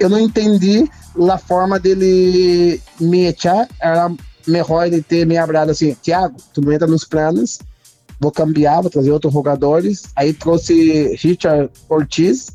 Eu 0.01 0.11
não 0.11 0.19
entendi 0.19 0.91
a 1.31 1.39
forma 1.39 1.79
dele 1.79 2.83
me 3.01 3.27
echar. 3.27 3.69
Era 3.81 4.11
melhor 4.47 4.87
ele 4.87 5.03
ter 5.03 5.27
me 5.27 5.37
abrado 5.37 5.71
assim, 5.71 5.95
Thiago, 5.95 6.37
tu 6.53 6.61
não 6.61 6.73
entra 6.73 6.87
nos 6.87 7.05
planos, 7.05 7.59
vou 8.21 8.31
cambiar, 8.31 8.81
vou 8.81 8.91
trazer 8.91 9.11
outros 9.11 9.33
jogadores. 9.33 10.05
Aí 10.15 10.33
trouxe 10.33 11.15
Richard 11.17 11.71
Ortiz, 11.89 12.51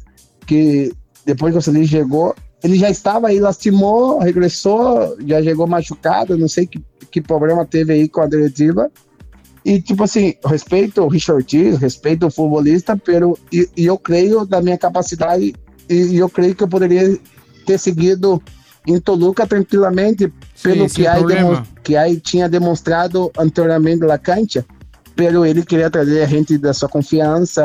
que 0.46 0.94
depois 1.26 1.54
que 1.54 1.60
o 1.60 1.62
Celine 1.62 1.88
chegou, 1.88 2.36
ele 2.64 2.78
já 2.78 2.90
estava 2.90 3.28
aí, 3.28 3.40
lastimou, 3.40 4.20
regressou, 4.20 5.18
já 5.26 5.42
chegou 5.42 5.68
machucado, 5.68 6.38
não 6.38 6.48
sei 6.48 6.68
que, 6.68 6.82
que 7.10 7.22
problema 7.22 7.66
teve 7.66 7.94
aí 7.94 8.08
com 8.08 8.22
a 8.22 8.28
diretiva. 8.28 8.92
E, 9.64 9.80
tipo 9.80 10.04
assim, 10.04 10.36
respeito 10.46 11.02
o 11.02 11.08
Richard 11.08 11.44
Ortiz, 11.44 11.78
respeito 11.78 12.26
o 12.26 12.32
futebolista, 12.32 12.98
pero, 12.98 13.38
e, 13.52 13.70
e 13.78 13.86
eu 13.86 13.98
creio 13.98 14.46
da 14.46 14.62
minha 14.62 14.78
capacidade, 14.78 15.54
e, 15.90 15.94
e 15.94 16.18
eu 16.18 16.30
creio 16.30 16.56
que 16.56 16.64
eu 16.64 16.68
poderia 16.68 17.20
ter 17.66 17.78
seguido 17.78 18.42
em 18.88 19.00
Toluca 19.00 19.46
tranquilamente, 19.46 20.32
pelo 20.62 20.88
que, 20.88 21.08
aí 21.08 21.24
que 21.84 21.96
aí 21.96 22.20
tinha 22.20 22.48
demonstrado 22.48 23.32
anteriormente 23.38 24.06
na 24.06 24.18
cancha, 24.18 24.66
pelo 25.16 25.46
ele 25.46 25.64
queria 25.64 25.90
trazer 25.90 26.22
a 26.24 26.26
gente 26.26 26.58
da 26.58 26.74
sua 26.74 26.90
confiança, 26.90 27.64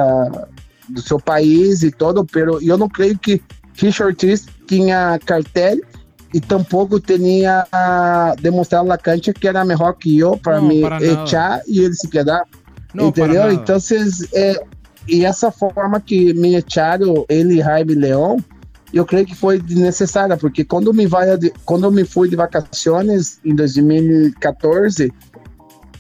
do 0.89 1.01
seu 1.01 1.19
país 1.19 1.83
e 1.83 1.91
todo, 1.91 2.25
pero 2.25 2.63
eu 2.63 2.79
não 2.79 2.89
creio 2.89 3.19
que 3.19 3.43
Richard 3.75 4.13
Ortiz 4.13 4.47
tinha 4.67 5.19
cartel 5.25 5.79
e 6.33 6.41
tampouco 6.41 6.99
tinha 7.01 7.67
demonstrado 8.41 8.89
na 8.89 8.99
cancha 8.99 9.33
que 9.33 9.47
era 9.47 9.65
melhor 9.65 9.93
que 9.95 10.19
eu 10.19 10.37
para 10.37 10.61
me 10.61 10.83
echar 11.01 11.61
e 11.67 11.81
ele 11.81 11.95
se 11.95 12.09
quedar. 12.09 12.43
Não, 12.93 13.09
entendeu? 13.09 13.53
Então, 13.53 13.77
é, 14.35 14.65
e 15.07 15.25
essa 15.25 15.51
forma 15.51 16.01
que 16.01 16.33
me 16.35 16.57
echaram, 16.57 17.25
ele 17.29 17.55
e 17.55 17.59
Jaime 17.59 17.95
Leão, 17.95 18.39
eu 18.93 19.05
creio 19.05 19.27
que 19.27 19.35
foi 19.35 19.61
necessária, 19.69 20.37
porque 20.37 20.65
quando 20.65 20.93
me 20.95 21.07
vai 21.07 21.29
quando 21.65 21.85
eu 21.85 21.91
me 21.91 22.05
fui 22.05 22.29
de 22.29 22.37
vacações 22.37 23.39
em 23.45 23.55
2014, 23.55 25.13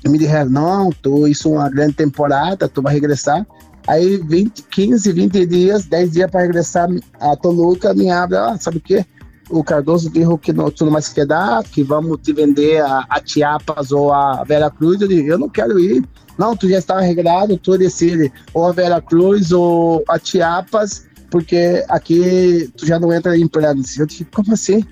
me 0.09 0.19
disseram, 0.19 0.51
não, 0.51 0.91
tu 0.91 1.27
isso 1.27 1.49
é 1.49 1.53
uma 1.53 1.69
grande 1.69 1.95
temporada, 1.95 2.69
tu 2.69 2.81
vai 2.81 2.95
regressar. 2.95 3.47
Aí 3.87 4.17
20, 4.17 4.63
15, 4.65 5.13
20 5.13 5.47
dias, 5.47 5.87
10 5.87 6.11
dias 6.13 6.31
para 6.31 6.43
regressar 6.43 6.89
a 7.21 7.37
Toluca, 7.37 7.95
me 7.95 8.11
abre, 8.11 8.37
ah, 8.37 8.57
sabe 8.59 8.79
o 8.79 8.81
quê? 8.81 9.05
O 9.49 9.63
Cardoso 9.63 10.11
disse 10.11 10.39
que 10.39 10.53
não, 10.53 10.71
tu 10.71 10.85
não 10.85 10.93
mais 10.93 11.09
quedar, 11.09 11.63
que 11.63 11.85
vamos 11.85 12.19
te 12.21 12.33
vender 12.33 12.83
a, 12.83 13.05
a 13.09 13.21
Chiapas 13.25 13.93
ou 13.93 14.13
a 14.13 14.43
Vera 14.43 14.69
Cruz. 14.71 15.01
Eu 15.01 15.07
disse, 15.07 15.27
eu 15.27 15.39
não 15.39 15.49
quero 15.49 15.79
ir. 15.79 16.05
Não, 16.37 16.57
tu 16.57 16.69
já 16.69 16.79
está 16.79 16.99
regrado, 17.01 17.57
tu 17.57 17.79
decide 17.79 18.33
ou 18.53 18.67
a 18.67 18.73
Vera 18.73 19.01
Cruz 19.01 19.53
ou 19.53 20.03
a 20.09 20.19
Chiapas 20.19 21.07
porque 21.37 21.85
aqui 21.91 22.71
tu 22.79 22.87
já 22.87 22.99
não 22.99 23.13
entra 23.13 23.37
em 23.37 23.47
planos. 23.47 23.99
Eu 23.99 24.07
disse, 24.07 24.25
como 24.25 24.55
assim? 24.55 24.83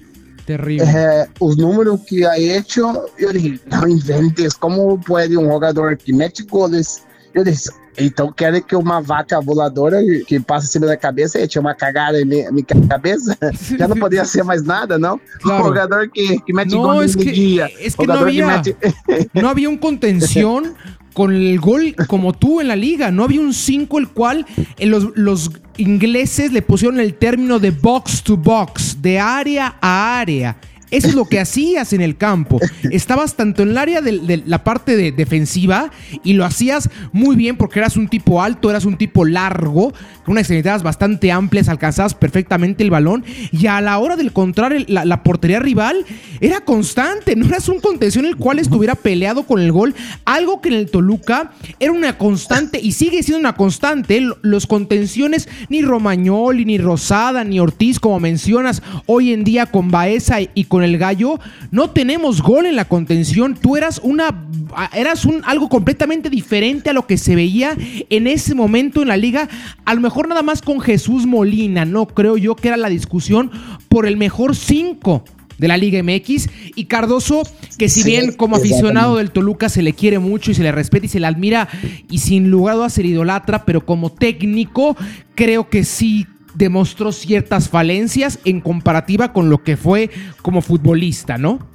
Terrível. 0.45 0.87
É, 0.87 1.27
os 1.41 1.57
números 1.57 2.03
que 2.03 2.23
ha 2.27 2.39
hecho, 2.39 2.83
eu 3.19 3.33
disse, 3.33 3.63
não 3.67 3.89
inventes, 3.89 4.53
como 4.53 4.99
pode 4.99 5.39
um 5.39 5.47
jogador 5.47 5.97
que 5.97 6.13
mete 6.13 6.43
goles? 6.43 7.03
Eu 7.33 7.45
disse, 7.45 7.71
então 7.97 8.31
querem 8.31 8.61
que 8.61 8.77
uma 8.77 9.01
vaca 9.01 9.41
voladora 9.41 10.03
que 10.27 10.39
passa 10.39 10.67
em 10.67 10.69
cima 10.69 10.87
da 10.87 10.99
cabeça 10.99 11.41
e 11.41 11.49
tinha 11.49 11.63
uma 11.63 11.75
cagada 11.75 12.21
em 12.21 12.27
minha, 12.27 12.53
minha 12.53 12.67
cabeça? 12.91 13.35
Já 13.79 13.89
não 13.89 13.97
podia 13.97 14.27
ser 14.27 14.45
mais 14.45 14.63
nada, 14.63 14.99
não? 14.99 15.19
Claro. 15.41 15.63
Um 15.63 15.69
jogador 15.69 16.11
que, 16.11 16.43
que 16.43 16.53
mete 16.53 16.77
goles 16.77 17.17
no 17.17 17.25
dia. 17.25 17.71
Es 17.81 17.97
que 17.97 18.07
no 18.07 18.13
había, 18.13 18.47
mete... 18.47 18.77
no 19.33 19.49
había 19.49 19.71
un 19.71 19.79
contención 19.79 20.75
con 21.15 21.33
el 21.33 21.59
gol 21.59 21.95
como 22.07 22.35
tú 22.35 22.61
en 22.61 22.69
la 22.69 22.77
liga. 22.77 23.11
No 23.11 23.25
había 23.25 23.41
un 23.41 23.55
5 23.55 23.99
el 23.99 24.09
cual 24.09 24.45
en 24.79 24.91
los, 24.91 25.17
los, 25.17 25.51
ingleses 25.79 26.53
le 26.53 26.63
pusieron 26.63 27.01
el 27.01 27.15
término 27.15 27.59
de 27.59 27.71
box 27.71 28.23
to 28.23 28.37
box, 28.37 29.01
de 29.01 29.19
área 29.19 29.77
a 29.81 30.19
área. 30.19 30.57
Eso 30.95 31.09
es 31.09 31.15
lo 31.15 31.27
que 31.27 31.41
hacías 31.41 31.93
en 31.93 32.01
el 32.01 32.17
campo. 32.17 32.59
Estabas 32.91 33.37
tanto 33.37 33.63
en 33.63 33.71
el 33.71 33.79
área 33.79 34.01
de, 34.01 34.19
de 34.19 34.43
la 34.47 34.65
parte 34.65 34.97
de 34.97 35.13
defensiva 35.13 35.91
y 36.23 36.33
lo 36.35 36.45
hacías 36.45 36.91
muy 37.13 37.37
bien 37.37 37.57
porque 37.57 37.79
eras 37.79 37.97
un 37.97 38.09
tipo 38.09 38.43
alto, 38.43 38.71
eras 38.71 38.85
un 38.85 38.97
tipo 38.97 39.25
largo, 39.25 39.93
con 40.25 40.33
unas 40.33 40.43
extremidades 40.43 40.83
bastante 40.83 41.31
amplias, 41.31 41.69
alcanzabas 41.69 42.15
perfectamente 42.15 42.83
el 42.83 42.91
balón 42.91 43.25
y 43.53 43.67
a 43.67 43.81
la 43.81 43.99
hora 43.99 44.17
de 44.17 44.25
encontrar 44.25 44.75
la, 44.89 45.05
la 45.05 45.23
portería 45.23 45.61
rival 45.61 46.05
era 46.41 46.61
constante, 46.63 47.37
no 47.37 47.47
eras 47.47 47.69
un 47.69 47.81
contención 47.81 48.25
el 48.25 48.37
cual 48.37 48.59
estuviera 48.59 48.95
peleado 48.95 49.45
con 49.45 49.61
el 49.61 49.73
gol, 49.73 49.95
algo 50.25 50.61
que 50.61 50.69
en 50.69 50.75
el 50.75 50.91
Toluca 50.91 51.53
era 51.81 51.93
una 51.93 52.17
constante 52.19 52.81
y 52.81 52.93
sigue 52.93 53.23
siendo 53.23 53.41
una 53.41 53.55
constante. 53.55 54.23
Los 54.43 54.67
contenciones, 54.67 55.49
ni 55.69 55.83
Romagnoli, 55.83 56.65
ni 56.65 56.79
Rosada, 56.79 57.45
ni 57.45 57.61
Ortiz, 57.61 58.01
como 58.01 58.21
mencionas, 58.21 58.83
hoy 59.07 59.33
en 59.33 59.45
día 59.45 59.67
con 59.67 59.91
Baeza 59.91 60.39
y 60.41 60.65
con 60.65 60.83
el 60.85 60.99
Gallo, 60.99 61.41
no 61.71 61.91
tenemos 61.91 62.43
gol 62.43 62.67
en 62.67 62.77
la 62.77 62.85
contención. 62.87 63.57
Tú 63.61 63.77
eras 63.77 64.01
una 64.03 64.47
eras 64.93 65.25
un 65.25 65.43
algo 65.45 65.69
completamente 65.69 66.31
diferente 66.31 66.91
a 66.91 66.93
lo 66.93 67.07
que 67.07 67.17
se 67.17 67.37
veía 67.37 67.77
en 68.11 68.27
ese 68.27 68.55
momento 68.55 69.03
en 69.03 69.09
la 69.09 69.17
liga. 69.17 69.49
A 69.85 69.95
lo 69.95 70.01
mejor 70.01 70.29
nada 70.29 70.43
más 70.43 70.63
con 70.63 70.81
Jesús 70.81 71.27
Molina, 71.27 71.85
no 71.85 72.07
creo 72.07 72.37
yo 72.37 72.57
que 72.57 72.69
era 72.69 72.77
la 72.77 72.89
discusión 72.89 73.51
por 73.89 74.07
el 74.07 74.17
mejor 74.17 74.57
5 74.57 75.25
de 75.59 75.69
la 75.69 75.77
Liga 75.77 76.03
MX. 76.03 76.49
Y 76.75 76.85
Cardoso, 76.87 77.43
que 77.79 77.89
si 77.89 78.03
bien 78.03 78.33
como 78.33 78.57
aficionado 78.57 79.17
del 79.17 79.31
Toluca 79.31 79.69
se 79.69 79.83
le 79.83 79.93
quiere 79.93 80.19
mucho 80.19 80.51
y 80.51 80.55
se 80.55 80.63
le 80.63 80.73
respeta 80.73 81.07
y 81.07 81.09
se 81.09 81.21
le 81.21 81.27
admira 81.27 81.69
y 82.11 82.19
sin 82.19 82.51
lugar 82.51 82.75
a 82.75 82.77
dudas 82.77 82.93
se 82.95 83.03
le 83.03 83.09
idolatra, 83.09 83.65
pero 83.65 83.85
como 83.85 84.11
técnico 84.11 84.97
creo 85.35 85.69
que 85.69 85.85
sí 85.85 86.27
demostró 86.55 87.13
ciertas 87.13 87.69
falencias 87.69 88.39
en 88.45 88.61
comparativa 88.61 89.33
con 89.33 89.51
lo 89.51 89.63
que 89.63 89.77
fue 89.77 90.11
como 90.43 90.63
futbolista, 90.63 91.39
¿no? 91.39 91.75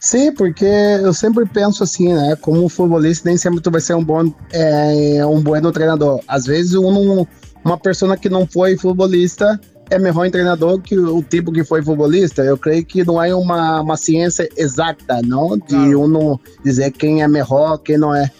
Sim, 0.00 0.32
porque 0.32 0.64
eu 0.64 1.12
sempre 1.12 1.44
penso 1.44 1.84
assim, 1.84 2.14
né? 2.14 2.34
Como 2.40 2.66
futebolista, 2.70 3.28
nem 3.28 3.36
sempre 3.36 3.60
tu 3.60 3.70
vai 3.70 3.82
ser 3.82 3.94
um 3.94 4.02
bom, 4.02 4.32
é, 4.50 5.24
um 5.26 5.42
bom 5.42 5.70
treinador. 5.70 6.20
Às 6.26 6.46
vezes, 6.46 6.74
um, 6.74 7.26
uma 7.62 7.76
pessoa 7.76 8.16
que 8.16 8.30
não 8.30 8.46
foi 8.46 8.78
futebolista 8.78 9.60
é 9.90 9.98
melhor 9.98 10.30
treinador 10.30 10.80
que 10.80 10.98
o 10.98 11.22
tipo 11.22 11.52
que 11.52 11.62
foi 11.62 11.82
futebolista. 11.82 12.42
Eu 12.42 12.56
creio 12.56 12.82
que 12.86 13.04
não 13.04 13.22
é 13.22 13.34
uma, 13.34 13.82
uma 13.82 13.96
ciência 13.98 14.48
exata, 14.56 15.20
não? 15.22 15.58
De 15.58 15.66
claro. 15.66 16.00
um 16.00 16.38
dizer 16.64 16.92
quem 16.92 17.22
é 17.22 17.28
melhor, 17.28 17.76
quem 17.78 17.98
não 17.98 18.14
é. 18.14 18.30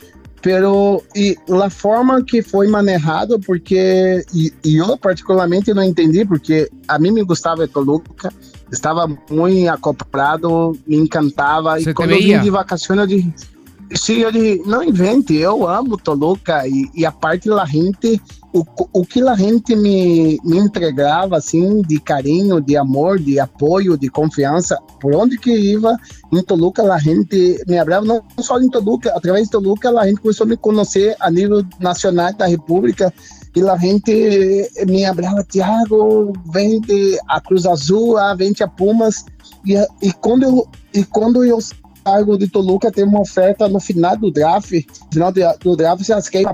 Pero, 0.43 1.03
e 1.15 1.37
a 1.63 1.69
forma 1.69 2.25
que 2.25 2.41
foi 2.41 2.67
manejado, 2.67 3.39
porque, 3.39 4.25
e, 4.33 4.53
e, 4.65 4.77
eu 4.79 4.97
particularmente 4.97 5.75
não 5.75 5.83
entendi, 5.83 6.25
porque 6.25 6.71
a 6.89 6.99
mim 6.99 7.11
me 7.11 7.23
gostava 7.23 7.69
Toluca, 7.69 8.33
estava 8.73 9.07
muito 9.31 9.69
acoplado, 9.69 10.79
me 10.87 10.97
encantava, 10.97 11.79
Você 11.79 11.91
e 11.91 11.95
quando 11.95 12.13
eu 12.13 12.19
vim 12.19 12.41
de 12.41 12.51
vacações 12.51 12.99
eu 12.99 13.07
disse, 13.07 13.50
eu 13.91 14.31
disse, 14.31 14.63
não 14.67 14.83
invente, 14.83 15.35
eu 15.35 15.69
amo 15.69 15.97
Toluca, 15.97 16.67
e, 16.67 16.89
e 16.95 17.05
a 17.05 17.11
parte 17.11 17.49
da 17.49 17.65
gente 17.65 18.21
o, 18.53 18.65
o 18.93 19.05
que 19.05 19.23
a 19.23 19.35
gente 19.35 19.77
me, 19.77 20.39
me 20.45 20.59
entregava, 20.59 21.37
assim, 21.37 21.83
de 21.83 22.01
carinho, 22.01 22.61
de 22.61 22.77
amor, 22.77 23.19
de 23.19 23.39
apoio, 23.39 23.97
de 23.97 24.09
confiança, 24.09 24.77
por 25.01 25.15
onde 25.15 25.39
que 25.39 25.51
ia, 25.51 25.97
em 26.33 26.43
Toluca, 26.43 26.83
a 26.83 26.99
gente 26.99 27.63
me 27.67 27.79
abrava, 27.79 28.05
não 28.05 28.23
só 28.39 28.61
em 28.61 28.69
Toluca, 28.69 29.13
através 29.15 29.45
de 29.45 29.51
Toluca, 29.51 29.91
a 29.91 30.07
gente 30.07 30.21
começou 30.21 30.45
a 30.45 30.49
me 30.49 30.57
conhecer 30.57 31.17
a 31.21 31.31
nível 31.31 31.65
nacional 31.79 32.33
da 32.35 32.47
República, 32.47 33.13
e 33.55 33.69
a 33.69 33.77
gente 33.77 34.71
me 34.87 35.05
abrava, 35.05 35.45
Tiago, 35.45 36.33
vem 36.53 36.81
de 36.81 37.19
a 37.29 37.41
Cruz 37.41 37.67
Azul, 37.67 38.17
ah, 38.19 38.35
vem 38.35 38.53
a 38.61 38.69
Pumas, 38.69 39.25
e, 39.65 39.75
e 40.03 40.13
quando 40.13 40.43
eu, 40.45 40.69
e 40.93 41.05
quando 41.05 41.45
eu 41.45 41.59
saio 42.05 42.39
de 42.39 42.49
Toluca, 42.49 42.91
tem 42.91 43.05
uma 43.05 43.21
oferta 43.21 43.69
no 43.69 43.81
final 43.81 44.17
do 44.17 44.31
draft, 44.31 44.73
no 44.73 45.13
final 45.13 45.33
do 45.61 45.77
draft, 45.77 46.03
se 46.03 46.13
elas 46.13 46.29
querem 46.29 46.47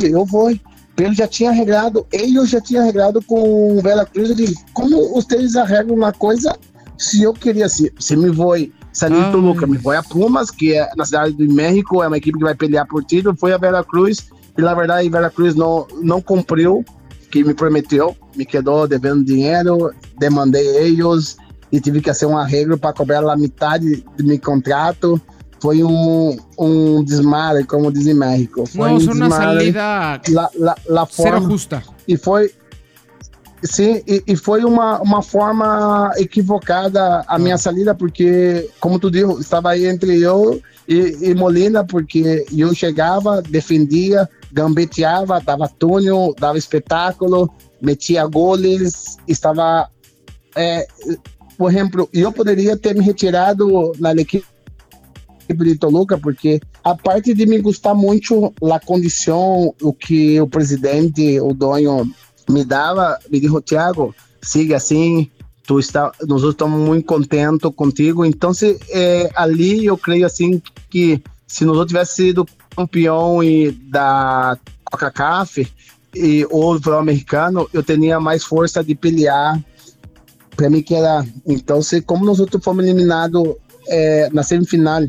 eu 0.00 0.24
vou, 0.24 0.50
ele 1.04 1.14
já 1.14 1.26
tinha 1.26 1.50
arreglado, 1.50 2.06
ele 2.10 2.44
já 2.46 2.60
tinha 2.60 2.82
arreglado 2.82 3.22
com 3.22 3.76
o 3.76 3.82
Vela 3.82 4.06
Cruz. 4.06 4.30
Ele, 4.30 4.54
como 4.72 5.12
vocês 5.12 5.54
arreglam 5.56 5.96
uma 5.96 6.12
coisa, 6.12 6.56
se 6.96 7.22
eu 7.22 7.34
queria, 7.34 7.68
se, 7.68 7.92
se 7.98 8.16
me 8.16 8.30
vou 8.30 8.56
sair 8.92 9.12
ah, 9.12 9.26
do 9.26 9.32
Toluca, 9.32 9.66
me 9.66 9.76
vou 9.76 9.92
a 9.92 10.02
Pumas, 10.02 10.50
que 10.50 10.74
é 10.74 10.88
na 10.96 11.04
cidade 11.04 11.32
do 11.34 11.52
México, 11.52 12.02
é 12.02 12.08
uma 12.08 12.16
equipe 12.16 12.38
que 12.38 12.44
vai 12.44 12.54
pelear 12.54 12.86
por 12.86 13.04
título, 13.04 13.36
foi 13.36 13.52
a 13.52 13.58
Vela 13.58 13.84
Cruz, 13.84 14.28
e 14.56 14.62
na 14.62 14.74
verdade 14.74 15.06
a 15.06 15.10
Vela 15.10 15.30
Cruz 15.30 15.54
não, 15.54 15.86
não 16.02 16.20
cumpriu 16.20 16.84
que 17.30 17.44
me 17.44 17.52
prometeu, 17.52 18.16
me 18.34 18.46
quedou 18.46 18.88
devendo 18.88 19.22
dinheiro, 19.22 19.92
demandei 20.18 20.66
eles 20.78 21.36
e 21.70 21.80
tive 21.80 22.00
que 22.00 22.08
fazer 22.08 22.26
um 22.26 22.36
arreglo 22.36 22.78
para 22.78 22.92
cobrar 22.92 23.28
a 23.28 23.36
metade 23.36 24.04
do 24.16 24.24
meu 24.24 24.40
contrato 24.40 25.20
foi 25.60 25.82
um, 25.82 26.36
um 26.58 27.02
desmare, 27.02 27.64
como 27.64 27.90
diz 27.90 28.06
em 28.06 28.14
México. 28.14 28.66
Foi 28.66 28.90
Não, 28.90 28.98
um 28.98 29.12
uma 29.12 29.30
saída 29.30 30.20
la, 30.28 30.50
la, 30.54 30.76
la 30.86 31.06
forma, 31.06 31.50
justa. 31.50 31.82
E 32.06 32.16
foi 32.16 32.52
Sim, 33.62 34.02
e, 34.06 34.22
e, 34.26 34.36
foi 34.36 34.64
uma, 34.64 35.00
uma 35.00 35.22
forma 35.22 36.12
equivocada 36.16 37.24
a 37.26 37.38
minha 37.38 37.56
saída, 37.56 37.94
porque, 37.94 38.68
como 38.78 38.98
tu 38.98 39.10
disse, 39.10 39.40
estava 39.40 39.70
aí 39.70 39.86
entre 39.86 40.20
eu 40.20 40.60
e, 40.86 41.30
e, 41.30 41.34
Molina, 41.34 41.82
porque 41.82 42.44
eu 42.54 42.74
chegava, 42.74 43.42
defendia, 43.42 44.28
gambeteava, 44.52 45.40
dava 45.40 45.68
túnel, 45.68 46.34
dava 46.38 46.58
espetáculo, 46.58 47.50
metia 47.80 48.26
goles, 48.26 49.16
estava. 49.26 49.88
É, 50.54 50.86
por 51.56 51.70
exemplo, 51.70 52.08
eu 52.12 52.30
poderia 52.32 52.76
ter 52.76 52.94
me 52.94 53.04
retirado 53.04 53.92
na 53.98 54.12
equipe 54.12 54.46
de 55.48 55.76
Toluca, 55.76 56.18
porque 56.18 56.60
a 56.82 56.94
parte 56.94 57.32
de 57.32 57.46
me 57.46 57.60
gostar 57.60 57.94
muito 57.94 58.52
a 58.72 58.80
condição, 58.80 59.74
o 59.80 59.92
que 59.92 60.40
o 60.40 60.46
presidente, 60.46 61.40
o 61.40 61.54
dono 61.54 62.10
me 62.48 62.64
dava, 62.64 63.18
me 63.30 63.40
disse, 63.40 63.60
Tiago, 63.62 64.14
siga 64.42 64.76
assim, 64.76 65.30
tu 65.66 65.78
está, 65.78 66.12
nós 66.26 66.42
estamos 66.42 66.80
muito 66.80 67.06
contentes 67.06 67.70
contigo. 67.74 68.24
Então, 68.24 68.52
se, 68.52 68.78
é, 68.90 69.30
ali 69.34 69.86
eu 69.86 69.96
creio 69.96 70.26
assim 70.26 70.60
que 70.88 71.22
se 71.46 71.64
nós 71.64 71.86
tivéssemos 71.86 72.16
sido 72.16 72.46
campeão 72.74 73.42
e 73.42 73.70
da 73.70 74.58
Coca-Cola 74.84 75.46
e 76.14 76.46
ou 76.50 76.78
o 76.78 76.92
americano, 76.94 77.68
eu 77.72 77.82
teria 77.82 78.18
mais 78.18 78.44
força 78.44 78.82
de 78.82 78.94
pelear 78.94 79.62
para 80.56 80.70
mim 80.70 80.82
que 80.82 80.94
era. 80.94 81.24
Então, 81.46 81.82
se 81.82 82.00
como 82.00 82.24
nós 82.24 82.40
outros 82.40 82.64
fomos 82.64 82.84
eliminados 82.84 83.54
é, 83.88 84.28
na 84.32 84.42
semifinal 84.42 85.02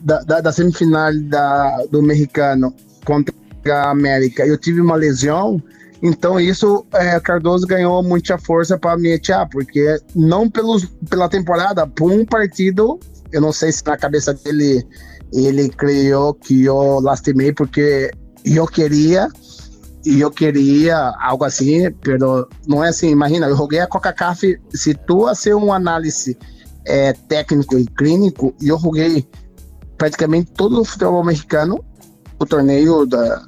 da, 0.00 0.20
da, 0.20 0.40
da 0.40 0.52
semifinal 0.52 1.12
da, 1.22 1.84
do 1.90 2.02
mexicano 2.02 2.72
contra 3.04 3.34
a 3.66 3.90
América, 3.90 4.46
eu 4.46 4.56
tive 4.56 4.80
uma 4.80 4.94
lesão, 4.94 5.60
então 6.02 6.38
isso 6.38 6.86
é, 6.92 7.18
Cardoso 7.18 7.66
ganhou 7.66 8.02
muita 8.02 8.38
força 8.38 8.78
para 8.78 8.96
me 8.96 9.08
etiar, 9.08 9.48
porque 9.48 10.00
não 10.14 10.48
pelos, 10.48 10.84
pela 11.10 11.28
temporada, 11.28 11.86
por 11.86 12.12
um 12.12 12.24
partido, 12.24 13.00
eu 13.32 13.40
não 13.40 13.52
sei 13.52 13.72
se 13.72 13.84
na 13.84 13.96
cabeça 13.96 14.32
dele 14.32 14.86
ele 15.32 15.68
criou 15.68 16.32
que 16.32 16.64
eu 16.64 17.00
lastimei 17.00 17.52
porque 17.52 18.10
eu 18.44 18.66
queria 18.66 19.28
e 20.08 20.22
eu 20.22 20.30
queria 20.30 20.96
algo 21.20 21.44
assim, 21.44 21.90
pero 22.00 22.48
não 22.66 22.82
é 22.82 22.88
assim, 22.88 23.10
imagina, 23.10 23.46
eu 23.46 23.56
joguei 23.56 23.80
a 23.80 23.86
Coca-Cola, 23.86 24.34
se 24.72 24.94
tu 25.06 25.26
fazer 25.26 25.52
uma 25.52 25.76
análise 25.76 26.38
é, 26.86 27.12
técnico 27.12 27.78
e 27.78 27.84
clínico, 27.84 28.54
e 28.58 28.68
eu 28.68 28.78
joguei 28.78 29.28
praticamente 29.98 30.50
todo 30.52 30.80
o 30.80 30.84
futebol 30.84 31.22
mexicano, 31.22 31.84
o 32.38 32.46
torneio 32.46 33.04
da, 33.04 33.44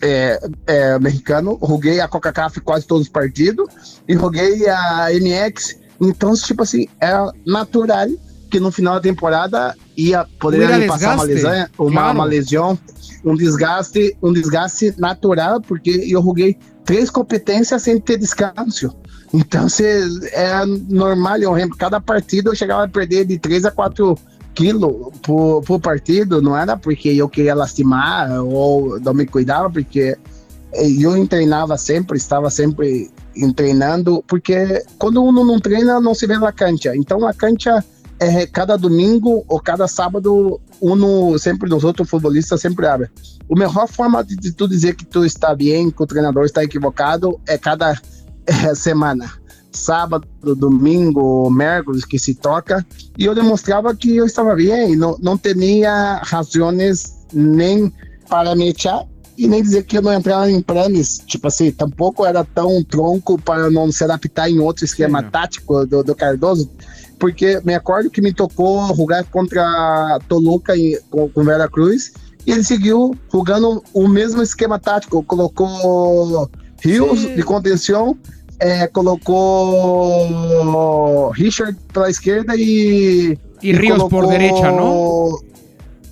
é, 0.00 0.40
é, 0.66 0.98
mexicano, 0.98 1.58
joguei 1.62 2.00
a 2.00 2.08
Coca-Cola 2.08 2.50
quase 2.64 2.86
todos 2.86 3.06
os 3.06 3.12
partidos 3.12 4.00
e 4.08 4.14
joguei 4.14 4.66
a 4.70 5.08
MX. 5.10 5.76
Então, 6.00 6.32
tipo 6.32 6.62
assim, 6.62 6.86
é 7.02 7.12
natural 7.46 8.08
que 8.52 8.60
no 8.60 8.70
final 8.70 8.96
da 8.96 9.00
temporada 9.00 9.74
ia 9.96 10.26
poderia 10.38 10.76
me 10.76 10.86
passar 10.86 11.14
uma 11.14 11.24
lesão, 11.24 11.66
uma, 11.78 11.90
claro. 11.90 12.18
uma 12.18 12.24
lesão, 12.26 12.78
um 13.24 13.34
desgaste, 13.34 14.14
um 14.22 14.30
desgaste 14.30 14.94
natural, 14.98 15.58
porque 15.62 15.90
eu 15.90 16.22
joguei 16.22 16.58
três 16.84 17.08
competências 17.08 17.82
sem 17.82 17.98
ter 17.98 18.18
descanso. 18.18 18.94
Então, 19.32 19.70
se, 19.70 19.82
é 20.32 20.66
normal, 20.66 21.38
eu, 21.38 21.52
cada 21.78 21.98
partida 21.98 22.50
eu 22.50 22.54
chegava 22.54 22.84
a 22.84 22.88
perder 22.88 23.24
de 23.24 23.38
3 23.38 23.64
a 23.64 23.70
4 23.70 24.18
aquilo 24.50 25.10
por, 25.22 25.62
por 25.62 25.80
partido, 25.80 26.42
não 26.42 26.54
era 26.54 26.76
porque 26.76 27.08
eu 27.08 27.26
queria 27.26 27.54
lastimar 27.54 28.30
ou 28.42 29.00
não 29.00 29.14
me 29.14 29.24
cuidava, 29.24 29.70
porque 29.70 30.18
eu 30.74 31.26
treinava 31.26 31.78
sempre, 31.78 32.18
estava 32.18 32.50
sempre 32.50 33.10
treinando, 33.56 34.22
porque 34.26 34.84
quando 34.98 35.24
um 35.24 35.32
não 35.32 35.58
treina, 35.58 35.98
não 35.98 36.14
se 36.14 36.26
vê 36.26 36.36
na 36.36 36.52
cancha. 36.52 36.94
Então 36.94 37.26
a 37.26 37.32
cancha 37.32 37.82
é 38.22 38.46
cada 38.46 38.76
domingo 38.76 39.44
ou 39.48 39.60
cada 39.60 39.88
sábado, 39.88 40.60
um 40.80 41.38
sempre 41.38 41.68
nos 41.68 41.84
outros 41.84 42.08
futbolistas 42.08 42.60
sempre 42.60 42.86
abre. 42.86 43.10
A 43.50 43.54
melhor 43.54 43.88
forma 43.88 44.22
de, 44.22 44.36
de 44.36 44.52
tu 44.52 44.68
dizer 44.68 44.94
que 44.94 45.04
tu 45.04 45.24
está 45.24 45.54
bem, 45.54 45.90
que 45.90 46.02
o 46.02 46.06
treinador 46.06 46.44
está 46.44 46.62
equivocado, 46.62 47.40
é 47.46 47.58
cada 47.58 48.00
é, 48.46 48.74
semana. 48.74 49.30
Sábado, 49.72 50.26
domingo, 50.42 51.50
miércoles 51.50 52.04
que 52.04 52.18
se 52.18 52.34
toca, 52.34 52.84
e 53.18 53.24
eu 53.24 53.34
demonstrava 53.34 53.94
que 53.94 54.16
eu 54.16 54.26
estava 54.26 54.54
bem, 54.54 54.94
não, 54.96 55.16
não 55.20 55.38
tinha 55.38 56.20
razões 56.22 57.26
nem 57.32 57.92
para 58.28 58.54
me 58.54 58.68
echar 58.70 59.06
e 59.36 59.48
nem 59.48 59.62
dizer 59.62 59.84
que 59.84 59.96
eu 59.96 60.02
não 60.02 60.12
entrava 60.12 60.50
em 60.50 60.60
planos, 60.60 61.18
tipo 61.26 61.48
assim, 61.48 61.70
tampouco 61.70 62.24
era 62.26 62.44
tão 62.44 62.82
tronco 62.84 63.40
para 63.40 63.70
não 63.70 63.90
se 63.90 64.04
adaptar 64.04 64.50
em 64.50 64.58
outro 64.58 64.84
esquema 64.84 65.22
Sim, 65.22 65.30
tático 65.30 65.86
do, 65.86 66.02
do, 66.02 66.14
Cardoso, 66.14 66.70
porque 67.22 67.60
me 67.64 67.72
acordo 67.72 68.10
que 68.10 68.20
me 68.20 68.32
tocou 68.32 68.92
jogar 68.96 69.22
contra 69.22 70.18
Toluca 70.28 70.76
em, 70.76 70.98
com, 71.08 71.28
com 71.28 71.44
Vera 71.44 71.68
Cruz, 71.68 72.14
e 72.44 72.50
ele 72.50 72.64
seguiu 72.64 73.14
jogando 73.32 73.80
o 73.94 74.08
mesmo 74.08 74.42
esquema 74.42 74.76
tático, 74.76 75.22
colocou 75.22 76.50
Rios 76.82 77.20
Sim. 77.20 77.36
de 77.36 77.44
contenção, 77.44 78.18
é, 78.58 78.88
colocou 78.88 80.10
Richard 81.30 81.78
pela 81.92 82.10
esquerda 82.10 82.56
e. 82.56 83.38
E, 83.62 83.70
e 83.70 83.72
Rios 83.72 83.98
colocou... 83.98 84.22
por 84.22 84.28
direita, 84.28 84.72
não? 84.72 85.38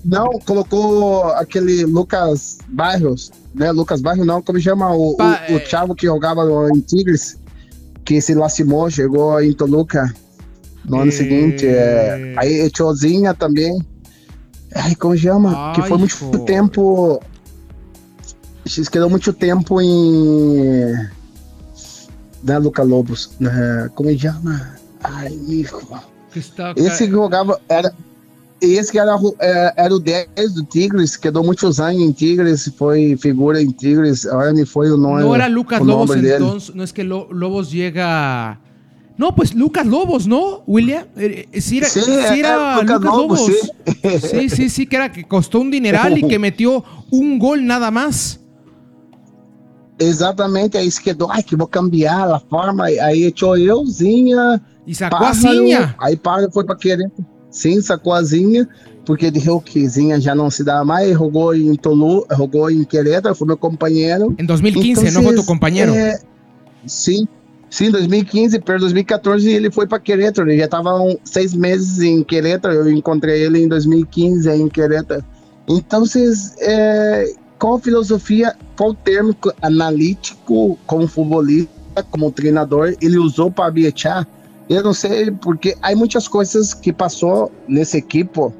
Não, 0.04 0.38
colocou 0.46 1.24
aquele 1.32 1.84
Lucas 1.86 2.58
Barrios, 2.68 3.32
né? 3.52 3.72
Lucas 3.72 4.00
Barrios 4.00 4.24
não, 4.24 4.40
como 4.40 4.60
chama? 4.60 4.94
O, 4.94 5.16
pa, 5.16 5.42
o, 5.48 5.54
o 5.54 5.56
é... 5.56 5.58
Thiago 5.58 5.92
que 5.96 6.06
jogava 6.06 6.42
em 6.72 6.78
Tigres, 6.78 7.36
que 8.04 8.20
se 8.20 8.32
lastimou, 8.32 8.88
chegou 8.88 9.42
em 9.42 9.52
Toluca 9.52 10.14
no 10.90 11.00
ano 11.00 11.10
e... 11.10 11.12
seguinte. 11.12 11.66
É, 11.66 12.34
aí 12.36 12.68
Tiozinha 12.70 13.32
também. 13.32 13.78
Ai, 14.74 14.94
como 14.94 15.16
chama? 15.16 15.68
Ai, 15.68 15.74
que 15.74 15.82
foi 15.82 15.96
muito 15.96 16.16
pô. 16.16 16.38
tempo. 16.40 17.22
Quedou 18.90 19.08
muito 19.08 19.32
tempo 19.32 19.80
em. 19.80 20.92
Né, 22.42 22.58
Luca 22.58 22.82
Lobos? 22.82 23.30
Né, 23.38 23.90
como 23.94 24.16
chama? 24.18 24.76
Ai, 25.02 25.32
Está, 26.34 26.74
Esse 26.76 27.06
que 27.06 27.10
jogava. 27.10 27.60
Era, 27.68 27.92
esse 28.60 28.92
que 28.92 28.98
era, 28.98 29.18
é, 29.40 29.72
era 29.76 29.94
o 29.94 29.98
10 29.98 30.28
do 30.54 30.62
Tigres, 30.64 31.16
quedou 31.16 31.42
muitos 31.42 31.80
anos 31.80 32.00
em 32.00 32.12
Tigres, 32.12 32.70
foi 32.76 33.16
figura 33.16 33.60
em 33.60 33.70
Tigres, 33.70 34.26
agora 34.26 34.52
me 34.52 34.64
foi 34.64 34.90
o 34.92 34.96
nome. 34.96 35.22
Não 35.22 35.34
era 35.34 35.48
Lucas 35.48 35.80
Lobos 35.80 36.14
entonces, 36.16 36.74
no 36.74 36.84
es 36.84 36.92
que 36.92 37.02
Lobos 37.02 37.72
llega. 37.72 38.58
No, 39.20 39.34
pues 39.34 39.54
Lucas 39.54 39.86
Lobos, 39.86 40.26
¿no, 40.26 40.62
William? 40.66 41.04
Eh, 41.14 41.46
eh, 41.52 41.60
sí 41.60 41.76
era, 41.76 41.90
sí, 41.90 42.00
sí 42.00 42.40
era, 42.40 42.80
Lucas, 42.80 43.02
Lucas, 43.02 43.16
Lobos. 43.16 43.40
Lobos. 43.40 43.72
Sí. 44.02 44.18
sí, 44.18 44.48
sí, 44.48 44.70
sí, 44.70 44.86
que 44.86 44.96
era 44.96 45.12
que 45.12 45.24
costó 45.24 45.60
un 45.60 45.70
dineral 45.70 46.16
y 46.16 46.26
que 46.26 46.38
metió 46.48 46.82
un 47.10 47.38
gol 47.38 47.66
nada 47.66 47.90
más. 47.90 48.40
Exatamente, 49.98 50.78
aí 50.78 50.90
se 50.90 51.02
quedou, 51.02 51.30
ai, 51.30 51.42
que 51.42 51.54
vou 51.54 51.68
cambiar 51.68 52.32
a 52.32 52.40
forma, 52.40 52.86
aí 52.86 53.24
echou 53.24 53.58
euzinha. 53.58 54.58
E 54.86 54.94
sacou 54.94 55.26
a 55.26 55.34
Zinha. 55.34 55.94
Aí 55.98 56.16
para, 56.16 56.50
foi 56.50 56.64
pra 56.64 56.74
querer. 56.74 57.12
Sim, 57.50 57.78
sacou 57.82 58.14
a 58.14 58.22
Zinha, 58.22 58.66
porque 59.04 59.30
de 59.30 59.42
que 59.66 59.86
Zinha 59.86 60.18
já 60.18 60.34
não 60.34 60.50
se 60.50 60.64
dá 60.64 60.82
mais, 60.82 61.12
jogou 61.12 61.54
em 61.54 61.76
Tolu, 61.76 62.26
jogou 62.34 62.70
em 62.70 62.84
Querétaro, 62.84 63.34
foi 63.34 63.46
meu 63.46 63.58
companheiro. 63.58 64.34
Em 64.38 64.46
2015, 64.46 65.02
então, 65.02 65.12
não 65.12 65.28
foi 65.28 65.36
tu 65.36 65.44
companheiro? 65.44 65.92
É, 65.92 66.18
sim, 66.86 67.28
sim, 67.70 67.90
2015, 67.90 68.58
para 68.58 68.78
2014 68.78 69.48
ele 69.48 69.70
foi 69.70 69.86
para 69.86 70.00
Querétaro, 70.00 70.50
ele 70.50 70.58
já 70.58 70.64
estava 70.66 70.90
seis 71.24 71.54
meses 71.54 72.00
em 72.00 72.22
Querétaro, 72.24 72.74
eu 72.74 72.90
encontrei 72.90 73.42
ele 73.42 73.62
em 73.62 73.68
2015 73.68 74.50
em 74.50 74.68
Querétaro. 74.68 75.24
Então, 75.68 76.00
vocês, 76.00 76.56
é, 76.58 77.32
qual 77.58 77.78
filosofia, 77.78 78.56
qual 78.76 78.92
termo 78.92 79.36
analítico 79.62 80.76
como 80.86 81.06
futebolista, 81.06 82.02
como 82.10 82.32
treinador, 82.32 82.96
ele 83.00 83.18
usou 83.18 83.50
para 83.50 83.70
Biechar? 83.70 84.26
Eu 84.68 84.82
não 84.82 84.94
sei, 84.94 85.30
porque 85.30 85.76
há 85.82 85.94
muitas 85.94 86.26
coisas 86.26 86.74
que 86.74 86.92
passou 86.92 87.52
nesse 87.68 87.96
equipo 87.96 88.52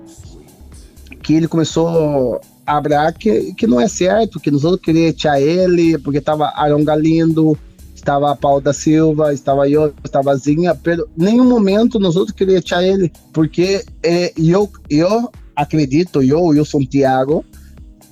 que 1.23 1.35
ele 1.35 1.49
começou 1.49 2.41
a 2.67 2.77
abrir 2.77 3.13
que, 3.19 3.55
que 3.55 3.67
não 3.67 3.81
é 3.81 3.89
certo, 3.89 4.41
que 4.41 4.51
nós 4.51 4.65
outros 4.65 4.85
queríamos 4.85 5.17
echar 5.17 5.41
ele, 5.41 5.99
porque 5.99 6.19
estava 6.19 6.53
Arão 6.55 6.85
Galindo, 6.85 7.57
estava 8.01 8.35
Paulo 8.35 8.61
da 8.61 8.73
Silva, 8.73 9.33
estava 9.33 9.69
eu, 9.69 9.93
estava 10.05 10.37
Zinha, 10.37 10.75
pero 10.75 11.09
nenhum 11.17 11.45
momento 11.45 11.99
nós 11.99 12.17
outros 12.17 12.37
queríamos 12.37 12.65
echar 12.65 12.83
ele, 12.83 13.13
porque 13.33 13.85
é, 14.03 14.33
eu, 14.37 14.69
eu 14.89 15.31
acredito, 15.55 16.23
eu, 16.23 16.43
Wilson 16.45 16.85
Thiago, 16.85 17.45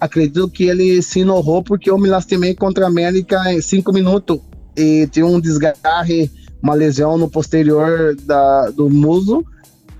acredito 0.01 0.49
que 0.49 0.65
ele 0.65 1.03
se 1.03 1.21
inovou 1.21 1.63
porque 1.63 1.91
eu 1.91 1.99
me 1.99 2.09
lastimei 2.09 2.55
contra 2.55 2.85
a 2.85 2.89
América 2.89 3.53
em 3.53 3.61
cinco 3.61 3.93
minutos. 3.93 4.39
E 4.77 5.09
tinha 5.09 5.27
um 5.27 5.41
desgarre 5.41 6.31
uma 6.63 6.75
lesão 6.75 7.19
no 7.19 7.29
posterior 7.29 8.15
da, 8.25 8.71
do 8.71 8.89
muslo 8.89 9.45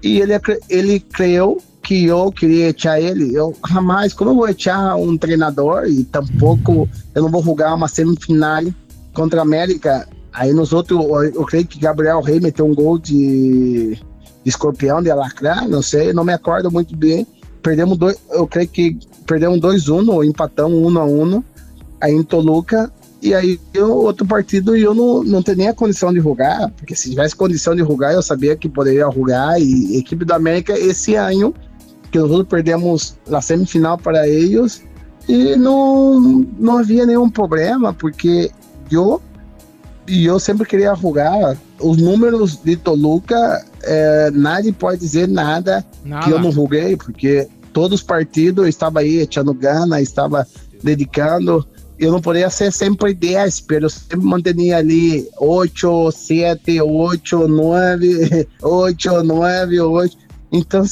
e 0.03 0.21
ele, 0.21 0.33
ele 0.69 1.01
creu 1.01 1.59
que 1.83 2.05
eu 2.05 2.31
queria 2.31 2.69
echar 2.69 3.01
ele. 3.01 3.35
Eu 3.35 3.57
jamais, 3.69 4.13
como 4.13 4.31
eu 4.31 4.35
vou 4.35 4.49
echar 4.49 4.95
um 4.95 5.17
treinador 5.17 5.87
e 5.87 6.05
tampouco 6.05 6.89
eu 7.15 7.23
não 7.23 7.31
vou 7.31 7.43
jogar 7.43 7.75
uma 7.75 7.89
semifinal 7.89 8.63
contra 9.19 9.41
a 9.41 9.43
América. 9.43 10.09
Aí 10.33 10.53
nos 10.53 10.73
outros, 10.73 11.01
eu 11.35 11.45
creio 11.45 11.67
que 11.67 11.81
Gabriel 11.81 12.21
Rey 12.21 12.39
meteu 12.39 12.65
um 12.65 12.75
gol 12.75 12.99
de, 12.99 13.97
de 14.45 14.49
escorpião, 14.49 15.03
de 15.03 15.11
alacrã, 15.11 15.67
não 15.67 15.83
sei, 15.83 16.13
não 16.13 16.23
me 16.23 16.33
acordo 16.33 16.71
muito 16.71 16.97
bem. 16.97 17.27
Perdemos 17.61 17.99
dois, 17.99 18.17
eu 18.31 18.47
creio 18.47 18.69
que 18.69 18.97
perdemos 19.27 19.59
2-1 19.59 20.09
ou 20.09 20.25
empatamos 20.25 20.93
1 20.93 20.99
a 20.99 21.05
1 21.05 21.45
aí 22.01 22.15
em 22.15 22.23
Toluca 22.23 22.93
e 23.21 23.35
aí, 23.35 23.59
eu, 23.75 23.91
outro 23.91 24.25
partido, 24.25 24.77
eu 24.77 24.95
não, 24.95 25.25
não 25.25 25.43
tenho 25.43 25.59
nem 25.59 25.69
a 25.69 25.75
condição 25.75 26.13
de 26.13 26.21
jogar, 26.21 26.71
porque 26.77 26.95
se 26.95 27.11
tivesse 27.11 27.35
condição 27.35 27.75
de 27.75 27.81
jogar, 27.81 28.13
eu 28.13 28.23
sabia 28.23 28.57
que 28.57 28.69
poderia 28.69 29.11
jogar. 29.11 29.61
E 29.61 29.99
equipe 29.99 30.25
da 30.25 30.37
América, 30.37 30.79
esse 30.79 31.17
ano, 31.17 31.53
que 32.13 32.19
nós 32.21 32.47
perdemos 32.47 33.17
na 33.29 33.41
semifinal 33.41 33.99
para 33.99 34.29
eles, 34.29 34.85
e 35.29 35.57
não, 35.57 36.21
não 36.59 36.79
havia 36.79 37.05
nenhum 37.05 37.29
problema, 37.29 37.93
porque 37.93 38.53
eu, 38.95 39.21
e 40.07 40.25
eu 40.25 40.39
sempre 40.39 40.67
queria 40.67 40.95
jogar. 40.95 41.57
Os 41.81 41.97
números 41.97 42.57
de 42.57 42.77
Toluca, 42.77 43.65
é, 43.83 44.31
nadie 44.33 44.73
pode 44.73 45.01
dizer 45.01 45.29
nada, 45.29 45.85
nada, 46.05 46.25
que 46.25 46.31
eu 46.31 46.39
não 46.41 46.51
joguei, 46.51 46.97
porque 46.97 47.49
todos 47.73 48.01
os 48.01 48.07
partidos 48.07 48.67
estava 48.67 49.01
aí, 49.01 49.19
echando 49.19 49.55
gana, 49.55 50.01
estava 50.01 50.47
dedicando 50.83 51.67
eu 51.99 52.13
não 52.13 52.21
poderia 52.21 52.49
ser 52.49 52.73
sempre 52.73 53.13
10, 53.13 53.65
mas 53.69 53.83
eu 53.83 53.91
sempre 53.91 54.21
mantinha 54.21 54.79
ali 54.79 55.29
8, 55.39 56.13
7, 56.13 56.81
8, 56.81 57.49
9, 57.49 58.49
8, 58.63 59.23
9, 59.25 59.81
8. 59.81 60.17
Então, 60.53 60.85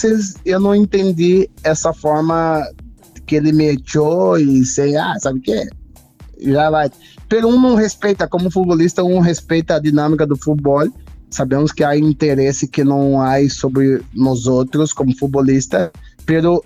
eu 0.45 0.61
não 0.61 0.75
entendi 0.75 1.49
essa 1.63 1.93
forma 1.93 2.63
que 3.25 3.37
ele 3.37 3.53
me 3.53 3.77
echou 3.77 4.39
e 4.39 4.65
sei, 4.65 4.97
ah, 4.97 5.15
sabe 5.19 5.39
o 5.39 5.43
que? 5.43 5.69
Já 6.41 6.71
vai. 6.71 6.91
Um 7.45 7.61
não 7.61 7.75
respeita, 7.75 8.29
como 8.29 8.51
futebolista, 8.51 9.03
um 9.03 9.21
respeita 9.21 9.77
a 9.77 9.81
dinâmica 9.81 10.27
do 10.27 10.37
futebol. 10.37 10.89
Sabemos 11.31 11.73
que 11.73 11.83
há 11.83 11.97
interesse 11.97 12.69
que 12.69 12.85
não 12.85 13.21
há 13.21 13.37
sobre 13.49 14.01
nós 14.15 14.47
outros 14.47 14.93
como 14.93 15.17
futebolista, 15.17 15.93
pero 16.25 16.65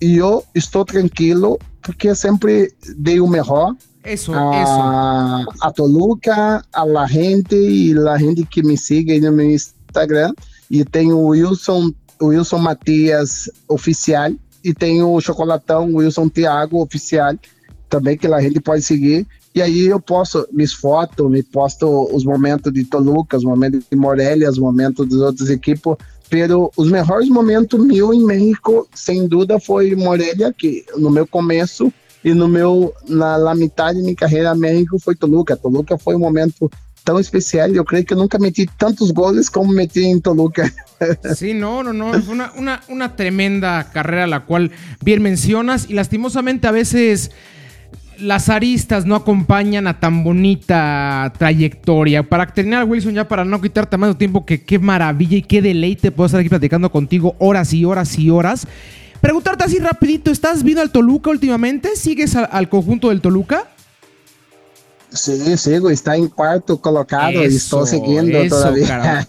eu 0.00 0.44
estou 0.54 0.84
tranquilo 0.84 1.58
porque 1.82 2.14
sempre 2.14 2.72
dei 2.96 3.20
o 3.20 3.26
melhor. 3.26 3.74
Isso, 4.04 4.32
a, 4.32 4.62
isso. 4.62 5.62
A 5.62 5.72
Toluca, 5.72 6.64
a 6.72 6.84
la 6.84 7.06
gente 7.06 7.54
e 7.54 7.94
a 7.98 8.16
gente 8.16 8.44
que 8.46 8.62
me 8.62 8.76
siga 8.76 9.18
no 9.20 9.36
meu 9.36 9.50
Instagram. 9.50 10.32
E 10.70 10.84
tenho 10.84 11.18
o 11.18 11.28
Wilson, 11.28 11.92
Wilson 12.22 12.58
Matias 12.58 13.50
oficial 13.68 14.32
e 14.62 14.72
tenho 14.72 15.12
o 15.12 15.20
Chocolatão 15.20 15.94
Wilson 15.94 16.28
Thiago 16.28 16.80
oficial 16.80 17.34
também 17.88 18.16
que 18.16 18.26
a 18.26 18.40
gente 18.40 18.60
pode 18.60 18.82
seguir. 18.82 19.26
E 19.54 19.60
aí 19.60 19.86
eu 19.86 20.00
posto 20.00 20.46
minhas 20.52 20.72
fotos, 20.72 21.28
me 21.28 21.42
posto 21.42 22.08
os 22.14 22.24
momentos 22.24 22.72
de 22.72 22.84
Toluca, 22.84 23.36
os 23.36 23.44
momentos 23.44 23.82
de 23.90 23.96
Morelia, 23.96 24.48
os 24.48 24.58
momentos 24.58 25.08
das 25.08 25.18
outras 25.20 25.50
equipes. 25.50 25.96
Pero 26.28 26.70
os 26.76 26.88
melhores 26.88 27.28
momentos 27.28 27.84
mil 27.84 28.14
em 28.14 28.24
México, 28.24 28.88
sem 28.94 29.26
dúvida, 29.26 29.58
foi 29.58 29.96
Morelia, 29.96 30.54
que 30.56 30.84
no 30.96 31.10
meu 31.10 31.26
começo 31.26 31.92
e 32.24 32.32
no 32.32 32.46
meu 32.46 32.94
na, 33.08 33.38
na 33.38 33.54
metade 33.54 33.98
de 33.98 34.04
minha 34.04 34.14
carreira 34.14 34.54
México 34.54 34.98
foi 35.00 35.16
Toluca. 35.16 35.56
Toluca 35.56 35.98
foi 35.98 36.14
um 36.14 36.20
momento 36.20 36.70
tão 37.04 37.18
especial. 37.18 37.68
Eu 37.70 37.84
creio 37.84 38.04
que 38.04 38.12
eu 38.12 38.18
nunca 38.18 38.38
meti 38.38 38.70
tantos 38.78 39.10
goles 39.10 39.48
como 39.48 39.72
meti 39.72 40.00
em 40.00 40.20
Toluca. 40.20 40.72
Sí, 41.34 41.54
no, 41.54 41.82
no, 41.82 41.94
no. 41.94 42.12
Fue 42.22 42.34
una, 42.34 42.52
una, 42.58 42.82
una 42.90 43.16
tremenda 43.16 43.90
carrera 43.90 44.26
la 44.26 44.44
cual 44.44 44.70
bien 45.02 45.22
mencionas 45.22 45.88
y 45.88 45.94
lastimosamente 45.94 46.66
a 46.66 46.72
veces 46.72 47.30
las 48.20 48.48
aristas 48.48 49.06
no 49.06 49.14
acompañan 49.14 49.86
a 49.86 49.98
tan 49.98 50.22
bonita 50.22 51.32
trayectoria. 51.38 52.28
Para 52.28 52.46
terminar, 52.46 52.84
Wilson, 52.84 53.14
ya 53.14 53.28
para 53.28 53.44
no 53.44 53.60
quitarte 53.60 53.96
más 53.96 54.16
tiempo, 54.16 54.44
que 54.44 54.62
qué 54.62 54.78
maravilla 54.78 55.36
y 55.36 55.42
qué 55.42 55.62
deleite 55.62 56.10
puedo 56.10 56.26
estar 56.26 56.40
aquí 56.40 56.48
platicando 56.48 56.90
contigo 56.90 57.34
horas 57.38 57.72
y 57.72 57.84
horas 57.84 58.18
y 58.18 58.30
horas. 58.30 58.66
Preguntarte 59.20 59.64
así 59.64 59.78
rapidito, 59.78 60.30
¿estás 60.30 60.62
viendo 60.62 60.82
al 60.82 60.90
Toluca 60.90 61.30
últimamente? 61.30 61.96
¿Sigues 61.96 62.34
al, 62.36 62.68
conjunto 62.68 63.10
del 63.10 63.20
Toluca? 63.20 63.68
Sí, 65.10 65.56
sigo, 65.56 65.90
está 65.90 66.16
en 66.16 66.28
cuarto 66.28 66.80
colocado 66.80 67.42
y 67.42 67.56
estoy 67.56 67.86
siguiendo 67.86 68.38
todavía. 68.48 69.26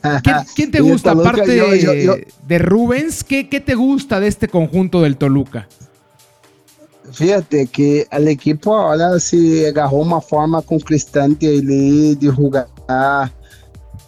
¿Quién, 0.56 0.72
te 0.72 0.80
gusta, 0.82 1.12
aparte 1.12 2.26
de 2.48 2.60
Rubens, 2.60 3.24
¿qué, 3.24 3.50
¿qué, 3.50 3.60
te 3.60 3.76
gusta 3.76 4.20
de 4.20 4.28
este 4.28 4.48
conjunto 4.48 5.02
del 5.02 5.18
Toluca? 5.18 5.68
Fíjate 7.12 7.68
que 7.68 8.08
el 8.12 8.28
equipo 8.28 8.74
ahora 8.74 9.20
se 9.20 9.68
agarró 9.68 9.98
una 9.98 10.22
forma 10.22 10.62
con 10.62 10.80
Cristante 10.80 11.62
de 11.62 12.32
jugar 12.32 12.68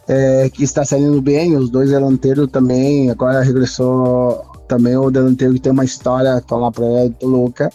é, 0.07 0.49
que 0.49 0.63
está 0.63 0.83
saindo 0.83 1.21
bem, 1.21 1.55
os 1.55 1.69
dois 1.69 1.89
delanteiros 1.89 2.49
também, 2.51 3.09
agora 3.09 3.41
regressou 3.41 4.45
também 4.67 4.97
o 4.97 5.11
delanteiro 5.11 5.53
que 5.53 5.59
tem 5.59 5.71
uma 5.71 5.85
história 5.85 6.41
com 6.41 6.65
a 6.65 6.71
praia 6.71 7.09
do 7.09 7.15
Toluca. 7.15 7.69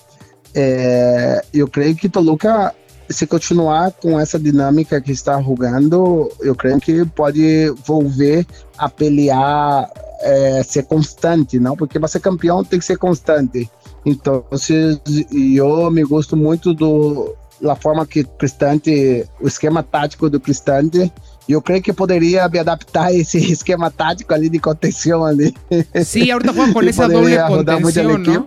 É, 0.54 1.42
eu 1.52 1.68
creio 1.68 1.94
que 1.94 2.08
Toluca, 2.08 2.74
se 3.08 3.26
continuar 3.26 3.92
com 3.92 4.18
essa 4.18 4.38
dinâmica 4.38 5.00
que 5.00 5.12
está 5.12 5.40
jogando, 5.40 6.30
eu 6.40 6.54
creio 6.54 6.80
que 6.80 7.04
pode 7.06 7.70
volver 7.86 8.46
a 8.76 8.88
pelear, 8.88 9.90
é, 10.20 10.62
ser 10.62 10.84
constante, 10.84 11.58
não? 11.58 11.76
Porque 11.76 11.98
para 11.98 12.08
ser 12.08 12.20
campeão 12.20 12.64
tem 12.64 12.78
que 12.78 12.84
ser 12.84 12.98
constante. 12.98 13.70
Então, 14.04 14.44
eu 15.54 15.90
me 15.90 16.04
gosto 16.04 16.36
muito 16.36 16.72
do 16.72 17.34
da 17.60 17.74
forma 17.74 18.06
que 18.06 18.24
Cristante, 18.24 19.26
o 19.40 19.48
esquema 19.48 19.82
tático 19.82 20.30
do 20.30 20.38
Cristante, 20.38 21.12
e 21.48 21.52
eu 21.52 21.60
creio 21.60 21.82
que 21.82 21.92
poderia 21.92 22.48
me 22.48 22.58
adaptar 22.58 23.06
a 23.06 23.12
esse 23.12 23.38
esquema 23.50 23.90
tático 23.90 24.32
ali 24.32 24.48
de 24.48 24.58
contenção 24.58 25.24
ali. 25.24 25.54
Sim, 26.04 26.30
ahorita 26.30 26.52
juega 26.52 26.72
com 26.72 26.82
essa 26.86 27.08
doble 27.08 27.36
contenção, 27.38 28.18
não? 28.18 28.46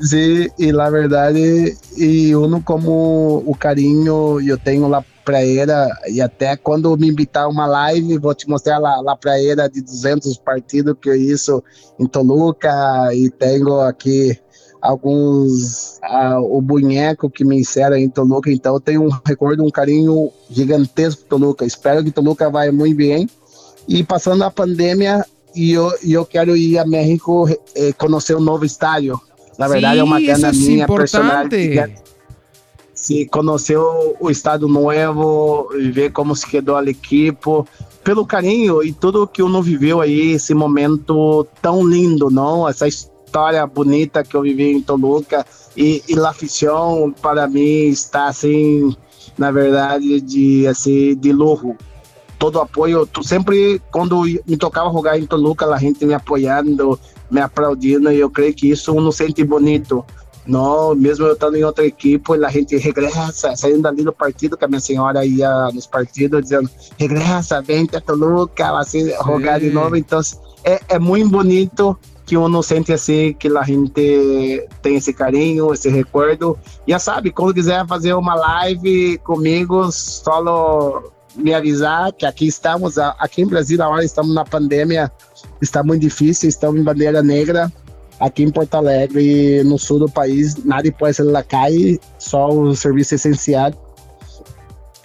Sim, 0.00 0.48
e 0.58 0.72
na 0.72 0.90
verdade, 0.90 1.76
e 1.96 2.34
uno 2.34 2.62
como 2.62 3.42
o 3.46 3.54
carinho 3.54 4.40
eu 4.40 4.58
tenho 4.58 4.88
lá 4.88 5.02
para 5.26 5.44
ela, 5.44 5.88
e 6.08 6.20
até 6.20 6.56
quando 6.56 6.96
me 6.96 7.08
invitar 7.08 7.42
a 7.42 7.48
uma 7.48 7.66
live, 7.66 8.16
vou 8.16 8.32
te 8.32 8.48
mostrar 8.48 8.78
lá, 8.78 9.00
lá 9.00 9.16
para 9.16 9.42
ela 9.42 9.68
de 9.68 9.82
200 9.82 10.38
partidos 10.38 10.94
que 11.02 11.08
eu 11.08 11.16
isso 11.16 11.62
em 11.98 12.06
Toluca, 12.06 12.70
e 13.12 13.28
tenho 13.28 13.80
aqui 13.80 14.38
alguns 14.80 15.98
uh, 16.04 16.38
o 16.48 16.62
boneco 16.62 17.28
que 17.28 17.44
me 17.44 17.58
insere 17.58 17.98
em 17.98 18.08
Toluca, 18.08 18.52
então 18.52 18.74
eu 18.74 18.80
tenho 18.80 19.02
um 19.02 19.10
recordo, 19.26 19.64
um 19.64 19.70
carinho 19.70 20.30
gigantesco 20.48 21.24
Toluca. 21.24 21.64
Espero 21.66 22.04
que 22.04 22.12
Toluca 22.12 22.48
vá 22.48 22.70
muito 22.70 22.96
bem. 22.96 23.28
E 23.88 24.04
passando 24.04 24.44
a 24.44 24.50
pandemia, 24.50 25.26
e 25.56 25.72
eu, 25.72 25.92
eu 26.04 26.24
quero 26.24 26.56
ir 26.56 26.78
a 26.78 26.86
México 26.86 27.48
eh, 27.74 27.92
conhecer 27.94 28.36
um 28.36 28.40
novo 28.40 28.64
estádio. 28.64 29.20
Na 29.58 29.66
verdade, 29.66 29.94
sí, 29.94 30.00
é 30.00 30.04
uma 30.04 30.20
grana 30.20 30.52
minha 30.52 30.86
personal. 30.86 31.48
Se 33.06 33.24
conhecer 33.26 33.78
o 33.78 34.28
estádio 34.28 34.66
novo 34.66 35.68
e 35.76 35.92
ver 35.92 36.10
como 36.10 36.34
se 36.34 36.44
quedou 36.44 36.74
a 36.74 36.84
equipe, 36.84 37.38
pelo 38.02 38.26
carinho 38.26 38.82
e 38.82 38.92
tudo 38.92 39.28
que 39.28 39.44
uno 39.44 39.62
viveu 39.62 40.00
aí, 40.00 40.32
esse 40.32 40.52
momento 40.52 41.46
tão 41.62 41.86
lindo, 41.86 42.28
não? 42.30 42.68
Essa 42.68 42.88
história 42.88 43.64
bonita 43.64 44.24
que 44.24 44.34
eu 44.34 44.42
vivi 44.42 44.72
em 44.72 44.82
Toluca 44.82 45.46
e, 45.76 46.02
e 46.08 46.16
La 46.16 46.34
para 47.22 47.46
mim 47.46 47.86
está 47.86 48.26
assim, 48.26 48.92
na 49.38 49.52
verdade, 49.52 50.20
de 50.20 50.66
assim 50.66 51.14
de 51.14 51.32
luxo. 51.32 51.76
Todo 52.40 52.60
apoio, 52.60 53.06
tu 53.06 53.22
sempre 53.22 53.80
quando 53.92 54.22
me 54.22 54.56
tocava 54.56 54.90
jogar 54.90 55.16
em 55.16 55.26
Toluca, 55.26 55.64
a 55.72 55.78
gente 55.78 56.04
me 56.04 56.12
apoiando, 56.12 56.98
me 57.30 57.40
aplaudindo, 57.40 58.10
e 58.10 58.18
eu 58.18 58.28
creio 58.28 58.52
que 58.52 58.68
isso 58.68 58.92
uno 58.92 59.12
sente 59.12 59.44
bonito. 59.44 60.04
Não, 60.46 60.94
mesmo 60.94 61.26
eu 61.26 61.32
estando 61.32 61.56
em 61.56 61.64
outra 61.64 61.84
equipe, 61.84 62.44
a 62.44 62.50
gente 62.50 62.76
regressa, 62.76 63.56
saindo 63.56 63.86
ali 63.86 64.04
do 64.04 64.12
partido, 64.12 64.56
que 64.56 64.64
a 64.64 64.68
minha 64.68 64.80
senhora 64.80 65.24
ia 65.24 65.70
nos 65.72 65.86
partidos, 65.86 66.42
dizendo, 66.42 66.70
regressa, 66.96 67.60
vem 67.60 67.86
para 67.86 68.00
Toluca, 68.00 68.78
assim, 68.78 69.10
jogar 69.24 69.58
de 69.58 69.70
novo. 69.70 69.96
Então, 69.96 70.20
é, 70.64 70.80
é 70.88 70.98
muito 70.98 71.30
bonito 71.30 71.98
que 72.26 72.36
uno 72.36 72.60
sente 72.60 72.92
assim 72.92 73.32
que 73.32 73.46
a 73.48 73.62
gente 73.62 74.68
tem 74.82 74.96
esse 74.96 75.12
carinho, 75.12 75.72
esse 75.72 75.88
recuerdo. 75.88 76.58
Já 76.86 76.98
sabe, 76.98 77.30
quando 77.30 77.54
quiser 77.54 77.86
fazer 77.86 78.14
uma 78.14 78.34
live 78.34 79.16
comigo, 79.18 79.90
só 79.92 80.42
me 81.36 81.54
avisar 81.54 82.12
que 82.12 82.26
aqui 82.26 82.48
estamos, 82.48 82.98
aqui 82.98 83.42
em 83.42 83.46
Brasil 83.46 83.80
agora 83.80 84.04
estamos 84.04 84.34
na 84.34 84.44
pandemia, 84.44 85.10
está 85.62 85.84
muito 85.84 86.02
difícil, 86.02 86.48
estamos 86.48 86.80
em 86.80 86.84
bandeira 86.84 87.22
negra. 87.22 87.72
Aqui 88.18 88.42
em 88.42 88.50
Porto 88.50 88.74
Alegre, 88.74 89.62
no 89.64 89.78
sul 89.78 89.98
do 89.98 90.08
país, 90.08 90.56
nada 90.64 90.90
pode 90.92 91.22
na 91.22 91.42
calle, 91.42 92.00
só 92.18 92.48
o 92.48 92.74
serviço 92.74 93.14
essencial. 93.14 93.72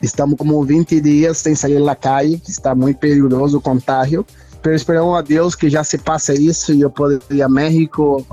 Estamos 0.02 0.38
como 0.38 0.64
20 0.64 1.02
dias 1.02 1.38
sem 1.38 1.54
sair 1.54 1.78
calle, 1.96 2.42
está 2.48 2.74
muito 2.74 2.98
perigoso 2.98 3.58
o 3.58 3.62
contágio. 3.62 4.26
Pero 4.62 4.76
esperamos 4.76 5.18
a 5.18 5.22
Deus 5.22 5.56
que 5.56 5.70
já 5.70 5.84
se 5.84 5.98
passe 5.98 6.34
isso 6.34 6.72
e 6.72 6.82
eu 6.82 6.90
poder 6.90 7.20
ir 7.32 7.42
a 7.42 7.50
México, 7.50 8.26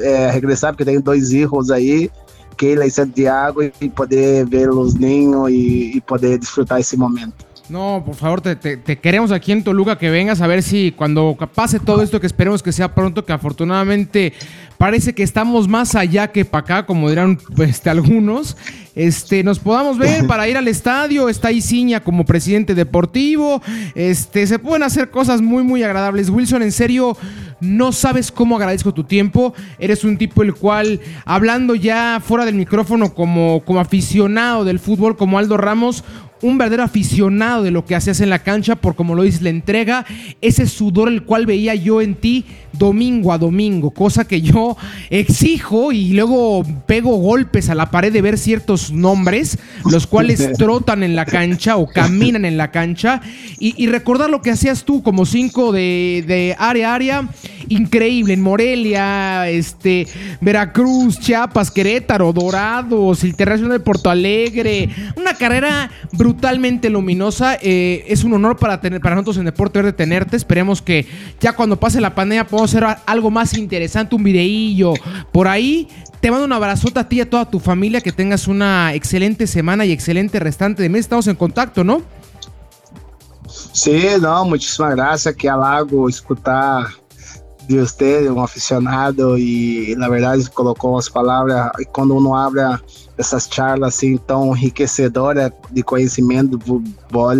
é, 0.00 0.30
regressar, 0.30 0.72
porque 0.72 0.84
tenho 0.84 1.00
dois 1.00 1.30
filhos 1.30 1.70
aí, 1.70 2.10
Keila 2.56 2.84
e 2.84 2.90
Santiago, 2.90 3.62
e 3.62 3.88
poder 3.88 4.44
ver 4.44 4.68
os 4.70 4.94
ninhos 4.94 5.48
e, 5.50 5.96
e 5.96 6.00
poder 6.00 6.38
desfrutar 6.38 6.80
esse 6.80 6.96
momento. 6.96 7.47
No, 7.70 8.02
por 8.04 8.14
favor, 8.14 8.40
te, 8.40 8.56
te, 8.56 8.98
queremos 8.98 9.30
aquí 9.30 9.52
en 9.52 9.62
Toluca 9.62 9.98
que 9.98 10.08
vengas 10.10 10.40
a 10.40 10.46
ver 10.46 10.62
si 10.62 10.92
cuando 10.92 11.36
pase 11.54 11.78
todo 11.78 12.02
esto, 12.02 12.20
que 12.20 12.26
esperemos 12.26 12.62
que 12.62 12.72
sea 12.72 12.94
pronto, 12.94 13.24
que 13.26 13.32
afortunadamente 13.32 14.32
parece 14.78 15.12
que 15.14 15.22
estamos 15.22 15.68
más 15.68 15.94
allá 15.94 16.28
que 16.28 16.44
para 16.44 16.60
acá, 16.60 16.86
como 16.86 17.10
dirán 17.10 17.38
este, 17.58 17.90
algunos, 17.90 18.56
este, 18.94 19.44
nos 19.44 19.58
podamos 19.58 19.98
ver 19.98 20.26
para 20.26 20.48
ir 20.48 20.56
al 20.56 20.66
estadio. 20.66 21.28
Está 21.28 21.52
Isiña 21.52 22.00
como 22.00 22.24
presidente 22.24 22.74
deportivo. 22.74 23.60
Este, 23.94 24.46
se 24.46 24.58
pueden 24.58 24.82
hacer 24.82 25.10
cosas 25.10 25.42
muy, 25.42 25.62
muy 25.62 25.82
agradables. 25.82 26.30
Wilson, 26.30 26.62
en 26.62 26.72
serio, 26.72 27.16
no 27.60 27.92
sabes 27.92 28.32
cómo 28.32 28.56
agradezco 28.56 28.94
tu 28.94 29.04
tiempo. 29.04 29.54
Eres 29.78 30.04
un 30.04 30.16
tipo 30.16 30.42
el 30.42 30.54
cual, 30.54 31.00
hablando 31.24 31.74
ya 31.74 32.20
fuera 32.24 32.44
del 32.44 32.54
micrófono 32.54 33.14
como, 33.14 33.62
como 33.64 33.80
aficionado 33.80 34.64
del 34.64 34.78
fútbol, 34.78 35.16
como 35.16 35.38
Aldo 35.38 35.56
Ramos, 35.56 36.02
un 36.42 36.58
verdadero 36.58 36.82
aficionado 36.82 37.62
de 37.62 37.70
lo 37.70 37.84
que 37.84 37.94
hacías 37.94 38.20
en 38.20 38.30
la 38.30 38.40
cancha, 38.40 38.76
por 38.76 38.94
como 38.94 39.14
lo 39.14 39.22
dices, 39.22 39.42
la 39.42 39.50
entrega, 39.50 40.06
ese 40.40 40.66
sudor 40.66 41.08
el 41.08 41.22
cual 41.22 41.46
veía 41.46 41.74
yo 41.74 42.00
en 42.00 42.14
ti 42.14 42.44
domingo 42.72 43.32
a 43.32 43.38
domingo, 43.38 43.90
cosa 43.90 44.26
que 44.26 44.40
yo 44.40 44.76
exijo 45.10 45.92
y 45.92 46.12
luego 46.12 46.64
pego 46.86 47.16
golpes 47.16 47.68
a 47.70 47.74
la 47.74 47.90
pared 47.90 48.12
de 48.12 48.22
ver 48.22 48.38
ciertos 48.38 48.92
nombres, 48.92 49.58
los 49.84 50.06
cuales 50.06 50.52
trotan 50.58 51.02
en 51.02 51.16
la 51.16 51.24
cancha 51.24 51.76
o 51.76 51.88
caminan 51.88 52.44
en 52.44 52.56
la 52.56 52.70
cancha, 52.70 53.20
y, 53.58 53.86
recordar 53.88 54.30
lo 54.30 54.42
que 54.42 54.50
hacías 54.50 54.84
tú 54.84 55.02
como 55.02 55.26
cinco 55.26 55.72
de, 55.72 56.24
de 56.26 56.54
área 56.58 56.92
a 56.92 56.94
área, 56.94 57.28
increíble, 57.68 58.34
en 58.34 58.42
Morelia, 58.42 59.48
este, 59.48 60.06
Veracruz, 60.40 61.18
Chiapas, 61.18 61.70
Querétaro, 61.70 62.32
Dorados, 62.32 63.24
Internacional 63.24 63.78
de 63.78 63.84
Porto 63.84 64.10
Alegre, 64.10 64.88
una 65.16 65.34
carrera 65.34 65.90
brutalmente 66.28 66.90
luminosa. 66.90 67.56
Eh, 67.60 68.04
es 68.06 68.22
un 68.22 68.34
honor 68.34 68.56
para, 68.56 68.80
tener, 68.80 69.00
para 69.00 69.14
nosotros 69.14 69.38
en 69.38 69.46
Deporte 69.46 69.78
Verde 69.78 69.92
tenerte. 69.92 70.36
Esperemos 70.36 70.82
que 70.82 71.06
ya 71.40 71.54
cuando 71.54 71.80
pase 71.80 72.00
la 72.00 72.14
pandemia 72.14 72.46
podamos 72.46 72.74
hacer 72.74 72.84
algo 73.06 73.30
más 73.30 73.56
interesante, 73.56 74.14
un 74.14 74.22
videillo 74.22 74.92
por 75.32 75.48
ahí. 75.48 75.88
Te 76.20 76.30
mando 76.30 76.44
un 76.44 76.52
abrazote 76.52 77.00
a 77.00 77.08
ti 77.08 77.16
y 77.16 77.20
a 77.22 77.30
toda 77.30 77.48
tu 77.48 77.60
familia. 77.60 78.00
Que 78.00 78.12
tengas 78.12 78.46
una 78.46 78.92
excelente 78.94 79.46
semana 79.46 79.86
y 79.86 79.92
excelente 79.92 80.38
restante 80.38 80.82
de 80.82 80.88
mes. 80.90 81.00
Estamos 81.00 81.26
en 81.28 81.36
contacto, 81.36 81.82
¿no? 81.82 82.02
Sí, 83.72 84.04
no, 84.20 84.44
muchísimas 84.44 84.96
gracias. 84.96 85.34
Que 85.34 85.48
halago 85.48 86.08
escutar 86.08 86.86
de 87.68 87.78
usted, 87.78 88.30
um 88.30 88.42
aficionado, 88.42 89.38
e 89.38 89.94
na 89.96 90.08
verdade 90.08 90.48
colocou 90.50 90.96
as 90.96 91.08
palavras, 91.08 91.70
e 91.78 91.84
quando 91.84 92.16
uno 92.16 92.34
abre 92.34 92.60
essas 93.18 93.46
charlas 93.50 93.94
assim 93.94 94.16
tão 94.16 94.56
enriquecedoras 94.56 95.50
de 95.70 95.82
conhecimento 95.82 96.56
do 96.56 96.64
futebol, 96.64 97.30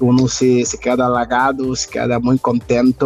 uno 0.00 0.28
se, 0.28 0.64
se 0.64 0.76
queda 0.78 1.04
halagado, 1.04 1.74
se 1.76 1.86
queda 1.86 2.18
muito 2.18 2.40
contente, 2.40 2.98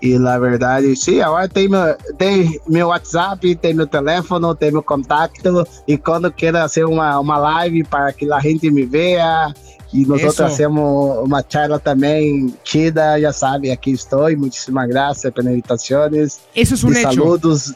e 0.00 0.18
na 0.18 0.38
verdade, 0.38 0.96
sim, 0.96 1.20
agora 1.20 1.48
tem 1.48 1.68
meu, 1.68 1.94
tem 2.16 2.58
meu 2.66 2.88
WhatsApp, 2.88 3.54
tem 3.56 3.74
meu 3.74 3.86
telefone, 3.86 4.54
tem 4.56 4.70
meu 4.70 4.82
contato, 4.82 5.66
e 5.86 5.98
quando 5.98 6.32
queira 6.32 6.62
fazer 6.62 6.84
uma, 6.84 7.18
uma 7.18 7.36
live 7.36 7.84
para 7.84 8.12
que 8.12 8.30
a 8.32 8.40
gente 8.40 8.70
me 8.70 8.86
veja, 8.86 9.52
e 9.94 10.04
nós 10.04 10.20
Eso. 10.20 10.42
hacemos 10.42 11.18
uma 11.24 11.42
charla 11.48 11.78
também 11.78 12.52
chida, 12.64 13.20
já 13.20 13.32
sabe, 13.32 13.70
aqui 13.70 13.92
estou, 13.92 14.36
muitíssimas 14.36 14.88
graças 14.88 15.32
pelas 15.32 15.52
invitações. 15.52 16.40
Isso 16.54 16.74
é 16.74 16.88
um 16.88 16.92
hecho. 16.92 17.02
Saludos. 17.02 17.74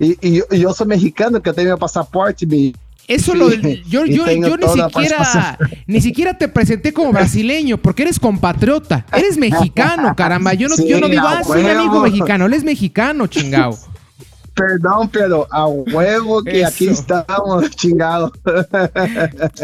e, 0.00 0.16
e, 0.22 0.44
e, 0.52 0.62
eu 0.62 0.72
sou 0.72 0.86
mexicano, 0.86 1.40
que 1.40 1.48
eu 1.48 1.54
tenho 1.54 1.66
meu 1.66 1.78
passaporte, 1.78 2.46
me 2.46 2.72
Eso 3.08 3.34
lo, 3.34 3.50
yo, 3.50 4.06
yo, 4.06 4.24
yo 4.28 4.56
ni 4.56 4.68
siquiera 4.68 5.58
ni 5.88 6.00
siquiera 6.00 6.38
te 6.38 6.46
presenté 6.46 6.92
como 6.92 7.10
brasileño 7.10 7.76
porque 7.76 8.02
eres 8.02 8.20
compatriota, 8.20 9.04
eres 9.12 9.36
mexicano, 9.36 10.14
caramba. 10.14 10.54
Yo 10.54 10.68
no, 10.68 10.76
sí, 10.76 10.86
yo 10.86 11.00
no 11.00 11.08
digo, 11.08 11.26
ah, 11.26 11.42
soy 11.42 11.66
amigo 11.66 11.98
mexicano, 12.00 12.46
él 12.46 12.54
es 12.54 12.62
mexicano, 12.62 13.26
chingao. 13.26 13.76
perdón, 14.60 15.08
pero 15.12 15.46
a 15.50 15.66
huevo 15.66 16.42
que 16.42 16.64
aquí 16.64 16.88
estamos, 16.88 17.70
chingado. 17.70 18.32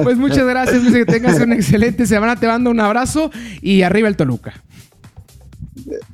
Pues 0.03 0.17
muchas 0.17 0.47
gracias, 0.47 0.83
Luis. 0.83 0.95
Que 0.95 1.07
tengas 1.07 1.41
una 1.41 1.55
excelente 1.55 2.07
semana. 2.07 2.37
Te 2.37 2.47
mando 2.47 2.71
un 2.71 2.81
abrazo 2.81 3.31
y 3.61 3.83
arriba 3.83 4.09
el 4.09 4.17
Toluca. 4.17 4.63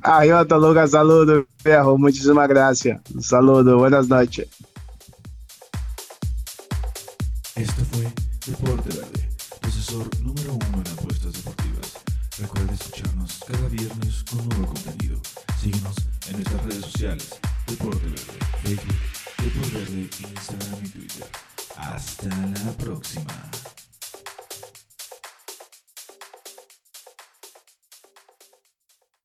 Arriba 0.01 0.45
Toluca, 0.45 0.87
saludo, 0.87 1.45
viejo. 1.63 1.97
Muchísimas 1.97 2.47
gracias. 2.47 3.01
Saludo, 3.19 3.77
buenas 3.77 4.07
noches. 4.07 4.47
Esto 7.55 7.83
fue 7.91 8.11
Deporte 8.47 8.89
Verde, 8.89 9.29
tu 9.61 9.67
asesor 9.67 10.21
número 10.21 10.53
uno 10.53 10.83
en 10.83 10.91
apuestas 10.91 11.33
deportivas. 11.33 11.93
Recuerda 12.39 12.73
escucharnos 12.73 13.39
cada 13.47 13.67
viernes 13.67 14.23
con 14.29 14.49
nuevo 14.49 14.73
contenido. 14.73 15.19
Síguenos 15.61 15.95
en 16.27 16.33
nuestras 16.33 16.65
redes 16.65 16.81
sociales, 16.81 17.29
Deporte 17.67 18.05
Verde, 18.07 18.22
Hasta 21.93 22.27
la 22.65 22.71
próxima. 22.71 23.52